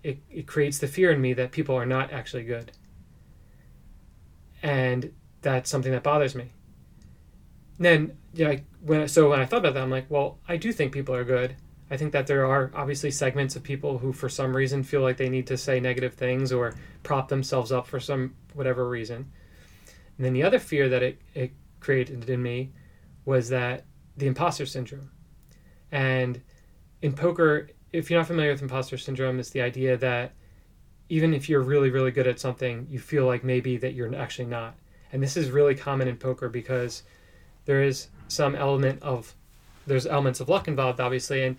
it, 0.02 0.18
it 0.30 0.46
creates 0.46 0.78
the 0.78 0.88
fear 0.88 1.12
in 1.12 1.20
me 1.20 1.32
that 1.34 1.52
people 1.52 1.76
are 1.76 1.86
not 1.86 2.12
actually 2.12 2.44
good, 2.44 2.72
and 4.62 5.12
that's 5.42 5.70
something 5.70 5.92
that 5.92 6.02
bothers 6.02 6.34
me. 6.34 6.52
Then, 7.78 8.16
yeah, 8.32 8.56
when 8.80 9.08
so 9.08 9.30
when 9.30 9.40
I 9.40 9.46
thought 9.46 9.58
about 9.58 9.74
that, 9.74 9.82
I'm 9.82 9.90
like, 9.90 10.10
well, 10.10 10.38
I 10.48 10.56
do 10.56 10.72
think 10.72 10.92
people 10.92 11.14
are 11.14 11.24
good. 11.24 11.56
I 11.90 11.96
think 11.96 12.12
that 12.12 12.26
there 12.26 12.46
are 12.46 12.70
obviously 12.74 13.10
segments 13.10 13.56
of 13.56 13.62
people 13.62 13.98
who, 13.98 14.12
for 14.12 14.28
some 14.28 14.56
reason, 14.56 14.82
feel 14.82 15.02
like 15.02 15.16
they 15.16 15.28
need 15.28 15.46
to 15.48 15.56
say 15.56 15.80
negative 15.80 16.14
things 16.14 16.52
or 16.52 16.74
prop 17.02 17.28
themselves 17.28 17.72
up 17.72 17.86
for 17.86 18.00
some 18.00 18.34
whatever 18.54 18.88
reason. 18.88 19.30
And 20.16 20.24
then 20.24 20.32
the 20.32 20.42
other 20.42 20.58
fear 20.58 20.88
that 20.88 21.02
it, 21.02 21.20
it 21.34 21.52
created 21.80 22.30
in 22.30 22.42
me 22.42 22.72
was 23.24 23.48
that 23.50 23.84
the 24.16 24.26
imposter 24.26 24.66
syndrome. 24.66 25.10
And 25.90 26.40
in 27.02 27.12
poker, 27.12 27.68
if 27.92 28.10
you're 28.10 28.18
not 28.18 28.26
familiar 28.26 28.52
with 28.52 28.62
imposter 28.62 28.96
syndrome, 28.96 29.38
it's 29.38 29.50
the 29.50 29.62
idea 29.62 29.96
that 29.98 30.32
even 31.08 31.34
if 31.34 31.48
you're 31.48 31.60
really, 31.60 31.90
really 31.90 32.10
good 32.10 32.26
at 32.26 32.40
something, 32.40 32.86
you 32.88 32.98
feel 32.98 33.26
like 33.26 33.44
maybe 33.44 33.76
that 33.76 33.94
you're 33.94 34.14
actually 34.14 34.46
not. 34.46 34.74
And 35.12 35.22
this 35.22 35.36
is 35.36 35.50
really 35.50 35.74
common 35.74 36.08
in 36.08 36.16
poker 36.16 36.48
because 36.48 37.02
there 37.66 37.82
is 37.82 38.08
some 38.28 38.54
element 38.54 39.02
of 39.02 39.34
there's 39.86 40.06
elements 40.06 40.40
of 40.40 40.48
luck 40.48 40.66
involved, 40.68 41.00
obviously, 41.00 41.44
and 41.44 41.56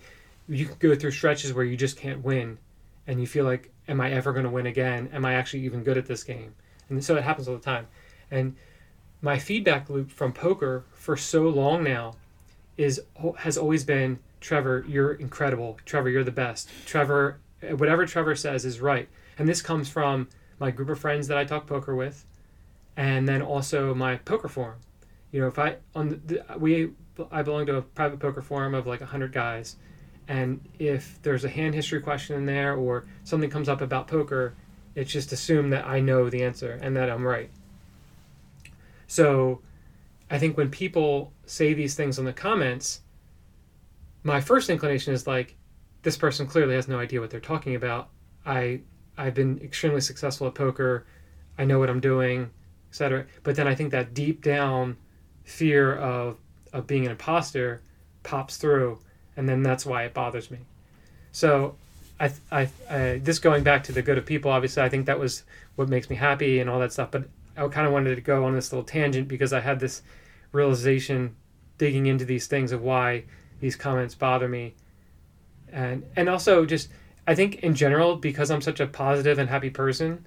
you 0.48 0.66
can 0.66 0.76
go 0.78 0.94
through 0.94 1.12
stretches 1.12 1.52
where 1.52 1.64
you 1.64 1.76
just 1.76 1.96
can't 1.96 2.24
win, 2.24 2.58
and 3.06 3.20
you 3.20 3.26
feel 3.26 3.44
like, 3.44 3.70
am 3.88 4.00
I 4.00 4.10
ever 4.10 4.32
going 4.32 4.44
to 4.44 4.50
win 4.50 4.66
again? 4.66 5.08
Am 5.12 5.24
I 5.24 5.34
actually 5.34 5.64
even 5.64 5.84
good 5.84 5.96
at 5.96 6.06
this 6.06 6.24
game? 6.24 6.54
And 6.88 7.04
so 7.04 7.16
it 7.16 7.24
happens 7.24 7.48
all 7.48 7.56
the 7.56 7.62
time. 7.62 7.86
And 8.30 8.56
my 9.22 9.38
feedback 9.38 9.88
loop 9.88 10.10
from 10.10 10.32
poker 10.32 10.84
for 10.92 11.16
so 11.16 11.48
long 11.48 11.84
now 11.84 12.14
is 12.76 13.00
oh, 13.22 13.32
has 13.32 13.56
always 13.56 13.84
been 13.84 14.18
Trevor, 14.40 14.84
you're 14.86 15.14
incredible. 15.14 15.78
Trevor, 15.84 16.10
you're 16.10 16.24
the 16.24 16.30
best. 16.30 16.68
Trevor, 16.84 17.40
whatever 17.76 18.06
Trevor 18.06 18.36
says 18.36 18.64
is 18.64 18.80
right. 18.80 19.08
And 19.38 19.48
this 19.48 19.62
comes 19.62 19.88
from 19.88 20.28
my 20.58 20.70
group 20.70 20.88
of 20.88 20.98
friends 20.98 21.28
that 21.28 21.38
I 21.38 21.44
talk 21.44 21.66
poker 21.66 21.94
with, 21.94 22.24
and 22.96 23.28
then 23.28 23.42
also 23.42 23.94
my 23.94 24.16
poker 24.16 24.48
forum. 24.48 24.78
You 25.32 25.40
know, 25.40 25.48
if 25.48 25.58
I 25.58 25.76
on 25.94 26.20
the, 26.26 26.44
we 26.58 26.90
I 27.30 27.42
belong 27.42 27.66
to 27.66 27.76
a 27.76 27.82
private 27.82 28.20
poker 28.20 28.42
forum 28.42 28.74
of 28.74 28.86
like 28.86 29.00
hundred 29.00 29.32
guys, 29.32 29.76
and 30.28 30.60
if 30.78 31.20
there's 31.22 31.44
a 31.44 31.48
hand 31.48 31.74
history 31.74 32.00
question 32.00 32.36
in 32.36 32.46
there 32.46 32.74
or 32.74 33.04
something 33.24 33.50
comes 33.50 33.68
up 33.68 33.80
about 33.80 34.08
poker, 34.08 34.54
it's 34.94 35.10
just 35.10 35.32
assumed 35.32 35.72
that 35.72 35.86
I 35.86 36.00
know 36.00 36.30
the 36.30 36.42
answer 36.42 36.78
and 36.82 36.96
that 36.96 37.10
I'm 37.10 37.26
right. 37.26 37.50
So, 39.06 39.60
I 40.30 40.38
think 40.38 40.56
when 40.56 40.70
people 40.70 41.32
say 41.44 41.74
these 41.74 41.94
things 41.94 42.18
in 42.18 42.24
the 42.24 42.32
comments, 42.32 43.02
my 44.24 44.40
first 44.40 44.68
inclination 44.68 45.14
is 45.14 45.26
like, 45.26 45.56
this 46.02 46.16
person 46.16 46.46
clearly 46.46 46.74
has 46.74 46.88
no 46.88 46.98
idea 46.98 47.20
what 47.20 47.30
they're 47.30 47.40
talking 47.40 47.74
about. 47.76 48.08
I 48.44 48.80
I've 49.18 49.34
been 49.34 49.60
extremely 49.62 50.00
successful 50.00 50.46
at 50.46 50.54
poker. 50.54 51.06
I 51.58 51.64
know 51.64 51.78
what 51.78 51.88
I'm 51.88 52.00
doing, 52.00 52.50
etc. 52.90 53.26
But 53.42 53.56
then 53.56 53.66
I 53.66 53.74
think 53.74 53.90
that 53.92 54.14
deep 54.14 54.42
down 54.42 54.96
fear 55.46 55.94
of 55.94 56.36
of 56.72 56.86
being 56.86 57.06
an 57.06 57.12
imposter 57.12 57.80
pops 58.22 58.58
through, 58.58 58.98
and 59.36 59.48
then 59.48 59.62
that's 59.62 59.86
why 59.86 60.02
it 60.04 60.12
bothers 60.12 60.50
me. 60.50 60.58
So, 61.32 61.76
I, 62.20 62.32
I, 62.50 62.68
I 62.90 63.20
this 63.22 63.38
going 63.38 63.62
back 63.62 63.84
to 63.84 63.92
the 63.92 64.02
good 64.02 64.18
of 64.18 64.26
people. 64.26 64.50
Obviously, 64.50 64.82
I 64.82 64.90
think 64.90 65.06
that 65.06 65.18
was 65.18 65.44
what 65.76 65.88
makes 65.88 66.10
me 66.10 66.16
happy 66.16 66.60
and 66.60 66.68
all 66.68 66.80
that 66.80 66.92
stuff. 66.92 67.10
But 67.10 67.28
I 67.56 67.66
kind 67.68 67.86
of 67.86 67.92
wanted 67.92 68.16
to 68.16 68.20
go 68.20 68.44
on 68.44 68.54
this 68.54 68.72
little 68.72 68.84
tangent 68.84 69.28
because 69.28 69.52
I 69.52 69.60
had 69.60 69.80
this 69.80 70.02
realization 70.52 71.36
digging 71.78 72.06
into 72.06 72.24
these 72.24 72.46
things 72.46 72.72
of 72.72 72.82
why 72.82 73.24
these 73.60 73.76
comments 73.76 74.14
bother 74.14 74.48
me, 74.48 74.74
and 75.72 76.04
and 76.16 76.28
also 76.28 76.66
just 76.66 76.88
I 77.26 77.34
think 77.34 77.56
in 77.56 77.74
general 77.74 78.16
because 78.16 78.50
I'm 78.50 78.60
such 78.60 78.80
a 78.80 78.86
positive 78.86 79.38
and 79.38 79.48
happy 79.48 79.70
person, 79.70 80.26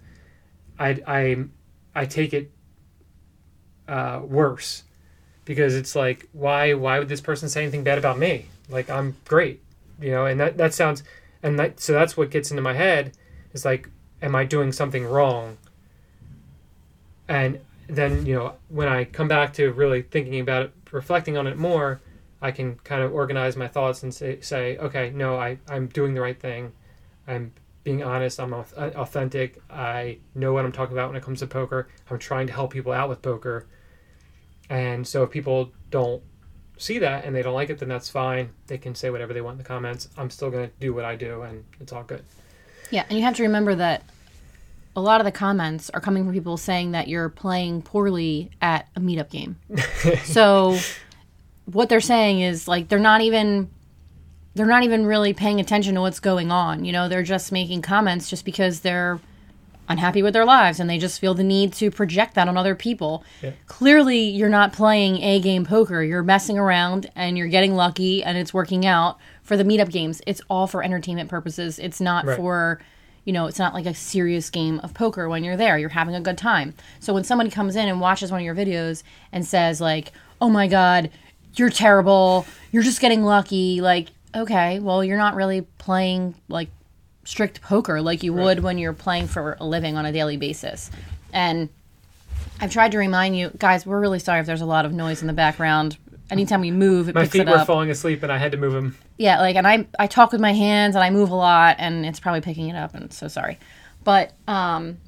I 0.80 1.02
I 1.06 1.46
I 1.94 2.06
take 2.06 2.34
it 2.34 2.52
uh, 3.88 4.22
worse 4.24 4.84
because 5.50 5.74
it's 5.74 5.96
like 5.96 6.30
why 6.32 6.76
why 6.76 7.00
would 7.00 7.10
this 7.10 7.22
person 7.22 7.50
say 7.50 7.64
anything 7.64 7.84
bad 7.84 7.98
about 7.98 8.20
me? 8.20 8.46
Like 8.70 8.88
I'm 8.88 9.18
great, 9.26 9.64
you 10.00 10.12
know, 10.12 10.28
and 10.28 10.40
that 10.40 10.58
that 10.58 10.76
sounds 10.76 11.02
and 11.42 11.58
that 11.58 11.80
so 11.80 11.92
that's 11.92 12.16
what 12.16 12.30
gets 12.30 12.52
into 12.52 12.62
my 12.62 12.76
head 12.76 13.14
is 13.52 13.66
like 13.66 13.90
am 14.22 14.36
I 14.36 14.46
doing 14.46 14.72
something 14.72 15.04
wrong? 15.04 15.58
And 17.28 17.62
then 17.88 18.28
you 18.28 18.36
know 18.36 18.54
when 18.68 18.88
I 18.88 19.06
come 19.06 19.28
back 19.28 19.54
to 19.54 19.72
really 19.72 20.04
thinking 20.04 20.40
about 20.40 20.66
it, 20.66 20.74
reflecting 20.92 21.36
on 21.36 21.48
it 21.48 21.58
more, 21.58 22.00
I 22.44 22.52
can 22.52 22.76
kind 22.84 23.02
of 23.02 23.12
organize 23.12 23.56
my 23.56 23.68
thoughts 23.68 24.04
and 24.04 24.14
say, 24.14 24.42
say 24.42 24.78
okay, 24.78 25.10
no, 25.10 25.38
I 25.38 25.58
I'm 25.68 25.88
doing 25.88 26.14
the 26.14 26.22
right 26.22 26.40
thing 26.40 26.74
I'm 27.28 27.54
being 27.84 28.04
honest. 28.04 28.40
I'm 28.40 28.54
authentic. 28.54 29.60
I 29.68 30.20
know 30.36 30.54
what 30.54 30.64
I'm 30.64 30.72
talking 30.72 30.94
about 30.96 31.10
when 31.10 31.18
it 31.18 31.24
comes 31.24 31.40
to 31.40 31.48
poker. 31.48 31.88
I'm 32.12 32.20
trying 32.20 32.46
to 32.46 32.54
help 32.54 32.72
people 32.72 32.92
out 32.92 33.10
with 33.10 33.24
poker. 33.24 33.66
And 34.70 35.08
so 35.08 35.24
if 35.24 35.32
people 35.32 35.72
don't 35.90 36.22
see 36.78 37.00
that 37.00 37.26
and 37.26 37.36
they 37.36 37.42
don't 37.42 37.54
like 37.54 37.70
it, 37.70 37.80
then 37.80 37.90
that's 37.90 38.10
fine. 38.10 38.52
They 38.68 38.78
can 38.78 38.96
say 38.96 39.10
whatever 39.10 39.34
they 39.34 39.42
want 39.42 39.56
in 39.56 39.58
the 39.60 39.68
comments. 39.68 40.10
I'm 40.18 40.30
still 40.30 40.50
going 40.50 40.70
to 40.70 40.74
do 40.80 40.94
what 40.94 41.06
I 41.06 41.16
do 41.16 41.42
and 41.42 41.66
it's 41.80 41.92
all 41.92 42.04
good. 42.04 42.24
Yeah. 42.92 43.06
And 43.10 43.18
you 43.18 43.24
have 43.24 43.36
to 43.36 43.44
remember 43.44 43.76
that 43.76 44.04
a 44.96 45.02
lot 45.02 45.22
of 45.22 45.26
the 45.26 45.32
comments 45.32 45.90
are 45.92 46.02
coming 46.02 46.26
from 46.26 46.34
people 46.34 46.58
saying 46.58 46.92
that 46.92 47.08
you're 47.08 47.30
playing 47.30 47.82
poorly 47.82 48.50
at 48.62 48.88
a 48.96 49.00
meetup 49.00 49.30
game. 49.30 49.58
so 50.24 50.78
what 51.66 51.90
they're 51.90 52.02
saying 52.02 52.42
is 52.42 52.68
like 52.68 52.90
they're 52.90 53.00
not 53.00 53.22
even 53.22 53.70
they're 54.56 54.66
not 54.66 54.84
even 54.84 55.06
really 55.06 55.34
paying 55.34 55.60
attention 55.60 55.96
to 55.96 56.02
what's 56.02 56.20
going 56.20 56.52
on. 56.52 56.84
You 56.84 56.92
know, 56.92 57.08
they're 57.08 57.24
just 57.24 57.52
making 57.52 57.82
comments 57.82 58.30
just 58.30 58.46
because 58.46 58.82
they're 58.82 59.20
unhappy 59.90 60.22
with 60.22 60.34
their 60.34 60.46
lives 60.46 60.80
and 60.80 60.90
they 60.90 61.00
just 61.00 61.20
feel 61.20 61.34
the 61.34 61.44
need 61.44 61.74
to 61.74 61.90
project 61.90 62.36
that 62.36 62.48
on 62.48 62.58
other 62.58 62.76
people. 62.76 63.24
Yeah. 63.42 63.52
Clearly, 63.66 64.20
you're 64.20 64.48
not 64.48 64.72
playing 64.72 65.22
A 65.22 65.40
game 65.40 65.66
poker. 65.66 66.04
You're 66.04 66.24
messing 66.24 66.58
around 66.58 67.10
and 67.16 67.38
you're 67.38 67.48
getting 67.48 67.76
lucky 67.76 68.24
and 68.24 68.38
it's 68.38 68.54
working 68.54 68.86
out 68.86 69.18
for 69.42 69.58
the 69.58 69.64
meetup 69.64 69.92
games. 69.92 70.22
It's 70.28 70.42
all 70.50 70.68
for 70.68 70.84
entertainment 70.84 71.30
purposes. 71.30 71.80
It's 71.80 72.00
not 72.00 72.26
right. 72.26 72.38
for, 72.38 72.80
you 73.26 73.34
know, 73.34 73.48
it's 73.48 73.60
not 73.60 73.74
like 73.74 73.88
a 73.88 73.96
serious 73.96 74.50
game 74.52 74.80
of 74.82 74.94
poker 74.94 75.28
when 75.28 75.44
you're 75.44 75.58
there. 75.58 75.78
You're 75.78 75.90
having 75.90 76.16
a 76.16 76.22
good 76.22 76.38
time. 76.38 76.76
So 77.00 77.14
when 77.14 77.24
somebody 77.24 77.50
comes 77.50 77.76
in 77.76 77.90
and 77.90 78.00
watches 78.00 78.32
one 78.32 78.42
of 78.42 78.46
your 78.46 78.56
videos 78.56 79.02
and 79.32 79.46
says, 79.46 79.82
like, 79.82 80.12
oh 80.40 80.50
my 80.50 80.68
God, 80.68 81.10
you're 81.56 81.72
terrible, 81.72 82.46
you're 82.72 82.84
just 82.84 83.02
getting 83.02 83.24
lucky, 83.24 83.82
like, 83.82 84.10
okay, 84.36 84.80
well, 84.80 85.04
you're 85.04 85.18
not 85.18 85.36
really 85.36 85.62
playing 85.80 86.36
like 86.48 86.70
strict 87.24 87.62
poker 87.62 88.02
like 88.02 88.24
you 88.24 88.34
right. 88.34 88.44
would 88.44 88.60
when 88.62 88.78
you're 88.78 88.94
playing 88.94 89.28
for 89.28 89.58
a 89.60 89.66
living 89.66 89.98
on 89.98 90.06
a 90.06 90.12
daily 90.12 90.38
basis. 90.38 90.90
And 91.34 91.70
I've 92.60 92.72
tried 92.72 92.92
to 92.92 92.98
remind 92.98 93.38
you, 93.38 93.52
guys, 93.58 93.86
we're 93.86 94.00
really 94.00 94.20
sorry 94.20 94.40
if 94.40 94.46
there's 94.46 94.62
a 94.62 94.66
lot 94.66 94.86
of 94.86 94.94
noise 94.94 95.22
in 95.22 95.28
the 95.28 95.34
background. 95.34 95.98
Anytime 96.30 96.62
we 96.62 96.72
move, 96.72 97.10
it 97.10 97.16
my 97.16 97.22
picks 97.22 97.34
feet 97.34 97.42
it 97.42 97.48
were 97.48 97.58
up. 97.58 97.68
falling 97.68 97.90
asleep 97.90 98.22
and 98.24 98.32
I 98.32 98.38
had 98.38 98.52
to 98.52 98.58
move 98.58 98.74
them. 98.74 98.96
Yeah, 99.18 99.40
like, 99.40 99.56
and 99.56 99.68
I 99.68 99.88
I 99.98 100.08
talk 100.08 100.32
with 100.32 100.42
my 100.42 100.54
hands 100.54 100.96
and 100.96 101.04
I 101.04 101.10
move 101.10 101.32
a 101.32 101.36
lot, 101.36 101.78
and 101.80 102.06
it's 102.06 102.20
probably 102.20 102.42
picking 102.42 102.70
it 102.70 102.76
up. 102.76 102.94
And 102.94 103.12
so 103.12 103.28
sorry, 103.28 103.58
but 104.04 104.34
um, 104.48 105.00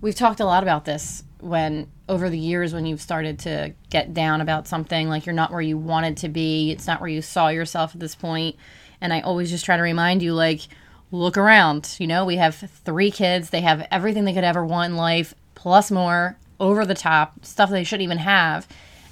we've 0.00 0.14
talked 0.14 0.40
a 0.40 0.44
lot 0.44 0.62
about 0.62 0.84
this 0.84 1.24
when 1.40 1.88
over 2.08 2.30
the 2.30 2.38
years 2.38 2.72
when 2.72 2.86
you've 2.86 3.00
started 3.00 3.38
to 3.40 3.72
get 3.90 4.14
down 4.14 4.40
about 4.40 4.68
something 4.68 5.08
like 5.08 5.26
you're 5.26 5.34
not 5.34 5.50
where 5.50 5.60
you 5.60 5.76
wanted 5.76 6.16
to 6.16 6.28
be 6.28 6.70
it's 6.70 6.86
not 6.86 7.00
where 7.00 7.08
you 7.08 7.20
saw 7.20 7.48
yourself 7.48 7.94
at 7.94 8.00
this 8.00 8.14
point 8.14 8.56
and 9.00 9.12
i 9.12 9.20
always 9.20 9.50
just 9.50 9.64
try 9.64 9.76
to 9.76 9.82
remind 9.82 10.22
you 10.22 10.32
like 10.32 10.62
look 11.10 11.36
around 11.36 11.96
you 11.98 12.06
know 12.06 12.24
we 12.24 12.36
have 12.36 12.54
three 12.54 13.10
kids 13.10 13.50
they 13.50 13.60
have 13.60 13.86
everything 13.90 14.24
they 14.24 14.32
could 14.32 14.44
ever 14.44 14.64
want 14.64 14.90
in 14.90 14.96
life 14.96 15.34
plus 15.54 15.90
more 15.90 16.36
over 16.58 16.84
the 16.84 16.94
top 16.94 17.44
stuff 17.44 17.70
they 17.70 17.84
shouldn't 17.84 18.02
even 18.02 18.18
have 18.18 18.66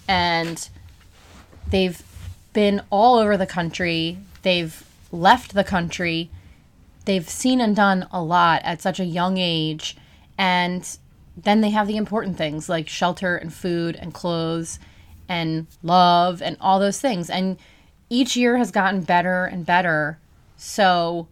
and 0.08 0.68
they've 1.68 2.02
been 2.52 2.82
all 2.90 3.16
over 3.16 3.36
the 3.36 3.46
country 3.46 4.18
they've 4.42 4.84
left 5.12 5.54
the 5.54 5.64
country 5.64 6.28
they've 7.04 7.28
seen 7.28 7.60
and 7.60 7.76
done 7.76 8.06
a 8.10 8.22
lot 8.22 8.60
at 8.64 8.82
such 8.82 8.98
a 8.98 9.04
young 9.04 9.38
age 9.38 9.96
and 10.36 10.98
then 11.36 11.60
they 11.60 11.70
have 11.70 11.86
the 11.86 11.96
important 11.96 12.36
things 12.36 12.68
like 12.68 12.88
shelter 12.88 13.36
and 13.36 13.52
food 13.52 13.96
and 13.96 14.14
clothes 14.14 14.78
and 15.28 15.66
love 15.82 16.42
and 16.42 16.56
all 16.60 16.78
those 16.78 17.00
things. 17.00 17.30
And 17.30 17.56
each 18.10 18.36
year 18.36 18.58
has 18.58 18.70
gotten 18.70 19.02
better 19.02 19.44
and 19.44 19.66
better. 19.66 20.18
So 20.56 21.28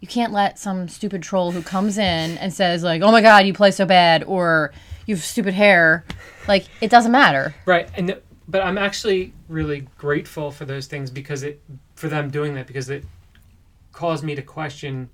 you 0.00 0.08
can't 0.08 0.32
let 0.32 0.58
some 0.58 0.88
stupid 0.88 1.22
troll 1.22 1.52
who 1.52 1.62
comes 1.62 1.98
in 1.98 2.38
and 2.38 2.52
says 2.52 2.82
like, 2.82 3.02
"Oh 3.02 3.10
my 3.10 3.20
god, 3.20 3.46
you 3.46 3.52
play 3.52 3.70
so 3.70 3.86
bad," 3.86 4.24
or 4.24 4.72
"You 5.06 5.14
have 5.14 5.24
stupid 5.24 5.54
hair." 5.54 6.04
Like 6.46 6.66
it 6.80 6.90
doesn't 6.90 7.12
matter. 7.12 7.54
Right. 7.64 7.88
And 7.96 8.20
but 8.48 8.62
I'm 8.62 8.78
actually 8.78 9.32
really 9.48 9.88
grateful 9.98 10.50
for 10.50 10.64
those 10.64 10.86
things 10.86 11.10
because 11.10 11.42
it 11.42 11.60
for 11.94 12.08
them 12.08 12.30
doing 12.30 12.54
that 12.54 12.66
because 12.66 12.88
it 12.88 13.04
caused 13.92 14.22
me 14.22 14.34
to 14.34 14.42
question 14.42 15.10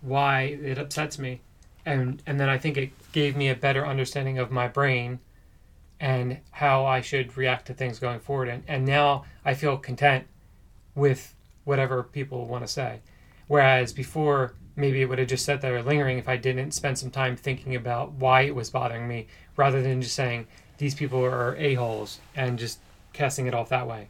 why 0.00 0.42
it 0.62 0.78
upsets 0.78 1.18
me 1.18 1.40
and 1.86 2.22
and 2.26 2.38
then 2.38 2.48
I 2.48 2.58
think 2.58 2.76
it 2.76 3.12
gave 3.12 3.36
me 3.36 3.48
a 3.48 3.54
better 3.54 3.86
understanding 3.86 4.38
of 4.38 4.50
my 4.50 4.68
brain 4.68 5.18
and 5.98 6.38
how 6.50 6.86
I 6.86 7.00
should 7.00 7.36
react 7.36 7.66
to 7.66 7.74
things 7.74 7.98
going 7.98 8.20
forward. 8.20 8.48
And 8.48 8.62
and 8.68 8.84
now 8.84 9.24
I 9.44 9.54
feel 9.54 9.76
content 9.76 10.26
with 10.94 11.34
whatever 11.64 12.02
people 12.02 12.46
want 12.46 12.66
to 12.66 12.72
say. 12.72 13.00
Whereas 13.50 13.92
before, 13.92 14.54
maybe 14.76 15.02
it 15.02 15.06
would 15.06 15.18
have 15.18 15.26
just 15.26 15.44
sat 15.44 15.60
there 15.60 15.82
lingering 15.82 16.18
if 16.18 16.28
I 16.28 16.36
didn't 16.36 16.70
spend 16.70 16.96
some 16.96 17.10
time 17.10 17.34
thinking 17.34 17.74
about 17.74 18.12
why 18.12 18.42
it 18.42 18.54
was 18.54 18.70
bothering 18.70 19.08
me, 19.08 19.26
rather 19.56 19.82
than 19.82 20.00
just 20.00 20.14
saying 20.14 20.46
these 20.78 20.94
people 20.94 21.24
are 21.24 21.56
a 21.56 21.74
holes 21.74 22.20
and 22.36 22.60
just 22.60 22.78
casting 23.12 23.48
it 23.48 23.52
off 23.52 23.68
that 23.70 23.88
way. 23.88 24.08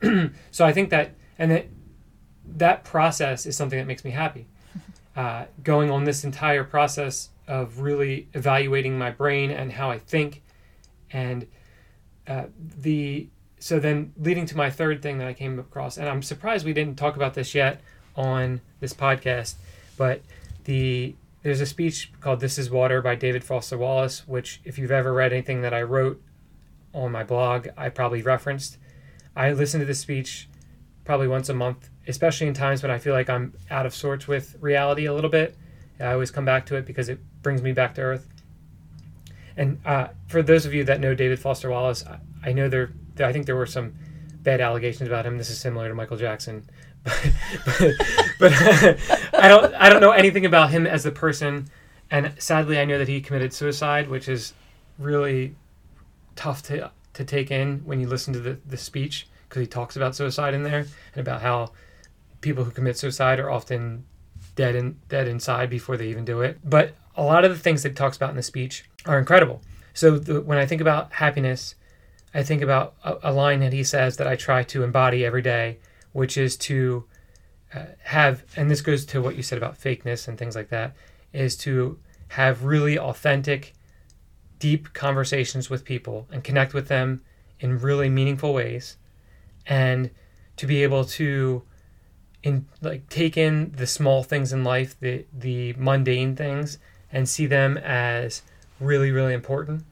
so 0.52 0.64
I 0.64 0.72
think 0.72 0.90
that 0.90 1.16
and 1.40 1.50
that 1.50 1.66
that 2.46 2.84
process 2.84 3.46
is 3.46 3.56
something 3.56 3.80
that 3.80 3.86
makes 3.88 4.04
me 4.04 4.12
happy 4.12 4.46
uh, 5.16 5.46
going 5.64 5.90
on 5.90 6.04
this 6.04 6.22
entire 6.22 6.62
process 6.62 7.30
of 7.48 7.80
really 7.80 8.28
evaluating 8.32 8.96
my 8.96 9.10
brain 9.10 9.50
and 9.50 9.72
how 9.72 9.90
I 9.90 9.98
think, 9.98 10.44
and 11.10 11.48
uh, 12.28 12.44
the 12.56 13.28
so 13.58 13.80
then 13.80 14.12
leading 14.16 14.46
to 14.46 14.56
my 14.56 14.70
third 14.70 15.02
thing 15.02 15.18
that 15.18 15.26
I 15.26 15.34
came 15.34 15.58
across, 15.58 15.96
and 15.96 16.08
I'm 16.08 16.22
surprised 16.22 16.64
we 16.64 16.72
didn't 16.72 16.96
talk 16.96 17.16
about 17.16 17.34
this 17.34 17.56
yet 17.56 17.80
on 18.18 18.60
this 18.80 18.92
podcast, 18.92 19.54
but 19.96 20.20
the 20.64 21.14
there's 21.42 21.62
a 21.62 21.66
speech 21.66 22.12
called 22.20 22.40
"This 22.40 22.58
Is 22.58 22.70
Water" 22.70 23.00
by 23.00 23.14
David 23.14 23.44
Foster 23.44 23.78
Wallace, 23.78 24.28
which 24.28 24.60
if 24.64 24.76
you've 24.78 24.90
ever 24.90 25.14
read 25.14 25.32
anything 25.32 25.62
that 25.62 25.72
I 25.72 25.80
wrote 25.80 26.20
on 26.92 27.10
my 27.12 27.24
blog, 27.24 27.68
I 27.78 27.88
probably 27.88 28.20
referenced. 28.20 28.76
I 29.34 29.52
listen 29.52 29.80
to 29.80 29.86
this 29.86 30.00
speech 30.00 30.48
probably 31.04 31.28
once 31.28 31.48
a 31.48 31.54
month 31.54 31.88
especially 32.08 32.46
in 32.46 32.54
times 32.54 32.82
when 32.82 32.90
I 32.90 32.98
feel 32.98 33.12
like 33.12 33.28
I'm 33.28 33.52
out 33.70 33.86
of 33.86 33.94
sorts 33.94 34.26
with 34.26 34.56
reality 34.60 35.04
a 35.04 35.14
little 35.14 35.30
bit. 35.30 35.56
I 36.00 36.12
always 36.12 36.30
come 36.30 36.44
back 36.44 36.64
to 36.66 36.76
it 36.76 36.86
because 36.86 37.08
it 37.08 37.20
brings 37.42 37.60
me 37.60 37.72
back 37.72 37.94
to 37.96 38.00
earth. 38.00 38.26
And 39.56 39.78
uh, 39.84 40.08
for 40.26 40.42
those 40.42 40.64
of 40.64 40.72
you 40.72 40.84
that 40.84 41.00
know 41.00 41.14
David 41.14 41.38
Foster 41.38 41.70
Wallace, 41.70 42.04
I, 42.06 42.18
I 42.48 42.52
know 42.52 42.68
there, 42.68 42.92
I 43.20 43.32
think 43.32 43.46
there 43.46 43.56
were 43.56 43.66
some 43.66 43.94
bad 44.42 44.60
allegations 44.60 45.08
about 45.08 45.26
him. 45.26 45.36
This 45.36 45.50
is 45.50 45.58
similar 45.58 45.88
to 45.88 45.94
Michael 45.94 46.16
Jackson, 46.16 46.68
but, 48.38 48.52
I 49.34 49.48
don't 49.48 49.74
I 49.74 49.88
don't 49.88 50.00
know 50.00 50.12
anything 50.12 50.46
about 50.46 50.70
him 50.70 50.86
as 50.86 51.06
a 51.06 51.10
person, 51.10 51.68
and 52.10 52.32
sadly 52.38 52.78
I 52.78 52.84
know 52.84 52.98
that 52.98 53.08
he 53.08 53.20
committed 53.20 53.52
suicide, 53.52 54.08
which 54.08 54.28
is 54.28 54.54
really 54.98 55.54
tough 56.36 56.62
to 56.64 56.90
to 57.14 57.24
take 57.24 57.50
in 57.50 57.80
when 57.84 58.00
you 58.00 58.08
listen 58.08 58.32
to 58.32 58.40
the, 58.40 58.58
the 58.66 58.76
speech 58.76 59.28
because 59.48 59.60
he 59.60 59.66
talks 59.66 59.96
about 59.96 60.14
suicide 60.14 60.54
in 60.54 60.62
there 60.62 60.86
and 61.14 61.20
about 61.20 61.42
how 61.42 61.72
people 62.40 62.64
who 62.64 62.70
commit 62.70 62.98
suicide 62.98 63.40
are 63.40 63.50
often 63.50 64.04
dead 64.54 64.74
in, 64.74 64.98
dead 65.08 65.26
inside 65.26 65.70
before 65.70 65.96
they 65.96 66.08
even 66.08 66.24
do 66.24 66.42
it. 66.42 66.58
But 66.64 66.94
a 67.16 67.22
lot 67.22 67.44
of 67.44 67.50
the 67.50 67.58
things 67.58 67.82
that 67.82 67.90
he 67.90 67.94
talks 67.94 68.16
about 68.16 68.30
in 68.30 68.36
the 68.36 68.42
speech 68.42 68.84
are 69.06 69.18
incredible. 69.18 69.62
So 69.94 70.18
the, 70.18 70.40
when 70.40 70.58
I 70.58 70.66
think 70.66 70.80
about 70.80 71.12
happiness, 71.12 71.74
I 72.34 72.42
think 72.42 72.62
about 72.62 72.94
a, 73.02 73.16
a, 73.24 73.32
line 73.32 73.60
that 73.60 73.72
he 73.72 73.82
says 73.82 74.16
that 74.18 74.26
I 74.26 74.36
try 74.36 74.62
to 74.64 74.84
embody 74.84 75.24
every 75.24 75.42
day, 75.42 75.78
which 76.12 76.36
is 76.36 76.56
to 76.56 77.04
uh, 77.74 77.84
have, 78.04 78.44
and 78.56 78.70
this 78.70 78.80
goes 78.80 79.04
to 79.06 79.20
what 79.20 79.36
you 79.36 79.42
said 79.42 79.58
about 79.58 79.78
fakeness 79.78 80.26
and 80.26 80.38
things 80.38 80.56
like 80.56 80.70
that, 80.70 80.94
is 81.32 81.56
to 81.56 81.98
have 82.28 82.64
really 82.64 82.98
authentic, 82.98 83.74
deep 84.58 84.92
conversations 84.92 85.70
with 85.70 85.84
people 85.84 86.26
and 86.32 86.42
connect 86.42 86.74
with 86.74 86.88
them 86.88 87.22
in 87.60 87.78
really 87.78 88.08
meaningful 88.08 88.54
ways, 88.54 88.96
and 89.66 90.10
to 90.56 90.66
be 90.66 90.82
able 90.82 91.04
to 91.04 91.62
in 92.42 92.66
like 92.80 93.08
take 93.08 93.36
in 93.36 93.72
the 93.76 93.86
small 93.86 94.22
things 94.22 94.52
in 94.52 94.64
life, 94.64 94.98
the 95.00 95.26
the 95.32 95.72
mundane 95.74 96.34
things, 96.36 96.78
and 97.12 97.28
see 97.28 97.46
them 97.46 97.76
as 97.78 98.42
really 98.80 99.10
really 99.10 99.34
important, 99.34 99.84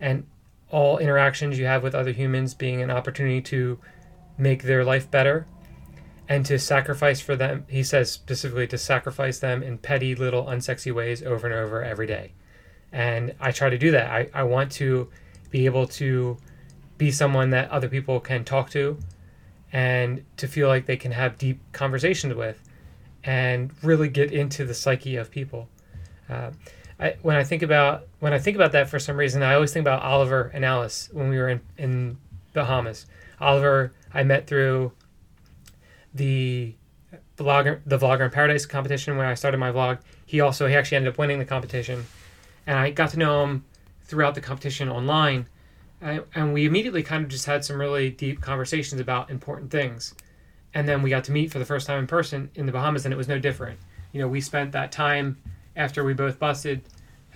and 0.00 0.26
all 0.70 0.98
interactions 0.98 1.58
you 1.58 1.66
have 1.66 1.82
with 1.82 1.94
other 1.94 2.12
humans 2.12 2.54
being 2.54 2.82
an 2.82 2.90
opportunity 2.90 3.40
to 3.40 3.78
make 4.36 4.62
their 4.62 4.84
life 4.84 5.10
better 5.10 5.46
and 6.28 6.44
to 6.46 6.58
sacrifice 6.58 7.20
for 7.20 7.36
them 7.36 7.64
he 7.68 7.82
says 7.82 8.10
specifically 8.10 8.66
to 8.66 8.78
sacrifice 8.78 9.38
them 9.38 9.62
in 9.62 9.78
petty 9.78 10.14
little 10.14 10.44
unsexy 10.44 10.92
ways 10.92 11.22
over 11.22 11.46
and 11.46 11.54
over 11.54 11.82
every 11.82 12.06
day 12.06 12.32
and 12.92 13.34
i 13.40 13.50
try 13.50 13.70
to 13.70 13.78
do 13.78 13.90
that 13.90 14.10
i, 14.10 14.28
I 14.34 14.42
want 14.42 14.70
to 14.72 15.08
be 15.50 15.64
able 15.64 15.86
to 15.86 16.36
be 16.98 17.10
someone 17.10 17.50
that 17.50 17.70
other 17.70 17.88
people 17.88 18.20
can 18.20 18.44
talk 18.44 18.70
to 18.70 18.98
and 19.72 20.24
to 20.36 20.48
feel 20.48 20.68
like 20.68 20.86
they 20.86 20.96
can 20.96 21.12
have 21.12 21.38
deep 21.38 21.60
conversations 21.72 22.34
with 22.34 22.62
and 23.24 23.70
really 23.82 24.08
get 24.08 24.32
into 24.32 24.64
the 24.64 24.74
psyche 24.74 25.16
of 25.16 25.30
people. 25.30 25.68
Uh, 26.28 26.50
I, 27.00 27.16
when 27.22 27.36
I 27.36 27.44
think 27.44 27.62
about 27.62 28.06
when 28.18 28.32
I 28.32 28.38
think 28.38 28.56
about 28.56 28.72
that 28.72 28.88
for 28.88 28.98
some 28.98 29.16
reason, 29.16 29.42
I 29.42 29.54
always 29.54 29.72
think 29.72 29.84
about 29.84 30.02
Oliver 30.02 30.50
and 30.52 30.64
Alice 30.64 31.08
when 31.12 31.28
we 31.28 31.38
were 31.38 31.48
in, 31.48 31.60
in 31.76 32.18
Bahamas. 32.54 33.06
Oliver 33.40 33.92
I 34.12 34.24
met 34.24 34.46
through 34.46 34.92
the 36.18 36.74
vlogger 37.38 37.80
the 37.86 37.98
vlogger 37.98 38.24
in 38.26 38.30
paradise 38.30 38.66
competition 38.66 39.16
when 39.16 39.26
I 39.26 39.34
started 39.34 39.58
my 39.58 39.72
vlog. 39.72 39.98
He 40.26 40.40
also 40.40 40.66
he 40.66 40.74
actually 40.74 40.98
ended 40.98 41.14
up 41.14 41.18
winning 41.18 41.38
the 41.38 41.44
competition, 41.44 42.04
and 42.66 42.78
I 42.78 42.90
got 42.90 43.10
to 43.10 43.18
know 43.18 43.44
him 43.44 43.64
throughout 44.02 44.34
the 44.34 44.40
competition 44.40 44.88
online 44.88 45.46
and 46.00 46.52
we 46.52 46.64
immediately 46.64 47.02
kind 47.02 47.24
of 47.24 47.30
just 47.30 47.46
had 47.46 47.64
some 47.64 47.80
really 47.80 48.10
deep 48.10 48.40
conversations 48.40 49.00
about 49.00 49.30
important 49.30 49.70
things. 49.70 50.14
And 50.74 50.88
then 50.88 51.02
we 51.02 51.10
got 51.10 51.24
to 51.24 51.32
meet 51.32 51.50
for 51.50 51.58
the 51.58 51.64
first 51.64 51.86
time 51.86 51.98
in 51.98 52.06
person 52.06 52.50
in 52.54 52.66
the 52.66 52.72
Bahamas, 52.72 53.04
and 53.04 53.12
it 53.12 53.16
was 53.16 53.28
no 53.28 53.38
different. 53.38 53.78
You 54.12 54.20
know, 54.20 54.28
we 54.28 54.40
spent 54.40 54.72
that 54.72 54.92
time 54.92 55.38
after 55.74 56.04
we 56.04 56.14
both 56.14 56.38
busted 56.38 56.82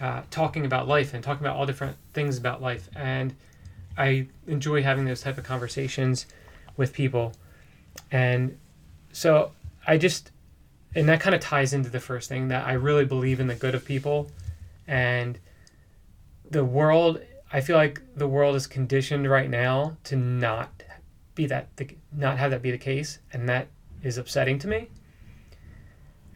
uh, 0.00 0.22
talking 0.30 0.64
about 0.64 0.86
life 0.86 1.14
and 1.14 1.24
talking 1.24 1.44
about 1.44 1.56
all 1.56 1.66
different 1.66 1.96
things 2.12 2.38
about 2.38 2.62
life. 2.62 2.88
And 2.94 3.34
I 3.96 4.28
enjoy 4.46 4.82
having 4.82 5.04
those 5.04 5.22
type 5.22 5.38
of 5.38 5.44
conversations 5.44 6.26
with 6.76 6.92
people. 6.92 7.32
And 8.10 8.58
so 9.12 9.52
I 9.86 9.98
just, 9.98 10.30
and 10.94 11.08
that 11.08 11.20
kind 11.20 11.34
of 11.34 11.40
ties 11.40 11.72
into 11.72 11.90
the 11.90 12.00
first 12.00 12.28
thing 12.28 12.48
that 12.48 12.66
I 12.66 12.72
really 12.72 13.04
believe 13.04 13.40
in 13.40 13.46
the 13.46 13.54
good 13.54 13.74
of 13.74 13.84
people. 13.84 14.30
And 14.86 15.38
the 16.50 16.64
world 16.64 17.20
I 17.52 17.60
feel 17.60 17.76
like 17.76 18.00
the 18.16 18.26
world 18.26 18.56
is 18.56 18.66
conditioned 18.66 19.28
right 19.28 19.50
now 19.50 19.96
to 20.04 20.16
not 20.16 20.82
be 21.34 21.46
that 21.46 21.68
not 22.10 22.38
have 22.38 22.50
that 22.50 22.62
be 22.62 22.70
the 22.70 22.78
case, 22.78 23.18
and 23.32 23.48
that 23.48 23.68
is 24.02 24.16
upsetting 24.16 24.58
to 24.60 24.68
me. 24.68 24.88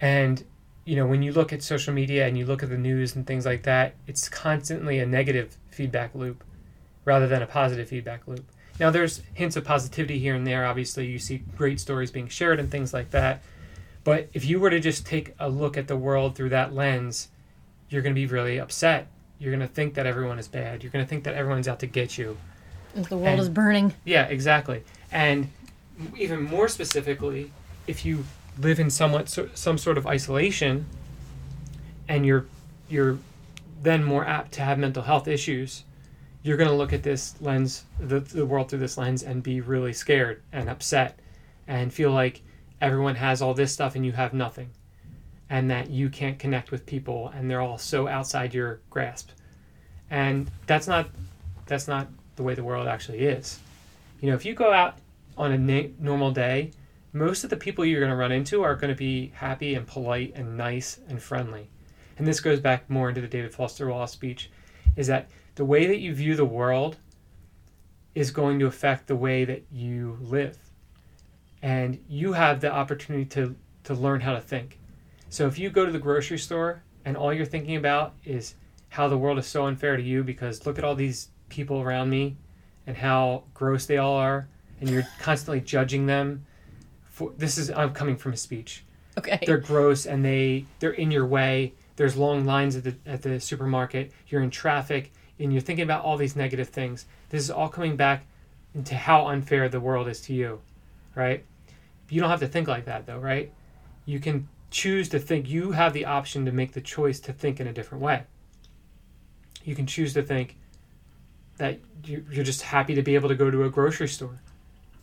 And 0.00 0.44
you 0.84 0.94
know, 0.94 1.06
when 1.06 1.22
you 1.22 1.32
look 1.32 1.52
at 1.52 1.62
social 1.62 1.92
media 1.92 2.26
and 2.26 2.38
you 2.38 2.44
look 2.44 2.62
at 2.62 2.68
the 2.68 2.78
news 2.78 3.16
and 3.16 3.26
things 3.26 3.46
like 3.46 3.62
that, 3.62 3.94
it's 4.06 4.28
constantly 4.28 4.98
a 4.98 5.06
negative 5.06 5.56
feedback 5.70 6.14
loop 6.14 6.44
rather 7.04 7.26
than 7.26 7.42
a 7.42 7.46
positive 7.46 7.88
feedback 7.88 8.28
loop. 8.28 8.44
Now, 8.78 8.90
there's 8.90 9.22
hints 9.34 9.56
of 9.56 9.64
positivity 9.64 10.18
here 10.18 10.34
and 10.34 10.46
there. 10.46 10.66
Obviously, 10.66 11.06
you 11.06 11.18
see 11.18 11.38
great 11.56 11.80
stories 11.80 12.10
being 12.10 12.28
shared 12.28 12.60
and 12.60 12.70
things 12.70 12.92
like 12.92 13.10
that. 13.10 13.42
But 14.04 14.28
if 14.32 14.44
you 14.44 14.60
were 14.60 14.70
to 14.70 14.80
just 14.80 15.06
take 15.06 15.34
a 15.38 15.48
look 15.48 15.76
at 15.76 15.88
the 15.88 15.96
world 15.96 16.36
through 16.36 16.50
that 16.50 16.74
lens, 16.74 17.28
you're 17.88 18.02
going 18.02 18.14
to 18.14 18.20
be 18.20 18.26
really 18.26 18.58
upset 18.58 19.08
you're 19.38 19.54
going 19.54 19.66
to 19.66 19.72
think 19.72 19.94
that 19.94 20.06
everyone 20.06 20.38
is 20.38 20.48
bad. 20.48 20.82
You're 20.82 20.92
going 20.92 21.04
to 21.04 21.08
think 21.08 21.24
that 21.24 21.34
everyone's 21.34 21.68
out 21.68 21.80
to 21.80 21.86
get 21.86 22.16
you. 22.16 22.36
The 22.94 23.16
world 23.16 23.28
and, 23.28 23.40
is 23.40 23.48
burning. 23.48 23.94
Yeah, 24.04 24.24
exactly. 24.24 24.82
And 25.12 25.50
even 26.16 26.42
more 26.42 26.68
specifically, 26.68 27.52
if 27.86 28.04
you 28.04 28.24
live 28.58 28.80
in 28.80 28.88
somewhat 28.88 29.28
some 29.28 29.76
sort 29.76 29.98
of 29.98 30.06
isolation 30.06 30.86
and 32.08 32.24
you're 32.24 32.46
you're 32.88 33.18
then 33.82 34.02
more 34.02 34.24
apt 34.24 34.52
to 34.52 34.62
have 34.62 34.78
mental 34.78 35.02
health 35.02 35.28
issues, 35.28 35.84
you're 36.46 36.56
going 36.56 36.70
to 36.70 36.76
look 36.76 36.92
at 36.92 37.02
this 37.02 37.34
lens, 37.40 37.84
the, 37.98 38.20
the 38.20 38.46
world 38.46 38.70
through 38.70 38.78
this 38.78 38.96
lens, 38.96 39.24
and 39.24 39.42
be 39.42 39.60
really 39.60 39.92
scared 39.92 40.42
and 40.52 40.70
upset 40.70 41.18
and 41.66 41.92
feel 41.92 42.12
like 42.12 42.42
everyone 42.80 43.16
has 43.16 43.42
all 43.42 43.52
this 43.52 43.72
stuff 43.72 43.96
and 43.96 44.06
you 44.06 44.12
have 44.12 44.32
nothing 44.32 44.70
and 45.50 45.70
that 45.70 45.90
you 45.90 46.08
can't 46.08 46.38
connect 46.38 46.70
with 46.70 46.86
people 46.86 47.32
and 47.34 47.50
they're 47.50 47.60
all 47.60 47.78
so 47.78 48.06
outside 48.06 48.54
your 48.54 48.80
grasp. 48.90 49.30
And 50.08 50.48
that's 50.66 50.86
not 50.86 51.08
that's 51.66 51.88
not 51.88 52.06
the 52.36 52.44
way 52.44 52.54
the 52.54 52.62
world 52.62 52.86
actually 52.86 53.24
is. 53.24 53.58
You 54.20 54.30
know 54.30 54.36
if 54.36 54.44
you 54.44 54.54
go 54.54 54.72
out 54.72 54.98
on 55.36 55.50
a 55.50 55.58
na- 55.58 55.88
normal 55.98 56.30
day 56.30 56.70
most 57.12 57.42
of 57.44 57.50
the 57.50 57.56
people 57.56 57.84
you're 57.84 58.00
going 58.00 58.10
to 58.10 58.16
run 58.16 58.30
into 58.30 58.62
are 58.62 58.76
going 58.76 58.92
to 58.92 58.98
be 58.98 59.32
happy 59.34 59.74
and 59.74 59.86
polite 59.86 60.32
and 60.36 60.56
nice 60.56 61.00
and 61.08 61.20
friendly. 61.20 61.68
And 62.18 62.26
this 62.26 62.40
goes 62.40 62.60
back 62.60 62.88
more 62.88 63.08
into 63.08 63.20
the 63.20 63.26
david 63.26 63.52
foster 63.52 63.88
wallace 63.88 64.12
speech 64.12 64.50
is 64.94 65.08
that 65.08 65.28
the 65.56 65.64
way 65.64 65.86
that 65.86 65.98
you 65.98 66.14
view 66.14 66.36
the 66.36 66.44
world 66.44 66.96
is 68.14 68.30
going 68.30 68.58
to 68.58 68.66
affect 68.66 69.06
the 69.06 69.16
way 69.16 69.44
that 69.44 69.64
you 69.70 70.16
live 70.20 70.58
and 71.62 72.02
you 72.08 72.32
have 72.32 72.60
the 72.60 72.72
opportunity 72.72 73.24
to 73.24 73.54
to 73.84 73.94
learn 73.94 74.20
how 74.20 74.32
to 74.32 74.40
think 74.40 74.78
so 75.28 75.46
if 75.46 75.58
you 75.58 75.68
go 75.68 75.84
to 75.84 75.92
the 75.92 75.98
grocery 75.98 76.38
store 76.38 76.82
and 77.04 77.16
all 77.16 77.32
you're 77.32 77.44
thinking 77.44 77.76
about 77.76 78.14
is 78.24 78.54
how 78.90 79.08
the 79.08 79.18
world 79.18 79.38
is 79.38 79.46
so 79.46 79.66
unfair 79.66 79.96
to 79.96 80.02
you 80.02 80.22
because 80.22 80.64
look 80.64 80.78
at 80.78 80.84
all 80.84 80.94
these 80.94 81.28
people 81.48 81.80
around 81.80 82.08
me 82.08 82.36
and 82.86 82.96
how 82.96 83.42
gross 83.54 83.86
they 83.86 83.98
all 83.98 84.14
are 84.14 84.48
and 84.80 84.88
you're 84.88 85.06
constantly 85.20 85.60
judging 85.60 86.06
them 86.06 86.44
for 87.16 87.32
this 87.38 87.56
is 87.56 87.70
I'm 87.70 87.94
coming 87.94 88.16
from 88.16 88.34
a 88.34 88.36
speech. 88.36 88.84
Okay. 89.16 89.38
They're 89.46 89.56
gross 89.56 90.04
and 90.04 90.22
they 90.22 90.66
they're 90.80 90.90
in 90.90 91.10
your 91.10 91.24
way. 91.24 91.72
There's 91.96 92.14
long 92.14 92.44
lines 92.44 92.76
at 92.76 92.84
the 92.84 92.94
at 93.06 93.22
the 93.22 93.40
supermarket. 93.40 94.12
You're 94.28 94.42
in 94.42 94.50
traffic 94.50 95.12
and 95.38 95.52
you're 95.52 95.60
thinking 95.60 95.84
about 95.84 96.04
all 96.04 96.16
these 96.16 96.36
negative 96.36 96.68
things. 96.68 97.06
This 97.28 97.42
is 97.42 97.50
all 97.50 97.68
coming 97.68 97.96
back 97.96 98.26
into 98.74 98.94
how 98.94 99.26
unfair 99.28 99.68
the 99.68 99.80
world 99.80 100.08
is 100.08 100.20
to 100.22 100.34
you, 100.34 100.60
right? 101.14 101.44
You 102.08 102.20
don't 102.20 102.30
have 102.30 102.40
to 102.40 102.48
think 102.48 102.68
like 102.68 102.84
that 102.84 103.06
though, 103.06 103.18
right? 103.18 103.52
You 104.04 104.20
can 104.20 104.48
choose 104.70 105.08
to 105.10 105.18
think, 105.18 105.48
you 105.48 105.72
have 105.72 105.92
the 105.92 106.04
option 106.04 106.44
to 106.46 106.52
make 106.52 106.72
the 106.72 106.80
choice 106.80 107.20
to 107.20 107.32
think 107.32 107.60
in 107.60 107.66
a 107.66 107.72
different 107.72 108.02
way. 108.02 108.24
You 109.64 109.74
can 109.74 109.86
choose 109.86 110.14
to 110.14 110.22
think 110.22 110.56
that 111.56 111.80
you're 112.04 112.44
just 112.44 112.62
happy 112.62 112.94
to 112.94 113.02
be 113.02 113.14
able 113.14 113.28
to 113.28 113.34
go 113.34 113.50
to 113.50 113.64
a 113.64 113.70
grocery 113.70 114.08
store. 114.08 114.38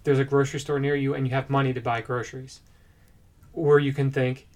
There's 0.03 0.19
a 0.19 0.23
grocery 0.23 0.59
store 0.59 0.79
near 0.79 0.95
you 0.95 1.15
and 1.15 1.27
you 1.27 1.34
have 1.34 1.49
money 1.49 1.73
to 1.73 1.81
buy 1.81 2.01
groceries. 2.01 2.61
Or 3.53 3.79
you 3.79 3.93
can 3.93 4.11
think, 4.11 4.47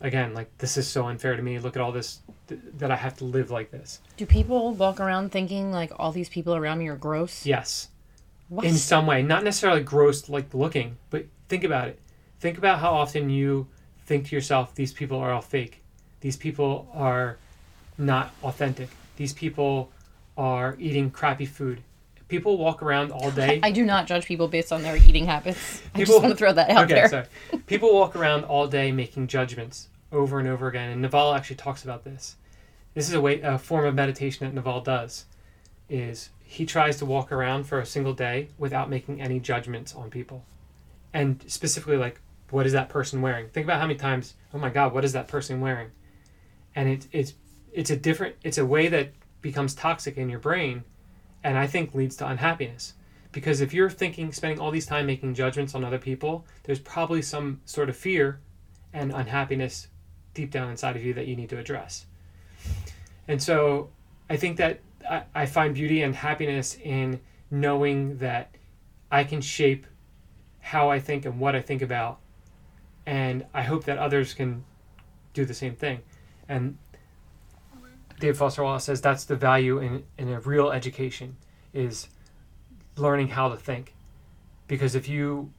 again, 0.00 0.34
like, 0.34 0.56
this 0.58 0.76
is 0.76 0.86
so 0.86 1.06
unfair 1.06 1.36
to 1.36 1.42
me. 1.42 1.58
Look 1.58 1.76
at 1.76 1.82
all 1.82 1.92
this 1.92 2.20
that 2.48 2.90
I 2.90 2.96
have 2.96 3.16
to 3.18 3.24
live 3.24 3.50
like 3.50 3.70
this. 3.70 4.00
Do 4.16 4.26
people 4.26 4.74
walk 4.74 5.00
around 5.00 5.32
thinking 5.32 5.72
like 5.72 5.90
all 5.98 6.12
these 6.12 6.28
people 6.28 6.54
around 6.54 6.78
me 6.78 6.88
are 6.88 6.96
gross? 6.96 7.46
Yes. 7.46 7.88
What? 8.48 8.66
In 8.66 8.74
some 8.74 9.06
way. 9.06 9.22
Not 9.22 9.44
necessarily 9.44 9.82
gross 9.82 10.28
like 10.28 10.52
looking, 10.52 10.98
but 11.10 11.24
think 11.48 11.64
about 11.64 11.88
it. 11.88 11.98
Think 12.40 12.58
about 12.58 12.80
how 12.80 12.92
often 12.92 13.30
you 13.30 13.66
think 14.04 14.28
to 14.28 14.36
yourself, 14.36 14.74
these 14.74 14.92
people 14.92 15.18
are 15.18 15.32
all 15.32 15.40
fake. 15.40 15.82
These 16.20 16.36
people 16.36 16.86
are 16.92 17.38
not 17.96 18.32
authentic. 18.42 18.90
These 19.16 19.32
people 19.32 19.90
are 20.36 20.76
eating 20.78 21.10
crappy 21.10 21.46
food. 21.46 21.82
People 22.38 22.58
walk 22.58 22.82
around 22.82 23.12
all 23.12 23.30
day. 23.30 23.60
I 23.62 23.70
do 23.70 23.84
not 23.84 24.06
judge 24.06 24.26
people 24.26 24.48
based 24.48 24.72
on 24.72 24.82
their 24.82 24.96
eating 24.96 25.26
habits. 25.26 25.82
I 25.94 25.98
people, 25.98 26.14
just 26.14 26.22
want 26.22 26.32
to 26.32 26.36
throw 26.36 26.52
that 26.52 26.70
out 26.70 26.84
okay, 26.84 26.94
there. 26.94 27.08
Sorry. 27.08 27.26
People 27.66 27.94
walk 27.94 28.16
around 28.16 28.44
all 28.44 28.66
day 28.66 28.90
making 28.90 29.28
judgments 29.28 29.88
over 30.10 30.38
and 30.38 30.48
over 30.48 30.66
again, 30.66 30.90
and 30.90 31.00
Naval 31.00 31.32
actually 31.34 31.56
talks 31.56 31.84
about 31.84 32.04
this. 32.04 32.36
This 32.94 33.08
is 33.08 33.14
a 33.14 33.20
way, 33.20 33.40
a 33.40 33.58
form 33.58 33.84
of 33.84 33.94
meditation 33.94 34.46
that 34.46 34.54
Naval 34.54 34.80
does. 34.80 35.26
Is 35.88 36.30
he 36.42 36.66
tries 36.66 36.96
to 36.98 37.06
walk 37.06 37.30
around 37.30 37.64
for 37.64 37.78
a 37.78 37.86
single 37.86 38.14
day 38.14 38.48
without 38.58 38.90
making 38.90 39.20
any 39.20 39.38
judgments 39.38 39.94
on 39.94 40.10
people, 40.10 40.44
and 41.12 41.44
specifically 41.46 41.96
like 41.96 42.20
what 42.50 42.66
is 42.66 42.72
that 42.72 42.88
person 42.88 43.20
wearing? 43.20 43.48
Think 43.48 43.64
about 43.64 43.80
how 43.80 43.86
many 43.86 43.98
times, 43.98 44.34
oh 44.52 44.58
my 44.58 44.70
God, 44.70 44.92
what 44.92 45.04
is 45.04 45.12
that 45.12 45.28
person 45.28 45.60
wearing? 45.60 45.90
And 46.74 46.88
it, 46.88 47.06
it's 47.12 47.34
it's 47.72 47.90
a 47.90 47.96
different 47.96 48.36
it's 48.42 48.58
a 48.58 48.66
way 48.66 48.88
that 48.88 49.10
becomes 49.40 49.74
toxic 49.74 50.16
in 50.16 50.28
your 50.28 50.38
brain 50.38 50.84
and 51.44 51.58
I 51.58 51.66
think 51.66 51.94
leads 51.94 52.16
to 52.16 52.26
unhappiness. 52.26 52.94
Because 53.30 53.60
if 53.60 53.74
you're 53.74 53.90
thinking 53.90 54.32
spending 54.32 54.58
all 54.58 54.70
these 54.70 54.86
time 54.86 55.06
making 55.06 55.34
judgments 55.34 55.74
on 55.74 55.84
other 55.84 55.98
people, 55.98 56.46
there's 56.62 56.78
probably 56.78 57.20
some 57.20 57.60
sort 57.64 57.88
of 57.88 57.96
fear 57.96 58.40
and 58.92 59.12
unhappiness 59.12 59.88
deep 60.32 60.50
down 60.50 60.70
inside 60.70 60.96
of 60.96 61.04
you 61.04 61.12
that 61.14 61.26
you 61.26 61.36
need 61.36 61.50
to 61.50 61.58
address. 61.58 62.06
And 63.28 63.42
so 63.42 63.90
I 64.30 64.36
think 64.36 64.56
that 64.56 64.80
I, 65.08 65.24
I 65.34 65.46
find 65.46 65.74
beauty 65.74 66.02
and 66.02 66.14
happiness 66.14 66.76
in 66.82 67.20
knowing 67.50 68.18
that 68.18 68.54
I 69.10 69.24
can 69.24 69.40
shape 69.40 69.86
how 70.60 70.90
I 70.90 70.98
think 70.98 71.26
and 71.26 71.38
what 71.38 71.54
I 71.54 71.60
think 71.60 71.82
about. 71.82 72.20
And 73.04 73.44
I 73.52 73.62
hope 73.62 73.84
that 73.84 73.98
others 73.98 74.32
can 74.32 74.64
do 75.34 75.44
the 75.44 75.54
same 75.54 75.74
thing. 75.74 76.00
And 76.48 76.78
Dave 78.24 78.38
Foster 78.38 78.62
Wallace 78.62 78.84
says 78.84 79.02
that's 79.02 79.26
the 79.26 79.36
value 79.36 79.80
in, 79.80 80.02
in 80.16 80.30
a 80.30 80.40
real 80.40 80.70
education 80.70 81.36
is 81.74 82.08
learning 82.96 83.28
how 83.28 83.50
to 83.50 83.56
think. 83.56 83.94
Because 84.66 84.94
if 84.94 85.06
you, 85.06 85.52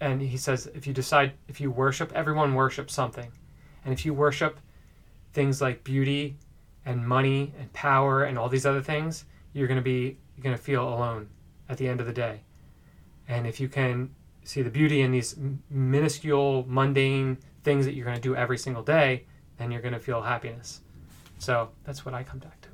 and 0.00 0.22
he 0.22 0.38
says, 0.38 0.66
if 0.74 0.86
you 0.86 0.94
decide, 0.94 1.32
if 1.46 1.60
you 1.60 1.70
worship, 1.70 2.10
everyone 2.14 2.54
worships 2.54 2.94
something. 2.94 3.30
And 3.84 3.92
if 3.92 4.06
you 4.06 4.14
worship 4.14 4.58
things 5.34 5.60
like 5.60 5.84
beauty 5.84 6.38
and 6.86 7.06
money 7.06 7.52
and 7.60 7.70
power 7.74 8.24
and 8.24 8.38
all 8.38 8.48
these 8.48 8.64
other 8.64 8.80
things, 8.80 9.26
you're 9.52 9.68
going 9.68 9.76
to 9.76 9.84
be, 9.84 10.16
you're 10.36 10.42
going 10.42 10.56
to 10.56 10.62
feel 10.62 10.88
alone 10.88 11.28
at 11.68 11.76
the 11.76 11.86
end 11.86 12.00
of 12.00 12.06
the 12.06 12.14
day. 12.14 12.40
And 13.28 13.46
if 13.46 13.60
you 13.60 13.68
can 13.68 14.08
see 14.42 14.62
the 14.62 14.70
beauty 14.70 15.02
in 15.02 15.10
these 15.10 15.36
minuscule, 15.68 16.64
mundane 16.66 17.36
things 17.62 17.84
that 17.84 17.92
you're 17.92 18.06
going 18.06 18.16
to 18.16 18.22
do 18.22 18.34
every 18.34 18.56
single 18.56 18.82
day, 18.82 19.26
then 19.58 19.70
you're 19.70 19.82
going 19.82 19.92
to 19.92 20.00
feel 20.00 20.22
happiness. 20.22 20.80
So 21.38 21.70
that's 21.84 22.04
what 22.04 22.14
I 22.14 22.22
come 22.22 22.38
back 22.38 22.60
to. 22.62 22.68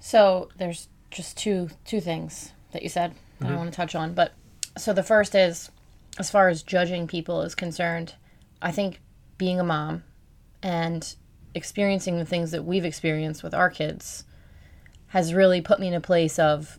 So 0.00 0.48
there's 0.58 0.88
just 1.10 1.36
two 1.36 1.70
two 1.84 2.00
things 2.00 2.52
that 2.72 2.82
you 2.82 2.88
said 2.88 3.14
that 3.38 3.46
I 3.46 3.48
mm-hmm. 3.50 3.58
want 3.58 3.70
to 3.72 3.76
touch 3.76 3.94
on. 3.94 4.14
But 4.14 4.32
so 4.76 4.92
the 4.92 5.02
first 5.02 5.34
is, 5.34 5.70
as 6.18 6.30
far 6.30 6.48
as 6.48 6.62
judging 6.62 7.06
people 7.06 7.42
is 7.42 7.54
concerned, 7.54 8.14
I 8.60 8.72
think 8.72 9.00
being 9.38 9.60
a 9.60 9.64
mom 9.64 10.04
and 10.62 11.14
experiencing 11.54 12.18
the 12.18 12.24
things 12.24 12.50
that 12.50 12.64
we've 12.64 12.84
experienced 12.84 13.42
with 13.42 13.54
our 13.54 13.70
kids 13.70 14.24
has 15.08 15.32
really 15.32 15.60
put 15.60 15.78
me 15.78 15.88
in 15.88 15.94
a 15.94 16.00
place 16.00 16.38
of 16.38 16.78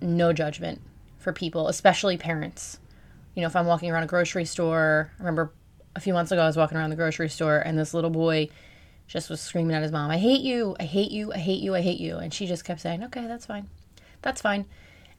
no 0.00 0.32
judgment 0.32 0.80
for 1.18 1.32
people, 1.32 1.68
especially 1.68 2.16
parents. 2.16 2.78
You 3.34 3.42
know, 3.42 3.46
if 3.46 3.56
I'm 3.56 3.66
walking 3.66 3.90
around 3.90 4.04
a 4.04 4.06
grocery 4.06 4.44
store, 4.44 5.10
I 5.18 5.22
remember 5.22 5.52
a 5.94 6.00
few 6.00 6.14
months 6.14 6.32
ago 6.32 6.42
I 6.42 6.46
was 6.46 6.56
walking 6.56 6.78
around 6.78 6.90
the 6.90 6.96
grocery 6.96 7.28
store 7.28 7.58
and 7.58 7.78
this 7.78 7.92
little 7.92 8.10
boy 8.10 8.48
just 9.06 9.30
was 9.30 9.40
screaming 9.40 9.74
at 9.76 9.82
his 9.82 9.92
mom, 9.92 10.10
I 10.10 10.18
hate 10.18 10.40
you, 10.40 10.76
I 10.80 10.84
hate 10.84 11.10
you, 11.10 11.32
I 11.32 11.38
hate 11.38 11.62
you, 11.62 11.74
I 11.74 11.80
hate 11.80 12.00
you. 12.00 12.16
And 12.16 12.32
she 12.32 12.46
just 12.46 12.64
kept 12.64 12.80
saying, 12.80 13.04
okay, 13.04 13.26
that's 13.26 13.46
fine. 13.46 13.68
That's 14.22 14.40
fine. 14.40 14.64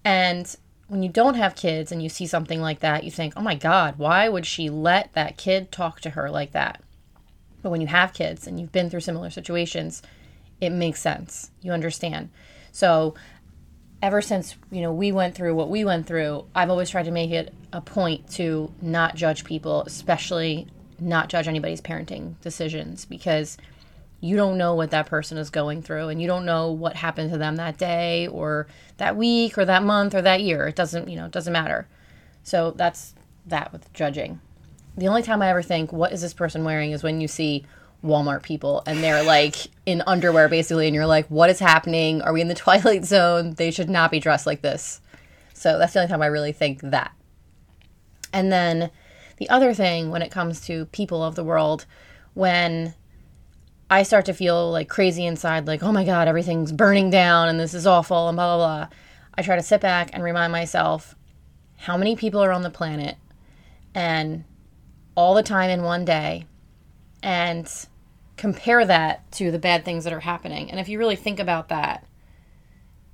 And 0.03 0.53
when 0.87 1.03
you 1.03 1.09
don't 1.09 1.35
have 1.35 1.55
kids 1.55 1.91
and 1.91 2.01
you 2.01 2.09
see 2.09 2.27
something 2.27 2.61
like 2.61 2.79
that, 2.79 3.03
you 3.03 3.11
think, 3.11 3.33
oh 3.35 3.41
my 3.41 3.55
God, 3.55 3.97
why 3.97 4.29
would 4.29 4.45
she 4.45 4.69
let 4.69 5.13
that 5.13 5.37
kid 5.37 5.71
talk 5.71 6.01
to 6.01 6.11
her 6.11 6.29
like 6.29 6.51
that? 6.51 6.81
But 7.61 7.71
when 7.71 7.81
you 7.81 7.87
have 7.87 8.13
kids 8.13 8.45
and 8.45 8.59
you've 8.59 8.71
been 8.71 8.89
through 8.89 8.99
similar 8.99 9.29
situations, 9.29 10.03
it 10.61 10.69
makes 10.69 11.01
sense. 11.01 11.51
You 11.61 11.71
understand. 11.71 12.29
So 12.71 13.15
ever 14.01 14.21
since 14.21 14.55
you 14.71 14.81
know 14.81 14.93
we 14.93 15.11
went 15.11 15.33
through 15.33 15.55
what 15.55 15.69
we 15.69 15.83
went 15.85 16.05
through 16.05 16.45
i've 16.53 16.69
always 16.69 16.89
tried 16.89 17.05
to 17.05 17.11
make 17.11 17.31
it 17.31 17.53
a 17.73 17.81
point 17.81 18.29
to 18.29 18.71
not 18.81 19.15
judge 19.15 19.43
people 19.43 19.81
especially 19.83 20.67
not 20.99 21.29
judge 21.29 21.47
anybody's 21.47 21.81
parenting 21.81 22.39
decisions 22.41 23.05
because 23.05 23.57
you 24.21 24.35
don't 24.35 24.57
know 24.57 24.73
what 24.73 24.91
that 24.91 25.05
person 25.05 25.37
is 25.37 25.49
going 25.49 25.81
through 25.81 26.09
and 26.09 26.21
you 26.21 26.27
don't 26.27 26.45
know 26.45 26.71
what 26.71 26.95
happened 26.95 27.31
to 27.31 27.37
them 27.37 27.57
that 27.57 27.77
day 27.77 28.27
or 28.27 28.67
that 28.97 29.15
week 29.15 29.57
or 29.57 29.65
that 29.65 29.83
month 29.83 30.15
or 30.15 30.21
that 30.21 30.41
year. 30.41 30.67
It 30.67 30.75
doesn't 30.75 31.07
you 31.09 31.15
know 31.15 31.25
it 31.25 31.31
doesn't 31.31 31.53
matter. 31.53 31.87
So 32.43 32.71
that's 32.71 33.13
that 33.45 33.71
with 33.71 33.91
judging. 33.93 34.39
The 34.97 35.07
only 35.07 35.23
time 35.23 35.41
i 35.41 35.49
ever 35.49 35.61
think 35.61 35.91
what 35.91 36.13
is 36.13 36.21
this 36.21 36.33
person 36.33 36.63
wearing? 36.63 36.91
is 36.91 37.03
when 37.03 37.21
you 37.21 37.27
see 37.27 37.65
walmart 38.03 38.43
people 38.43 38.83
and 38.85 39.03
they're 39.03 39.23
like 39.23 39.55
in 39.85 40.03
underwear 40.05 40.47
basically 40.47 40.85
and 40.85 40.95
you're 40.95 41.05
like 41.05 41.27
what 41.27 41.49
is 41.49 41.59
happening? 41.59 42.21
Are 42.21 42.33
we 42.33 42.41
in 42.41 42.47
the 42.47 42.55
twilight 42.65 43.05
zone? 43.05 43.53
They 43.55 43.71
should 43.71 43.89
not 43.89 44.11
be 44.11 44.19
dressed 44.19 44.45
like 44.45 44.61
this. 44.61 45.01
So 45.53 45.77
that's 45.77 45.93
the 45.93 45.99
only 45.99 46.09
time 46.09 46.21
i 46.21 46.27
really 46.27 46.51
think 46.51 46.81
that. 46.81 47.11
And 48.33 48.51
then 48.51 48.91
the 49.37 49.49
other 49.49 49.73
thing 49.73 50.09
when 50.09 50.21
it 50.21 50.31
comes 50.31 50.61
to 50.61 50.85
people 50.87 51.23
of 51.23 51.35
the 51.35 51.43
world 51.43 51.85
when 52.33 52.93
I 53.89 54.03
start 54.03 54.25
to 54.25 54.33
feel 54.33 54.71
like 54.71 54.89
crazy 54.89 55.25
inside, 55.25 55.67
like, 55.67 55.83
oh 55.83 55.91
my 55.91 56.03
God, 56.03 56.27
everything's 56.27 56.71
burning 56.71 57.09
down 57.09 57.49
and 57.49 57.59
this 57.59 57.73
is 57.73 57.85
awful 57.85 58.27
and 58.27 58.35
blah, 58.35 58.57
blah, 58.57 58.87
blah. 58.87 58.97
I 59.35 59.41
try 59.41 59.55
to 59.55 59.63
sit 59.63 59.81
back 59.81 60.09
and 60.13 60.23
remind 60.23 60.51
myself 60.51 61.15
how 61.77 61.97
many 61.97 62.15
people 62.15 62.43
are 62.43 62.51
on 62.51 62.63
the 62.63 62.69
planet 62.69 63.17
and 63.93 64.43
all 65.15 65.35
the 65.35 65.43
time 65.43 65.69
in 65.69 65.83
one 65.83 66.03
day 66.03 66.45
and 67.21 67.71
compare 68.37 68.85
that 68.85 69.31
to 69.33 69.51
the 69.51 69.59
bad 69.59 69.85
things 69.85 70.03
that 70.03 70.13
are 70.13 70.21
happening. 70.21 70.71
And 70.71 70.79
if 70.79 70.89
you 70.89 70.97
really 70.97 71.15
think 71.15 71.39
about 71.39 71.69
that, 71.69 72.05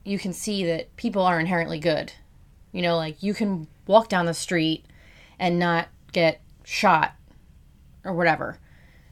you 0.04 0.18
can 0.18 0.34
see 0.34 0.66
that 0.66 0.96
people 0.96 1.22
are 1.22 1.40
inherently 1.40 1.80
good. 1.80 2.14
You 2.72 2.82
know, 2.82 2.96
like 2.96 3.22
you 3.22 3.34
can 3.34 3.68
walk 3.88 4.10
down 4.10 4.26
the 4.26 4.34
street 4.34 4.86
and 5.38 5.60
not 5.60 5.90
get 6.12 6.42
shot 6.64 7.14
or 8.04 8.14
whatever. 8.14 8.58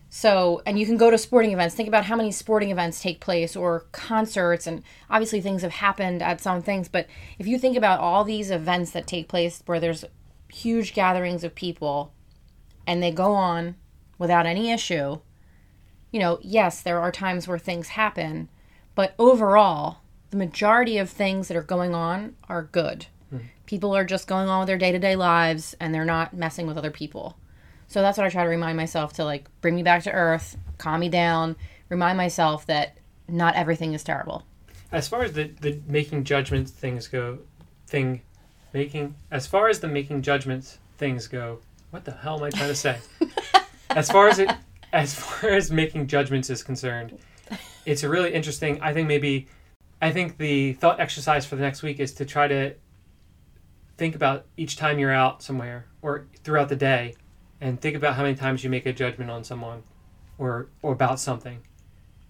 So, 0.09 0.63
and 0.65 0.79
you 0.79 0.87
can 0.87 0.97
go 0.97 1.11
to 1.11 1.17
sporting 1.19 1.51
events. 1.51 1.75
Think 1.75 1.87
about 1.87 2.05
how 2.05 2.15
many 2.15 2.31
sporting 2.31 2.71
events 2.71 3.01
take 3.01 3.19
place 3.19 3.55
or 3.55 3.81
concerts, 3.91 4.65
and 4.65 4.83
obviously 5.09 5.39
things 5.39 5.61
have 5.61 5.71
happened 5.71 6.23
at 6.23 6.41
some 6.41 6.63
things. 6.63 6.87
But 6.87 7.07
if 7.37 7.45
you 7.45 7.59
think 7.59 7.77
about 7.77 7.99
all 7.99 8.23
these 8.23 8.49
events 8.49 8.91
that 8.91 9.05
take 9.05 9.27
place 9.27 9.61
where 9.67 9.79
there's 9.79 10.05
huge 10.51 10.93
gatherings 10.93 11.43
of 11.43 11.53
people 11.53 12.11
and 12.87 13.03
they 13.03 13.11
go 13.11 13.33
on 13.33 13.75
without 14.17 14.47
any 14.47 14.71
issue, 14.71 15.19
you 16.11 16.19
know, 16.19 16.39
yes, 16.41 16.81
there 16.81 16.99
are 16.99 17.11
times 17.11 17.47
where 17.47 17.59
things 17.59 17.89
happen, 17.89 18.49
but 18.95 19.13
overall, 19.19 19.99
the 20.31 20.37
majority 20.37 20.97
of 20.97 21.09
things 21.09 21.47
that 21.47 21.57
are 21.57 21.63
going 21.63 21.93
on 21.93 22.35
are 22.47 22.63
good. 22.63 23.05
Hmm. 23.29 23.37
People 23.67 23.95
are 23.95 24.05
just 24.05 24.27
going 24.27 24.49
on 24.49 24.59
with 24.59 24.67
their 24.67 24.77
day 24.77 24.91
to 24.91 24.97
day 24.97 25.15
lives 25.15 25.75
and 25.79 25.93
they're 25.93 26.03
not 26.03 26.33
messing 26.33 26.65
with 26.65 26.77
other 26.79 26.91
people. 26.91 27.37
So 27.89 28.03
that's 28.03 28.17
what 28.19 28.27
I 28.27 28.29
try 28.29 28.43
to 28.43 28.49
remind 28.49 28.77
myself 28.77 29.13
to 29.13 29.25
like 29.25 29.49
bring 29.61 29.75
me 29.75 29.81
back 29.81 30.03
to 30.03 30.11
earth, 30.11 30.55
calm 30.77 30.99
me 30.99 31.09
down, 31.09 31.55
remind 31.89 32.17
myself 32.17 32.67
that 32.67 32.97
not 33.27 33.55
everything 33.55 33.93
is 33.93 34.03
terrible. 34.03 34.43
As 34.91 35.07
far 35.07 35.23
as 35.23 35.33
the, 35.33 35.51
the 35.59 35.81
making 35.87 36.23
judgments 36.23 36.71
things 36.71 37.07
go, 37.07 37.39
thing, 37.87 38.21
making, 38.73 39.15
as 39.31 39.47
far 39.47 39.69
as 39.69 39.79
the 39.79 39.87
making 39.87 40.21
judgments 40.21 40.77
things 40.99 41.27
go, 41.27 41.59
what 41.89 42.05
the 42.05 42.11
hell 42.11 42.37
am 42.37 42.43
I 42.43 42.49
trying 42.51 42.69
to 42.69 42.75
say? 42.75 42.99
as 43.89 44.09
far 44.11 44.27
as 44.27 44.37
it, 44.37 44.51
as 44.93 45.15
far 45.15 45.49
as 45.49 45.71
making 45.71 46.05
judgments 46.05 46.51
is 46.51 46.61
concerned, 46.61 47.17
it's 47.87 48.03
a 48.03 48.09
really 48.09 48.31
interesting. 48.31 48.79
I 48.81 48.93
think 48.93 49.07
maybe, 49.07 49.47
I 49.99 50.11
think 50.11 50.37
the 50.37 50.73
thought 50.73 50.99
exercise 50.99 51.43
for 51.45 51.55
the 51.55 51.63
next 51.63 51.81
week 51.81 51.99
is 51.99 52.13
to 52.13 52.25
try 52.25 52.47
to 52.47 52.75
think 53.97 54.15
about 54.15 54.45
each 54.57 54.77
time 54.77 54.99
you're 54.99 55.11
out 55.11 55.41
somewhere 55.41 55.85
or 56.03 56.27
throughout 56.43 56.69
the 56.69 56.75
day, 56.75 57.15
and 57.61 57.79
think 57.79 57.95
about 57.95 58.15
how 58.15 58.23
many 58.23 58.35
times 58.35 58.63
you 58.63 58.69
make 58.69 58.85
a 58.85 58.93
judgment 58.93 59.29
on 59.29 59.43
someone, 59.43 59.83
or 60.37 60.69
or 60.81 60.93
about 60.93 61.19
something, 61.19 61.59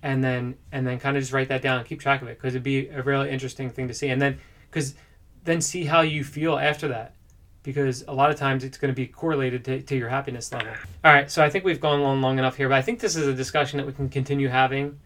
and 0.02 0.24
then 0.24 0.56
and 0.72 0.86
then 0.86 1.00
kind 1.00 1.18
of 1.18 1.24
just 1.24 1.34
write 1.34 1.50
that 1.50 1.62
down 1.62 1.80
and 1.80 1.88
keep 1.88 2.00
track 2.00 2.22
of 2.22 2.28
it 2.28 2.38
because 2.38 2.56
it'd 2.56 2.64
be 2.64 2.88
a 2.90 3.02
really 3.02 3.30
interesting 3.30 3.70
thing 3.70 3.88
to 3.88 3.94
see, 3.94 4.10
and 4.10 4.22
then 4.22 4.40
because 4.70 4.96
then 5.44 5.62
see 5.62 5.86
how 5.86 6.02
you 6.02 6.24
feel 6.24 6.58
after 6.58 6.88
that 6.90 7.16
because 7.64 8.04
a 8.08 8.14
lot 8.14 8.30
of 8.30 8.38
times 8.38 8.64
it's 8.64 8.78
going 8.78 8.92
to 8.92 8.96
be 8.96 9.06
correlated 9.06 9.66
to, 9.66 9.82
to 9.82 9.96
your 9.96 10.10
happiness 10.10 10.52
level. 10.52 10.72
All 11.04 11.14
right, 11.14 11.30
so 11.30 11.44
I 11.44 11.50
think 11.50 11.66
we've 11.66 11.80
gone 11.80 12.02
on 12.02 12.22
long 12.22 12.40
enough 12.40 12.56
here, 12.56 12.70
but 12.70 12.76
I 12.76 12.82
think 12.82 13.00
this 13.00 13.16
is 13.16 13.28
a 13.28 13.34
discussion 13.34 13.78
that 13.78 13.86
we 13.86 13.94
can 13.94 14.10
continue 14.10 14.48
having 14.48 15.00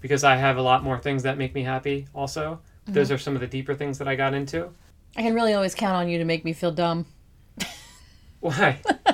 because 0.00 0.22
I 0.22 0.36
have 0.36 0.58
a 0.58 0.62
lot 0.62 0.84
more 0.84 0.98
things 0.98 1.22
that 1.22 1.38
make 1.38 1.54
me 1.54 1.62
happy 1.62 2.06
also. 2.14 2.60
Mm-hmm. 2.84 2.92
Those 2.92 3.10
are 3.10 3.18
some 3.18 3.34
of 3.34 3.40
the 3.40 3.46
deeper 3.46 3.74
things 3.74 3.98
that 3.98 4.06
I 4.06 4.16
got 4.16 4.34
into. 4.34 4.70
I 5.16 5.22
can 5.22 5.34
really 5.34 5.54
always 5.54 5.74
count 5.74 5.96
on 5.96 6.08
you 6.08 6.18
to 6.18 6.24
make 6.24 6.44
me 6.44 6.52
feel 6.52 6.72
dumb 6.72 7.06
Why? 8.44 8.78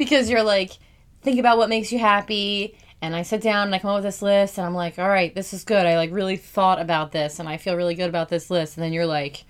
because 0.00 0.30
you're 0.30 0.42
like, 0.42 0.72
think 1.20 1.38
about 1.38 1.58
what 1.58 1.68
makes 1.68 1.92
you 1.92 1.98
happy. 1.98 2.76
And 3.02 3.14
I 3.14 3.22
sit 3.22 3.40
down 3.40 3.68
and 3.68 3.74
I 3.74 3.78
come 3.78 3.90
up 3.90 3.96
with 3.96 4.04
this 4.04 4.22
list 4.22 4.58
and 4.58 4.66
I'm 4.66 4.74
like, 4.74 4.98
all 4.98 5.08
right, 5.08 5.34
this 5.34 5.52
is 5.52 5.62
good. 5.64 5.86
I 5.86 5.96
like 5.96 6.10
really 6.10 6.36
thought 6.36 6.80
about 6.80 7.12
this 7.12 7.38
and 7.38 7.48
I 7.48 7.58
feel 7.58 7.76
really 7.76 7.94
good 7.94 8.08
about 8.08 8.30
this 8.30 8.50
list. 8.50 8.76
And 8.76 8.84
then 8.84 8.92
you're 8.92 9.06
like, 9.06 9.44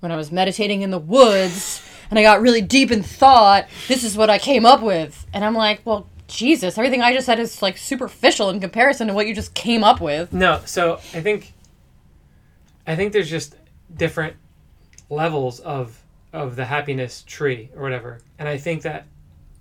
when 0.00 0.12
I 0.12 0.16
was 0.16 0.30
meditating 0.32 0.82
in 0.82 0.90
the 0.90 0.98
woods 0.98 1.82
and 2.08 2.18
I 2.18 2.22
got 2.22 2.40
really 2.40 2.62
deep 2.62 2.90
in 2.90 3.02
thought, 3.02 3.66
this 3.88 4.04
is 4.04 4.16
what 4.16 4.30
I 4.30 4.38
came 4.38 4.64
up 4.64 4.80
with. 4.80 5.26
And 5.32 5.44
I'm 5.44 5.54
like, 5.54 5.82
well, 5.84 6.08
Jesus, 6.28 6.78
everything 6.78 7.02
I 7.02 7.12
just 7.12 7.26
said 7.26 7.38
is 7.38 7.62
like 7.62 7.76
superficial 7.76 8.50
in 8.50 8.60
comparison 8.60 9.08
to 9.08 9.12
what 9.12 9.26
you 9.26 9.34
just 9.34 9.54
came 9.54 9.84
up 9.84 10.00
with. 10.00 10.32
No, 10.32 10.60
so 10.64 10.94
I 11.14 11.20
think 11.20 11.52
I 12.86 12.96
think 12.96 13.12
there's 13.12 13.30
just 13.30 13.56
different 13.94 14.36
levels 15.10 15.60
of 15.60 16.02
of 16.32 16.56
the 16.56 16.64
happiness 16.64 17.22
tree 17.26 17.70
or 17.76 17.82
whatever. 17.82 18.20
And 18.38 18.48
I 18.48 18.58
think 18.58 18.82
that 18.82 19.06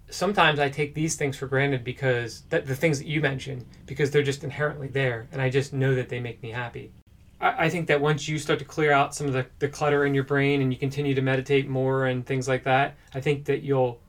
sometimes 0.09 0.59
I 0.59 0.69
take 0.69 0.93
these 0.93 1.15
things 1.15 1.37
for 1.37 1.47
granted 1.47 1.83
because 1.83 2.41
the 2.49 2.61
things 2.75 2.99
that 2.99 3.07
you 3.07 3.21
mentioned 3.21 3.65
because 3.85 4.11
they're 4.11 4.23
just 4.23 4.43
inherently 4.43 4.87
there, 4.87 5.27
and 5.31 5.41
I 5.41 5.49
just 5.49 5.73
know 5.73 5.95
that 5.95 6.09
they 6.09 6.19
make 6.19 6.41
me 6.41 6.51
happy. 6.51 6.91
I, 7.39 7.65
I 7.65 7.69
think 7.69 7.87
that 7.87 8.01
once 8.01 8.27
you 8.27 8.39
start 8.39 8.59
to 8.59 8.65
clear 8.65 8.91
out 8.91 9.15
some 9.15 9.27
of 9.27 9.33
the, 9.33 9.45
the 9.59 9.67
clutter 9.67 10.05
in 10.05 10.13
your 10.13 10.23
brain 10.23 10.61
and 10.61 10.71
you 10.71 10.79
continue 10.79 11.13
to 11.15 11.21
meditate 11.21 11.67
more 11.67 12.05
and 12.05 12.25
things 12.25 12.47
like 12.47 12.63
that, 12.63 12.95
I 13.13 13.21
think 13.21 13.45
that 13.45 13.63
you'll 13.63 13.99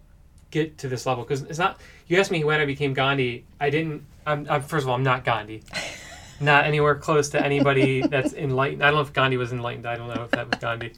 get 0.50 0.78
to 0.78 0.88
this 0.88 1.06
level 1.06 1.24
because 1.24 1.42
it's 1.42 1.58
not. 1.58 1.80
You 2.06 2.18
asked 2.18 2.30
me 2.30 2.44
when 2.44 2.60
I 2.60 2.66
became 2.66 2.94
Gandhi. 2.94 3.44
I 3.60 3.70
didn't. 3.70 4.04
I'm, 4.26 4.46
I'm 4.48 4.62
first 4.62 4.84
of 4.84 4.88
all, 4.88 4.94
I'm 4.94 5.02
not 5.02 5.24
Gandhi. 5.24 5.62
Not 6.38 6.66
anywhere 6.66 6.94
close 6.96 7.30
to 7.30 7.42
anybody 7.42 8.06
that's 8.06 8.34
enlightened. 8.34 8.82
I 8.82 8.88
don't 8.88 8.96
know 8.96 9.00
if 9.00 9.14
Gandhi 9.14 9.38
was 9.38 9.52
enlightened. 9.52 9.86
I 9.86 9.96
don't 9.96 10.14
know 10.14 10.24
if 10.24 10.30
that 10.32 10.50
was 10.50 10.58
Gandhi. 10.58 10.92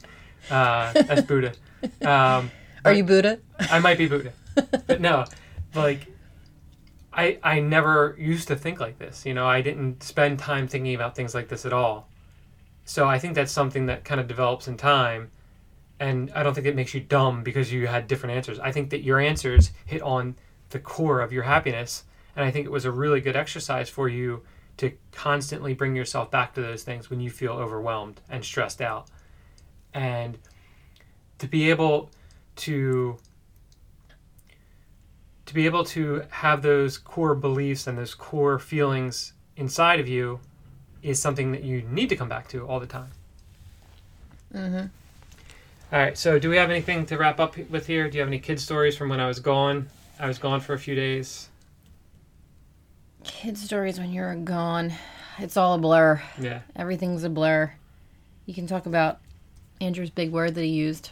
Uh, 0.49 0.91
that's 0.91 1.21
Buddha. 1.21 1.53
Um, 2.01 2.51
Are 2.83 2.91
you 2.91 3.05
Buddha? 3.05 3.39
I 3.57 3.79
might 3.79 3.97
be 3.97 4.05
Buddha, 4.07 4.33
but 4.87 5.01
no, 5.01 5.25
like 5.75 6.07
I 7.13 7.39
I 7.43 7.59
never 7.59 8.15
used 8.17 8.47
to 8.47 8.55
think 8.55 8.79
like 8.79 8.99
this. 8.99 9.25
You 9.25 9.33
know, 9.33 9.47
I 9.47 9.61
didn't 9.61 10.03
spend 10.03 10.39
time 10.39 10.67
thinking 10.67 10.95
about 10.95 11.15
things 11.15 11.33
like 11.33 11.47
this 11.49 11.65
at 11.65 11.73
all. 11.73 12.07
So 12.85 13.07
I 13.07 13.19
think 13.19 13.35
that's 13.35 13.51
something 13.51 13.85
that 13.85 14.03
kind 14.03 14.19
of 14.19 14.27
develops 14.27 14.67
in 14.67 14.77
time, 14.77 15.31
and 15.99 16.31
I 16.33 16.43
don't 16.43 16.53
think 16.53 16.65
it 16.65 16.75
makes 16.75 16.93
you 16.93 17.01
dumb 17.01 17.43
because 17.43 17.71
you 17.71 17.87
had 17.87 18.07
different 18.07 18.35
answers. 18.35 18.59
I 18.59 18.71
think 18.71 18.89
that 18.89 19.03
your 19.03 19.19
answers 19.19 19.71
hit 19.85 20.01
on 20.01 20.35
the 20.69 20.79
core 20.79 21.21
of 21.21 21.31
your 21.31 21.43
happiness, 21.43 22.05
and 22.35 22.45
I 22.45 22.51
think 22.51 22.65
it 22.65 22.71
was 22.71 22.85
a 22.85 22.91
really 22.91 23.21
good 23.21 23.35
exercise 23.35 23.89
for 23.89 24.09
you 24.09 24.43
to 24.77 24.91
constantly 25.11 25.73
bring 25.73 25.95
yourself 25.95 26.31
back 26.31 26.53
to 26.53 26.61
those 26.61 26.83
things 26.83 27.09
when 27.09 27.19
you 27.19 27.29
feel 27.29 27.51
overwhelmed 27.51 28.21
and 28.29 28.43
stressed 28.43 28.81
out, 28.81 29.07
and 29.93 30.37
to 31.37 31.47
be 31.47 31.69
able 31.69 32.09
to 32.55 33.17
to 35.49 35.55
be 35.55 35.65
able 35.65 35.83
to 35.83 36.21
have 36.29 36.61
those 36.61 36.99
core 36.99 37.33
beliefs 37.33 37.87
and 37.87 37.97
those 37.97 38.13
core 38.13 38.59
feelings 38.59 39.33
inside 39.57 39.99
of 39.99 40.07
you 40.07 40.39
is 41.01 41.19
something 41.19 41.51
that 41.53 41.63
you 41.63 41.81
need 41.89 42.07
to 42.09 42.15
come 42.15 42.29
back 42.29 42.47
to 42.49 42.67
all 42.67 42.79
the 42.79 42.85
time. 42.85 43.09
Mm-hmm. 44.53 44.85
All 45.91 45.99
right. 45.99 46.15
So, 46.15 46.37
do 46.37 46.51
we 46.51 46.57
have 46.57 46.69
anything 46.69 47.03
to 47.07 47.17
wrap 47.17 47.39
up 47.39 47.57
with 47.57 47.87
here? 47.87 48.07
Do 48.07 48.17
you 48.17 48.21
have 48.21 48.27
any 48.27 48.37
kid 48.37 48.59
stories 48.59 48.95
from 48.95 49.09
when 49.09 49.19
I 49.19 49.25
was 49.25 49.39
gone? 49.39 49.89
I 50.19 50.27
was 50.27 50.37
gone 50.37 50.59
for 50.59 50.73
a 50.73 50.79
few 50.79 50.93
days. 50.93 51.49
Kid 53.23 53.57
stories 53.57 53.97
when 53.97 54.13
you're 54.13 54.35
gone. 54.35 54.93
It's 55.39 55.57
all 55.57 55.73
a 55.73 55.79
blur. 55.79 56.21
Yeah. 56.39 56.59
Everything's 56.75 57.23
a 57.23 57.29
blur. 57.29 57.73
You 58.45 58.53
can 58.53 58.67
talk 58.67 58.85
about 58.85 59.17
Andrew's 59.81 60.11
big 60.11 60.31
word 60.31 60.53
that 60.53 60.61
he 60.61 60.69
used. 60.69 61.09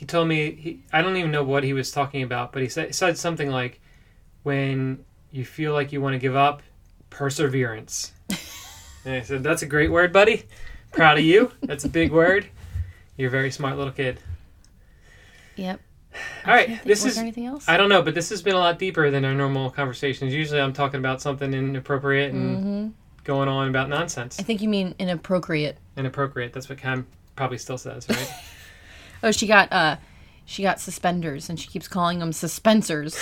He 0.00 0.06
told 0.06 0.28
me 0.28 0.52
he. 0.52 0.82
I 0.94 1.02
don't 1.02 1.18
even 1.18 1.30
know 1.30 1.44
what 1.44 1.62
he 1.62 1.74
was 1.74 1.92
talking 1.92 2.22
about, 2.22 2.52
but 2.52 2.62
he 2.62 2.70
said 2.70 2.94
said 2.94 3.18
something 3.18 3.50
like, 3.50 3.82
"When 4.44 5.04
you 5.30 5.44
feel 5.44 5.74
like 5.74 5.92
you 5.92 6.00
want 6.00 6.14
to 6.14 6.18
give 6.18 6.34
up, 6.34 6.62
perseverance." 7.10 8.14
and 9.04 9.16
I 9.16 9.20
said, 9.20 9.42
"That's 9.42 9.60
a 9.60 9.66
great 9.66 9.90
word, 9.90 10.10
buddy. 10.10 10.44
Proud 10.90 11.18
of 11.18 11.24
you. 11.24 11.52
That's 11.60 11.84
a 11.84 11.88
big 11.90 12.12
word. 12.12 12.46
You're 13.18 13.28
a 13.28 13.30
very 13.30 13.50
smart 13.50 13.76
little 13.76 13.92
kid." 13.92 14.18
Yep. 15.56 15.82
All 16.46 16.54
right, 16.54 16.82
this 16.82 17.04
is. 17.04 17.16
there 17.16 17.22
anything 17.22 17.44
else? 17.44 17.68
I 17.68 17.76
don't 17.76 17.90
know, 17.90 18.00
but 18.00 18.14
this 18.14 18.30
has 18.30 18.40
been 18.40 18.54
a 18.54 18.58
lot 18.58 18.78
deeper 18.78 19.10
than 19.10 19.26
our 19.26 19.34
normal 19.34 19.68
conversations. 19.68 20.32
Usually, 20.32 20.62
I'm 20.62 20.72
talking 20.72 20.98
about 20.98 21.20
something 21.20 21.52
inappropriate 21.52 22.32
and 22.32 22.56
mm-hmm. 22.56 22.88
going 23.24 23.50
on 23.50 23.68
about 23.68 23.90
nonsense. 23.90 24.40
I 24.40 24.44
think 24.44 24.62
you 24.62 24.70
mean 24.70 24.94
inappropriate. 24.98 25.76
Inappropriate. 25.98 26.54
That's 26.54 26.70
what 26.70 26.78
Cam 26.78 27.06
probably 27.36 27.58
still 27.58 27.76
says, 27.76 28.08
right? 28.08 28.32
Oh, 29.22 29.30
she 29.30 29.46
got 29.46 29.72
uh, 29.72 29.96
she 30.44 30.62
got 30.62 30.80
suspenders, 30.80 31.48
and 31.48 31.58
she 31.58 31.68
keeps 31.68 31.88
calling 31.88 32.18
them 32.18 32.30
suspensors. 32.32 33.16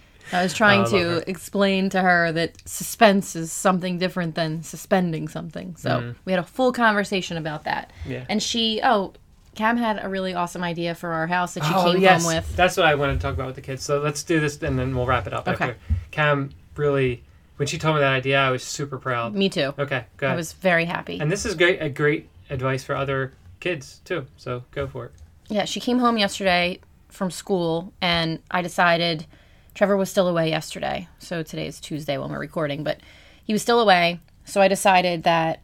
I 0.32 0.42
was 0.42 0.52
trying 0.52 0.80
Oh, 0.80 0.82
I 0.82 0.84
love 0.84 0.92
her. 0.92 1.20
to 1.22 1.30
explain 1.30 1.88
to 1.90 2.02
her 2.02 2.30
that 2.32 2.56
suspense 2.68 3.34
is 3.34 3.50
something 3.50 3.96
different 3.98 4.34
than 4.34 4.62
suspending 4.62 5.26
something. 5.28 5.74
So 5.76 6.14
we 6.26 6.32
had 6.32 6.38
a 6.38 6.44
full 6.44 6.72
conversation 6.72 7.38
about 7.38 7.64
that. 7.64 7.90
Mm-hmm. 8.02 8.10
Yeah. 8.12 8.24
And 8.28 8.42
she, 8.42 8.80
oh, 8.84 9.14
Cam 9.54 9.78
had 9.78 10.04
a 10.04 10.08
really 10.08 10.34
awesome 10.34 10.62
idea 10.62 10.94
for 10.94 11.12
our 11.12 11.26
house 11.26 11.54
that 11.54 11.64
she 11.64 11.72
oh 11.74 11.92
came 11.92 12.02
yes, 12.02 12.24
home 12.24 12.34
with. 12.34 12.56
that's 12.56 12.76
what 12.76 12.84
I 12.86 12.94
wanted 12.94 13.14
to 13.14 13.18
talk 13.20 13.34
about 13.34 13.46
with 13.46 13.56
the 13.56 13.62
kids. 13.62 13.82
So 13.82 14.00
let's 14.00 14.22
do 14.22 14.38
this, 14.38 14.62
and 14.62 14.78
then 14.78 14.94
we'll 14.94 15.06
wrap 15.06 15.26
it 15.26 15.32
up. 15.32 15.48
Okay. 15.48 15.64
After. 15.70 15.76
Cam 16.10 16.50
really, 16.76 17.24
when 17.56 17.66
she 17.66 17.78
told 17.78 17.96
me 17.96 18.02
that 18.02 18.12
idea, 18.12 18.38
I 18.38 18.50
was 18.50 18.62
super 18.62 18.98
proud. 18.98 19.34
Me 19.34 19.48
too. 19.48 19.72
Okay, 19.78 20.04
go 20.18 20.28
I 20.28 20.36
was 20.36 20.52
very 20.52 20.84
happy. 20.84 21.18
and 21.20 21.32
this 21.32 21.46
is 21.46 21.54
great, 21.54 21.80
a 21.82 21.88
great 21.88 22.28
advice 22.50 22.84
for 22.84 22.94
other 22.94 23.32
kids 23.60 24.00
too. 24.04 24.26
So 24.36 24.62
go 24.72 24.86
for 24.86 25.06
it. 25.06 25.12
Yeah, 25.48 25.64
she 25.64 25.80
came 25.80 25.98
home 25.98 26.18
yesterday 26.18 26.80
from 27.08 27.30
school, 27.30 27.92
and 28.02 28.40
I 28.50 28.60
decided 28.60 29.26
Trevor 29.74 29.96
was 29.96 30.10
still 30.10 30.28
away 30.28 30.50
yesterday. 30.50 31.08
So 31.18 31.42
today 31.42 31.66
is 31.66 31.80
Tuesday 31.80 32.18
when 32.18 32.30
we're 32.30 32.38
recording, 32.38 32.84
but 32.84 33.00
he 33.42 33.54
was 33.54 33.62
still 33.62 33.80
away. 33.80 34.20
So 34.44 34.60
I 34.60 34.68
decided 34.68 35.22
that 35.22 35.62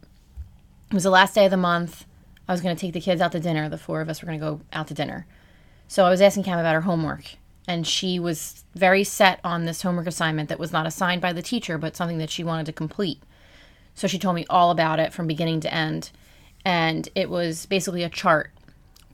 it 0.89 0.93
was 0.93 1.03
the 1.03 1.11
last 1.11 1.35
day 1.35 1.45
of 1.45 1.51
the 1.51 1.57
month. 1.57 2.05
I 2.47 2.51
was 2.51 2.61
going 2.61 2.75
to 2.75 2.79
take 2.79 2.93
the 2.93 3.01
kids 3.01 3.21
out 3.21 3.31
to 3.33 3.39
dinner. 3.39 3.69
The 3.69 3.77
four 3.77 4.01
of 4.01 4.09
us 4.09 4.21
were 4.21 4.25
going 4.25 4.39
to 4.39 4.45
go 4.45 4.61
out 4.73 4.87
to 4.87 4.95
dinner. 4.95 5.27
So 5.87 6.03
I 6.03 6.09
was 6.09 6.21
asking 6.21 6.43
Cam 6.43 6.57
about 6.57 6.73
her 6.73 6.81
homework, 6.81 7.35
and 7.67 7.85
she 7.85 8.17
was 8.17 8.65
very 8.73 9.03
set 9.03 9.39
on 9.43 9.65
this 9.65 9.83
homework 9.83 10.07
assignment 10.07 10.49
that 10.49 10.59
was 10.59 10.71
not 10.71 10.87
assigned 10.87 11.21
by 11.21 11.31
the 11.31 11.43
teacher, 11.43 11.77
but 11.77 11.95
something 11.95 12.17
that 12.17 12.31
she 12.31 12.43
wanted 12.43 12.65
to 12.65 12.73
complete. 12.73 13.21
So 13.93 14.07
she 14.07 14.17
told 14.17 14.35
me 14.35 14.47
all 14.49 14.71
about 14.71 14.99
it 14.99 15.13
from 15.13 15.27
beginning 15.27 15.59
to 15.59 15.73
end. 15.73 16.09
And 16.65 17.07
it 17.13 17.29
was 17.29 17.67
basically 17.67 18.01
a 18.01 18.09
chart 18.09 18.51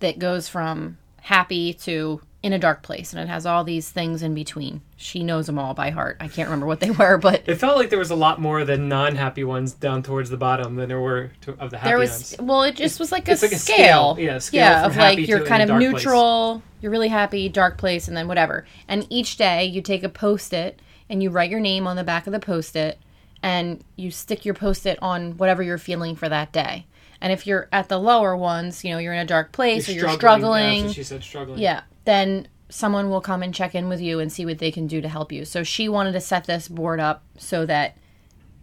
that 0.01 0.19
goes 0.19 0.47
from 0.47 0.97
happy 1.21 1.73
to 1.73 2.21
in 2.43 2.53
a 2.53 2.57
dark 2.59 2.81
place 2.81 3.13
and 3.13 3.21
it 3.21 3.27
has 3.27 3.45
all 3.45 3.63
these 3.63 3.89
things 3.91 4.23
in 4.23 4.33
between. 4.33 4.81
She 4.97 5.23
knows 5.23 5.45
them 5.45 5.59
all 5.59 5.75
by 5.75 5.91
heart. 5.91 6.17
I 6.19 6.27
can't 6.27 6.47
remember 6.49 6.65
what 6.65 6.79
they 6.79 6.89
were, 6.99 7.17
but 7.19 7.43
It 7.45 7.55
felt 7.55 7.77
like 7.77 7.91
there 7.91 7.99
was 7.99 8.09
a 8.09 8.15
lot 8.15 8.41
more 8.41 8.61
of 8.61 8.67
the 8.67 8.77
non-happy 8.77 9.43
ones 9.43 9.73
down 9.73 10.01
towards 10.01 10.31
the 10.31 10.37
bottom 10.37 10.75
than 10.75 10.89
there 10.89 10.99
were 10.99 11.31
to, 11.41 11.51
of 11.59 11.69
the 11.69 11.77
happy 11.77 11.89
there 11.89 11.99
was 11.99 12.35
ones. 12.39 12.49
well, 12.49 12.63
it 12.63 12.75
just 12.75 12.99
was 12.99 13.11
like 13.11 13.27
a 13.27 13.31
like 13.33 13.43
a 13.43 13.57
scale. 13.57 14.15
scale. 14.15 14.17
Yeah, 14.17 14.39
scale 14.39 14.59
yeah, 14.59 14.81
from 14.83 14.91
of 14.91 14.97
like 14.97 15.19
you're 15.27 15.45
kind 15.45 15.61
of 15.61 15.67
dark 15.67 15.81
place. 15.81 15.93
neutral, 15.93 16.63
you're 16.81 16.91
really 16.91 17.09
happy, 17.09 17.47
dark 17.47 17.77
place 17.77 18.07
and 18.07 18.17
then 18.17 18.27
whatever. 18.27 18.65
And 18.87 19.05
each 19.11 19.37
day 19.37 19.65
you 19.65 19.81
take 19.83 20.03
a 20.03 20.09
post-it 20.09 20.81
and 21.09 21.21
you 21.21 21.29
write 21.29 21.51
your 21.51 21.59
name 21.59 21.85
on 21.85 21.95
the 21.95 22.03
back 22.03 22.25
of 22.25 22.33
the 22.33 22.39
post-it 22.39 22.97
and 23.43 23.83
you 23.95 24.09
stick 24.09 24.45
your 24.45 24.55
post-it 24.55 24.97
on 25.01 25.37
whatever 25.37 25.61
you're 25.61 25.77
feeling 25.77 26.15
for 26.15 26.27
that 26.27 26.51
day. 26.51 26.85
And 27.21 27.31
if 27.31 27.45
you're 27.45 27.69
at 27.71 27.87
the 27.87 27.99
lower 27.99 28.35
ones, 28.35 28.83
you 28.83 28.91
know, 28.91 28.97
you're 28.97 29.13
in 29.13 29.19
a 29.19 29.25
dark 29.25 29.51
place 29.51 29.87
or 29.87 29.91
you're 29.91 30.07
Yeah, 30.07 30.15
struggling, 30.15 30.83
that's 30.83 30.95
she 30.95 31.03
said 31.03 31.23
struggling. 31.23 31.59
Yeah. 31.59 31.81
Then 32.05 32.47
someone 32.69 33.09
will 33.09 33.21
come 33.21 33.43
and 33.43 33.53
check 33.53 33.75
in 33.75 33.89
with 33.89 34.01
you 34.01 34.19
and 34.19 34.31
see 34.31 34.45
what 34.45 34.57
they 34.57 34.71
can 34.71 34.87
do 34.87 35.01
to 35.01 35.09
help 35.09 35.31
you. 35.31 35.45
So 35.45 35.63
she 35.63 35.87
wanted 35.87 36.13
to 36.13 36.21
set 36.21 36.45
this 36.45 36.67
board 36.67 36.99
up 36.99 37.23
so 37.37 37.65
that 37.67 37.95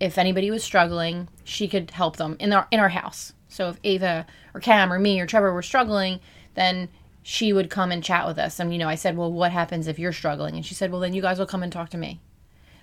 if 0.00 0.18
anybody 0.18 0.50
was 0.50 0.64
struggling, 0.64 1.28
she 1.44 1.68
could 1.68 1.92
help 1.92 2.16
them 2.16 2.36
in 2.40 2.52
our 2.52 2.66
in 2.70 2.80
our 2.80 2.88
house. 2.88 3.32
So 3.48 3.68
if 3.68 3.78
Ava 3.84 4.26
or 4.54 4.60
Cam 4.60 4.92
or 4.92 4.98
me 4.98 5.20
or 5.20 5.26
Trevor 5.26 5.52
were 5.52 5.62
struggling, 5.62 6.20
then 6.54 6.88
she 7.22 7.52
would 7.52 7.70
come 7.70 7.92
and 7.92 8.02
chat 8.02 8.26
with 8.26 8.38
us. 8.38 8.58
And 8.58 8.72
you 8.72 8.78
know, 8.78 8.88
I 8.88 8.94
said, 8.94 9.16
"Well, 9.16 9.32
what 9.32 9.52
happens 9.52 9.86
if 9.86 9.98
you're 9.98 10.12
struggling?" 10.12 10.56
And 10.56 10.66
she 10.66 10.74
said, 10.74 10.90
"Well, 10.90 11.00
then 11.00 11.14
you 11.14 11.22
guys 11.22 11.38
will 11.38 11.46
come 11.46 11.62
and 11.62 11.72
talk 11.72 11.90
to 11.90 11.98
me." 11.98 12.20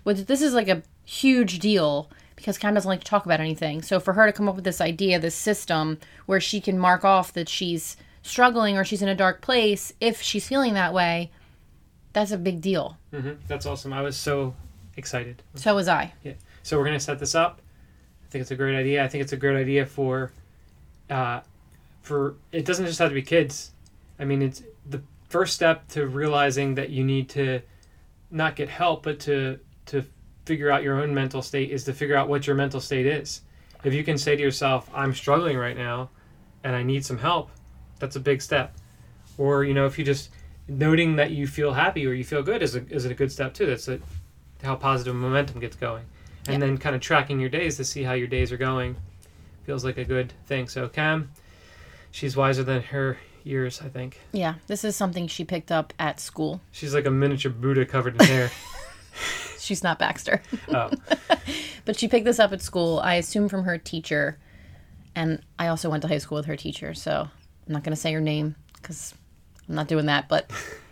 Which 0.04 0.26
this 0.26 0.42
is 0.42 0.54
like 0.54 0.70
a 0.70 0.84
huge 1.04 1.60
deal 1.60 2.10
because 2.36 2.58
Cam 2.58 2.74
doesn't 2.74 2.90
like 2.90 3.00
to 3.00 3.06
talk 3.06 3.26
about 3.26 3.40
anything. 3.40 3.82
So 3.82 4.00
for 4.00 4.14
her 4.14 4.26
to 4.26 4.34
come 4.34 4.48
up 4.50 4.56
with 4.56 4.64
this 4.66 4.82
idea, 4.82 5.20
this 5.20 5.36
system 5.36 6.00
where 6.26 6.40
she 6.42 6.60
can 6.62 6.78
mark 6.78 7.04
off 7.06 7.34
that 7.34 7.48
she's 7.50 7.96
struggling 8.22 8.78
or 8.78 8.84
she's 8.84 9.02
in 9.02 9.08
a 9.10 9.16
dark 9.16 9.42
place, 9.42 9.94
if 10.02 10.22
she's 10.22 10.48
feeling 10.48 10.74
that 10.74 10.94
way, 10.94 11.32
that's 12.14 12.32
a 12.32 12.38
big 12.38 12.62
deal. 12.62 12.98
hmm 13.12 13.34
That's 13.48 13.66
awesome. 13.66 13.94
I 13.94 14.02
was 14.02 14.18
so 14.18 14.56
excited. 14.98 15.44
So 15.56 15.76
was 15.76 15.88
I. 15.88 16.14
Yeah. 16.24 16.34
So 16.64 16.78
we're 16.78 16.86
gonna 16.86 17.00
set 17.00 17.20
this 17.20 17.36
up. 17.36 17.62
I 18.26 18.30
think 18.30 18.42
it's 18.42 18.52
a 18.52 18.56
great 18.56 18.76
idea. 18.78 19.04
I 19.04 19.08
think 19.08 19.22
it's 19.24 19.34
a 19.34 19.38
great 19.38 19.58
idea 19.58 19.86
for, 19.86 20.32
uh, 21.10 21.42
for 22.02 22.36
it 22.52 22.66
doesn't 22.66 22.86
just 22.86 23.00
have 23.00 23.10
to 23.10 23.16
be 23.16 23.22
kids. 23.22 23.72
I 24.20 24.26
mean, 24.26 24.42
it's 24.42 24.64
the 24.90 25.02
first 25.30 25.54
step 25.54 25.88
to 25.90 26.08
realizing 26.08 26.76
that 26.76 26.90
you 26.90 27.04
need 27.04 27.30
to 27.30 27.62
not 28.32 28.56
get 28.56 28.70
help, 28.70 29.04
but 29.04 29.20
to 29.22 29.60
figure 30.46 30.72
out 30.72 30.84
your 30.84 31.02
own 31.02 31.14
mental 31.14 31.42
state 31.42 31.72
is 31.72 31.84
to 31.86 31.94
figure 31.94 32.16
out 32.16 32.30
what 32.30 32.48
your 32.48 32.56
mental 32.56 32.80
state 32.80 33.06
is. 33.06 33.42
If 33.84 33.94
you 33.94 34.04
can 34.04 34.18
say 34.18 34.36
to 34.36 34.42
yourself, 34.42 34.90
"I'm 34.94 35.14
struggling 35.14 35.58
right 35.58 35.78
now, 35.78 36.10
and 36.64 36.76
I 36.76 36.84
need 36.84 37.06
some 37.06 37.18
help," 37.18 37.52
that's 38.00 38.16
a 38.16 38.20
big 38.20 38.42
step. 38.42 38.76
Or 39.38 39.64
you 39.64 39.74
know, 39.74 39.86
if 39.86 40.00
you 40.00 40.06
just 40.06 40.30
noting 40.68 41.16
that 41.18 41.32
you 41.32 41.48
feel 41.48 41.74
happy 41.74 42.08
or 42.08 42.14
you 42.14 42.24
feel 42.24 42.42
good 42.42 42.64
is 42.64 42.76
a 42.76 42.86
is 42.90 43.06
a 43.06 43.14
good 43.14 43.32
step 43.32 43.54
too. 43.54 43.66
That's 43.66 43.88
a, 43.88 44.00
how 44.64 44.76
positive 44.76 45.16
momentum 45.16 45.60
gets 45.60 45.76
going, 45.76 46.06
and 46.48 46.62
then 46.62 46.78
kind 46.78 46.96
of 46.96 47.02
tracking 47.02 47.40
your 47.40 47.50
days 47.50 47.78
to 47.78 47.84
see 47.84 48.04
how 48.04 48.14
your 48.14 48.28
days 48.28 48.52
are 48.52 48.58
going 48.58 48.96
feels 49.66 49.84
like 49.84 49.98
a 49.98 50.06
good 50.06 50.32
thing. 50.46 50.68
So 50.68 50.88
Cam, 50.88 51.32
she's 52.12 52.36
wiser 52.36 52.64
than 52.64 52.82
her 52.84 53.18
years. 53.44 53.82
I 53.82 53.90
think 53.90 54.20
Yeah, 54.32 54.56
this 54.68 54.84
is 54.84 54.96
something 54.96 55.28
she 55.28 55.44
picked 55.44 55.72
up 55.72 55.94
at 56.00 56.20
school. 56.20 56.62
she's 56.72 56.94
like 56.94 57.06
a 57.06 57.12
miniature 57.12 57.52
Buddha 57.52 57.86
covered 57.86 58.20
in 58.22 58.28
hair. 58.28 58.52
She's 59.66 59.84
not 59.84 60.00
Baxter. 60.00 60.42
oh, 60.70 60.92
but 61.86 61.98
she 61.98 62.08
picked 62.08 62.26
this 62.26 62.40
up 62.40 62.54
at 62.54 62.62
school, 62.62 63.00
I 63.00 63.16
assume 63.16 63.50
from 63.50 63.64
her 63.64 63.78
teacher. 63.78 64.38
And 65.16 65.42
I 65.58 65.68
also 65.68 65.90
went 65.90 66.02
to 66.02 66.08
high 66.08 66.18
school 66.18 66.38
with 66.38 66.46
her 66.46 66.58
teacher, 66.58 66.94
so 66.94 67.30
I'm 67.68 67.74
not 67.74 67.84
going 67.84 67.96
to 67.96 68.02
say 68.02 68.12
her 68.14 68.22
name 68.22 68.56
because 68.76 69.14
I'm 69.68 69.76
not 69.76 69.88
doing 69.88 70.08
that. 70.08 70.28
But 70.28 70.52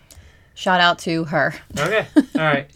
Shout 0.53 0.81
out 0.81 0.99
to 0.99 1.23
her. 1.25 1.53
Okay. 1.77 2.05
All 2.15 2.41
right. 2.41 2.69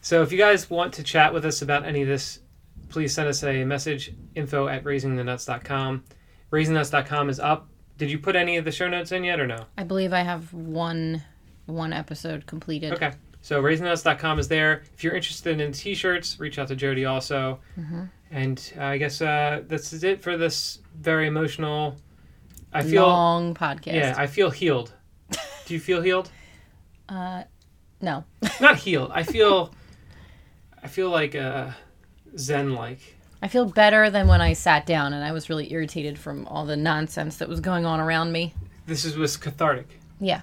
So 0.00 0.22
if 0.22 0.32
you 0.32 0.38
guys 0.38 0.68
want 0.68 0.94
to 0.94 1.02
chat 1.02 1.32
with 1.32 1.44
us 1.44 1.62
about 1.62 1.84
any 1.84 2.02
of 2.02 2.08
this, 2.08 2.40
please 2.88 3.14
send 3.14 3.28
us 3.28 3.42
a 3.44 3.64
message 3.64 4.12
info 4.34 4.66
at 4.66 4.84
raisingthenuts.com. 4.84 6.04
Raisingthenuts.com 6.50 7.28
is 7.28 7.38
up. 7.38 7.68
Did 7.98 8.10
you 8.10 8.18
put 8.18 8.34
any 8.34 8.56
of 8.56 8.64
the 8.64 8.72
show 8.72 8.88
notes 8.88 9.12
in 9.12 9.24
yet 9.24 9.38
or 9.38 9.46
no? 9.46 9.66
I 9.76 9.84
believe 9.84 10.12
I 10.12 10.22
have 10.22 10.52
one 10.52 11.22
one 11.66 11.92
episode 11.92 12.46
completed. 12.46 12.94
Okay. 12.94 13.12
So 13.42 13.62
raisingthenuts.com 13.62 14.38
is 14.38 14.48
there. 14.48 14.82
If 14.94 15.02
you're 15.02 15.14
interested 15.14 15.60
in 15.60 15.72
t-shirts, 15.72 16.38
reach 16.38 16.58
out 16.58 16.68
to 16.68 16.76
Jody 16.76 17.04
also. 17.06 17.58
And 18.30 18.72
uh, 18.78 18.84
I 18.84 18.98
guess 18.98 19.20
uh, 19.20 19.62
this 19.66 19.92
is 19.92 20.04
it 20.04 20.22
for 20.22 20.36
this 20.36 20.78
very 20.94 21.26
emotional. 21.26 21.96
I 22.72 22.82
feel 22.82 23.06
Long 23.06 23.54
podcast. 23.54 23.94
yeah, 23.94 24.14
I 24.16 24.26
feel 24.26 24.50
healed. 24.50 24.92
Do 25.66 25.74
you 25.74 25.80
feel 25.80 26.02
healed? 26.02 26.30
Uh, 27.08 27.42
no. 28.00 28.22
Not 28.60 28.76
healed. 28.76 29.10
I 29.12 29.24
feel 29.24 29.74
I 30.80 30.86
feel 30.86 31.10
like 31.10 31.34
uh, 31.34 31.70
zen 32.38 32.74
like. 32.76 33.16
I 33.42 33.48
feel 33.48 33.64
better 33.64 34.10
than 34.10 34.28
when 34.28 34.40
I 34.40 34.52
sat 34.52 34.86
down 34.86 35.12
and 35.12 35.24
I 35.24 35.32
was 35.32 35.48
really 35.50 35.72
irritated 35.72 36.16
from 36.20 36.46
all 36.46 36.64
the 36.64 36.76
nonsense 36.76 37.38
that 37.38 37.48
was 37.48 37.58
going 37.58 37.84
on 37.84 37.98
around 37.98 38.30
me. 38.30 38.54
This 38.86 39.04
is 39.04 39.16
was 39.16 39.36
cathartic. 39.36 39.98
Yeah. 40.20 40.42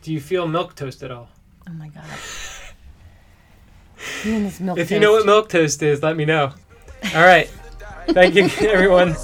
Do 0.00 0.10
you 0.10 0.20
feel 0.22 0.48
milk 0.48 0.74
toast 0.74 1.02
at 1.02 1.10
all? 1.10 1.28
Oh 1.68 1.72
my 1.72 1.88
god. 1.88 2.04
You 4.24 4.34
and 4.36 4.46
this 4.46 4.60
milk 4.60 4.78
If 4.78 4.90
you 4.90 5.00
know 5.00 5.12
what 5.12 5.26
milk 5.26 5.48
toast 5.48 5.82
is, 5.82 6.02
let 6.02 6.16
me 6.16 6.24
know. 6.24 6.52
All 7.14 7.24
right. 7.24 7.48
Thank 8.08 8.34
you, 8.34 8.44
everyone. 8.68 9.14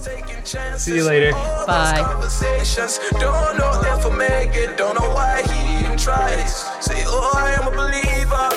See 0.76 0.96
you 0.96 1.04
later. 1.04 1.32
Bye. 1.32 2.02
Conversations. 2.04 2.98
Don't 3.12 3.58
know 3.58 3.80
if 3.84 4.06
I 4.06 4.16
make 4.16 4.56
it. 4.56 4.76
Don't 4.76 4.98
know 4.98 5.08
why 5.10 5.42
he 5.42 5.84
even 5.84 5.96
tries. 5.96 6.62
Say, 6.84 7.02
oh, 7.06 7.32
I 7.34 7.52
am 7.52 7.68
a 7.68 7.76
believer. 7.76 8.51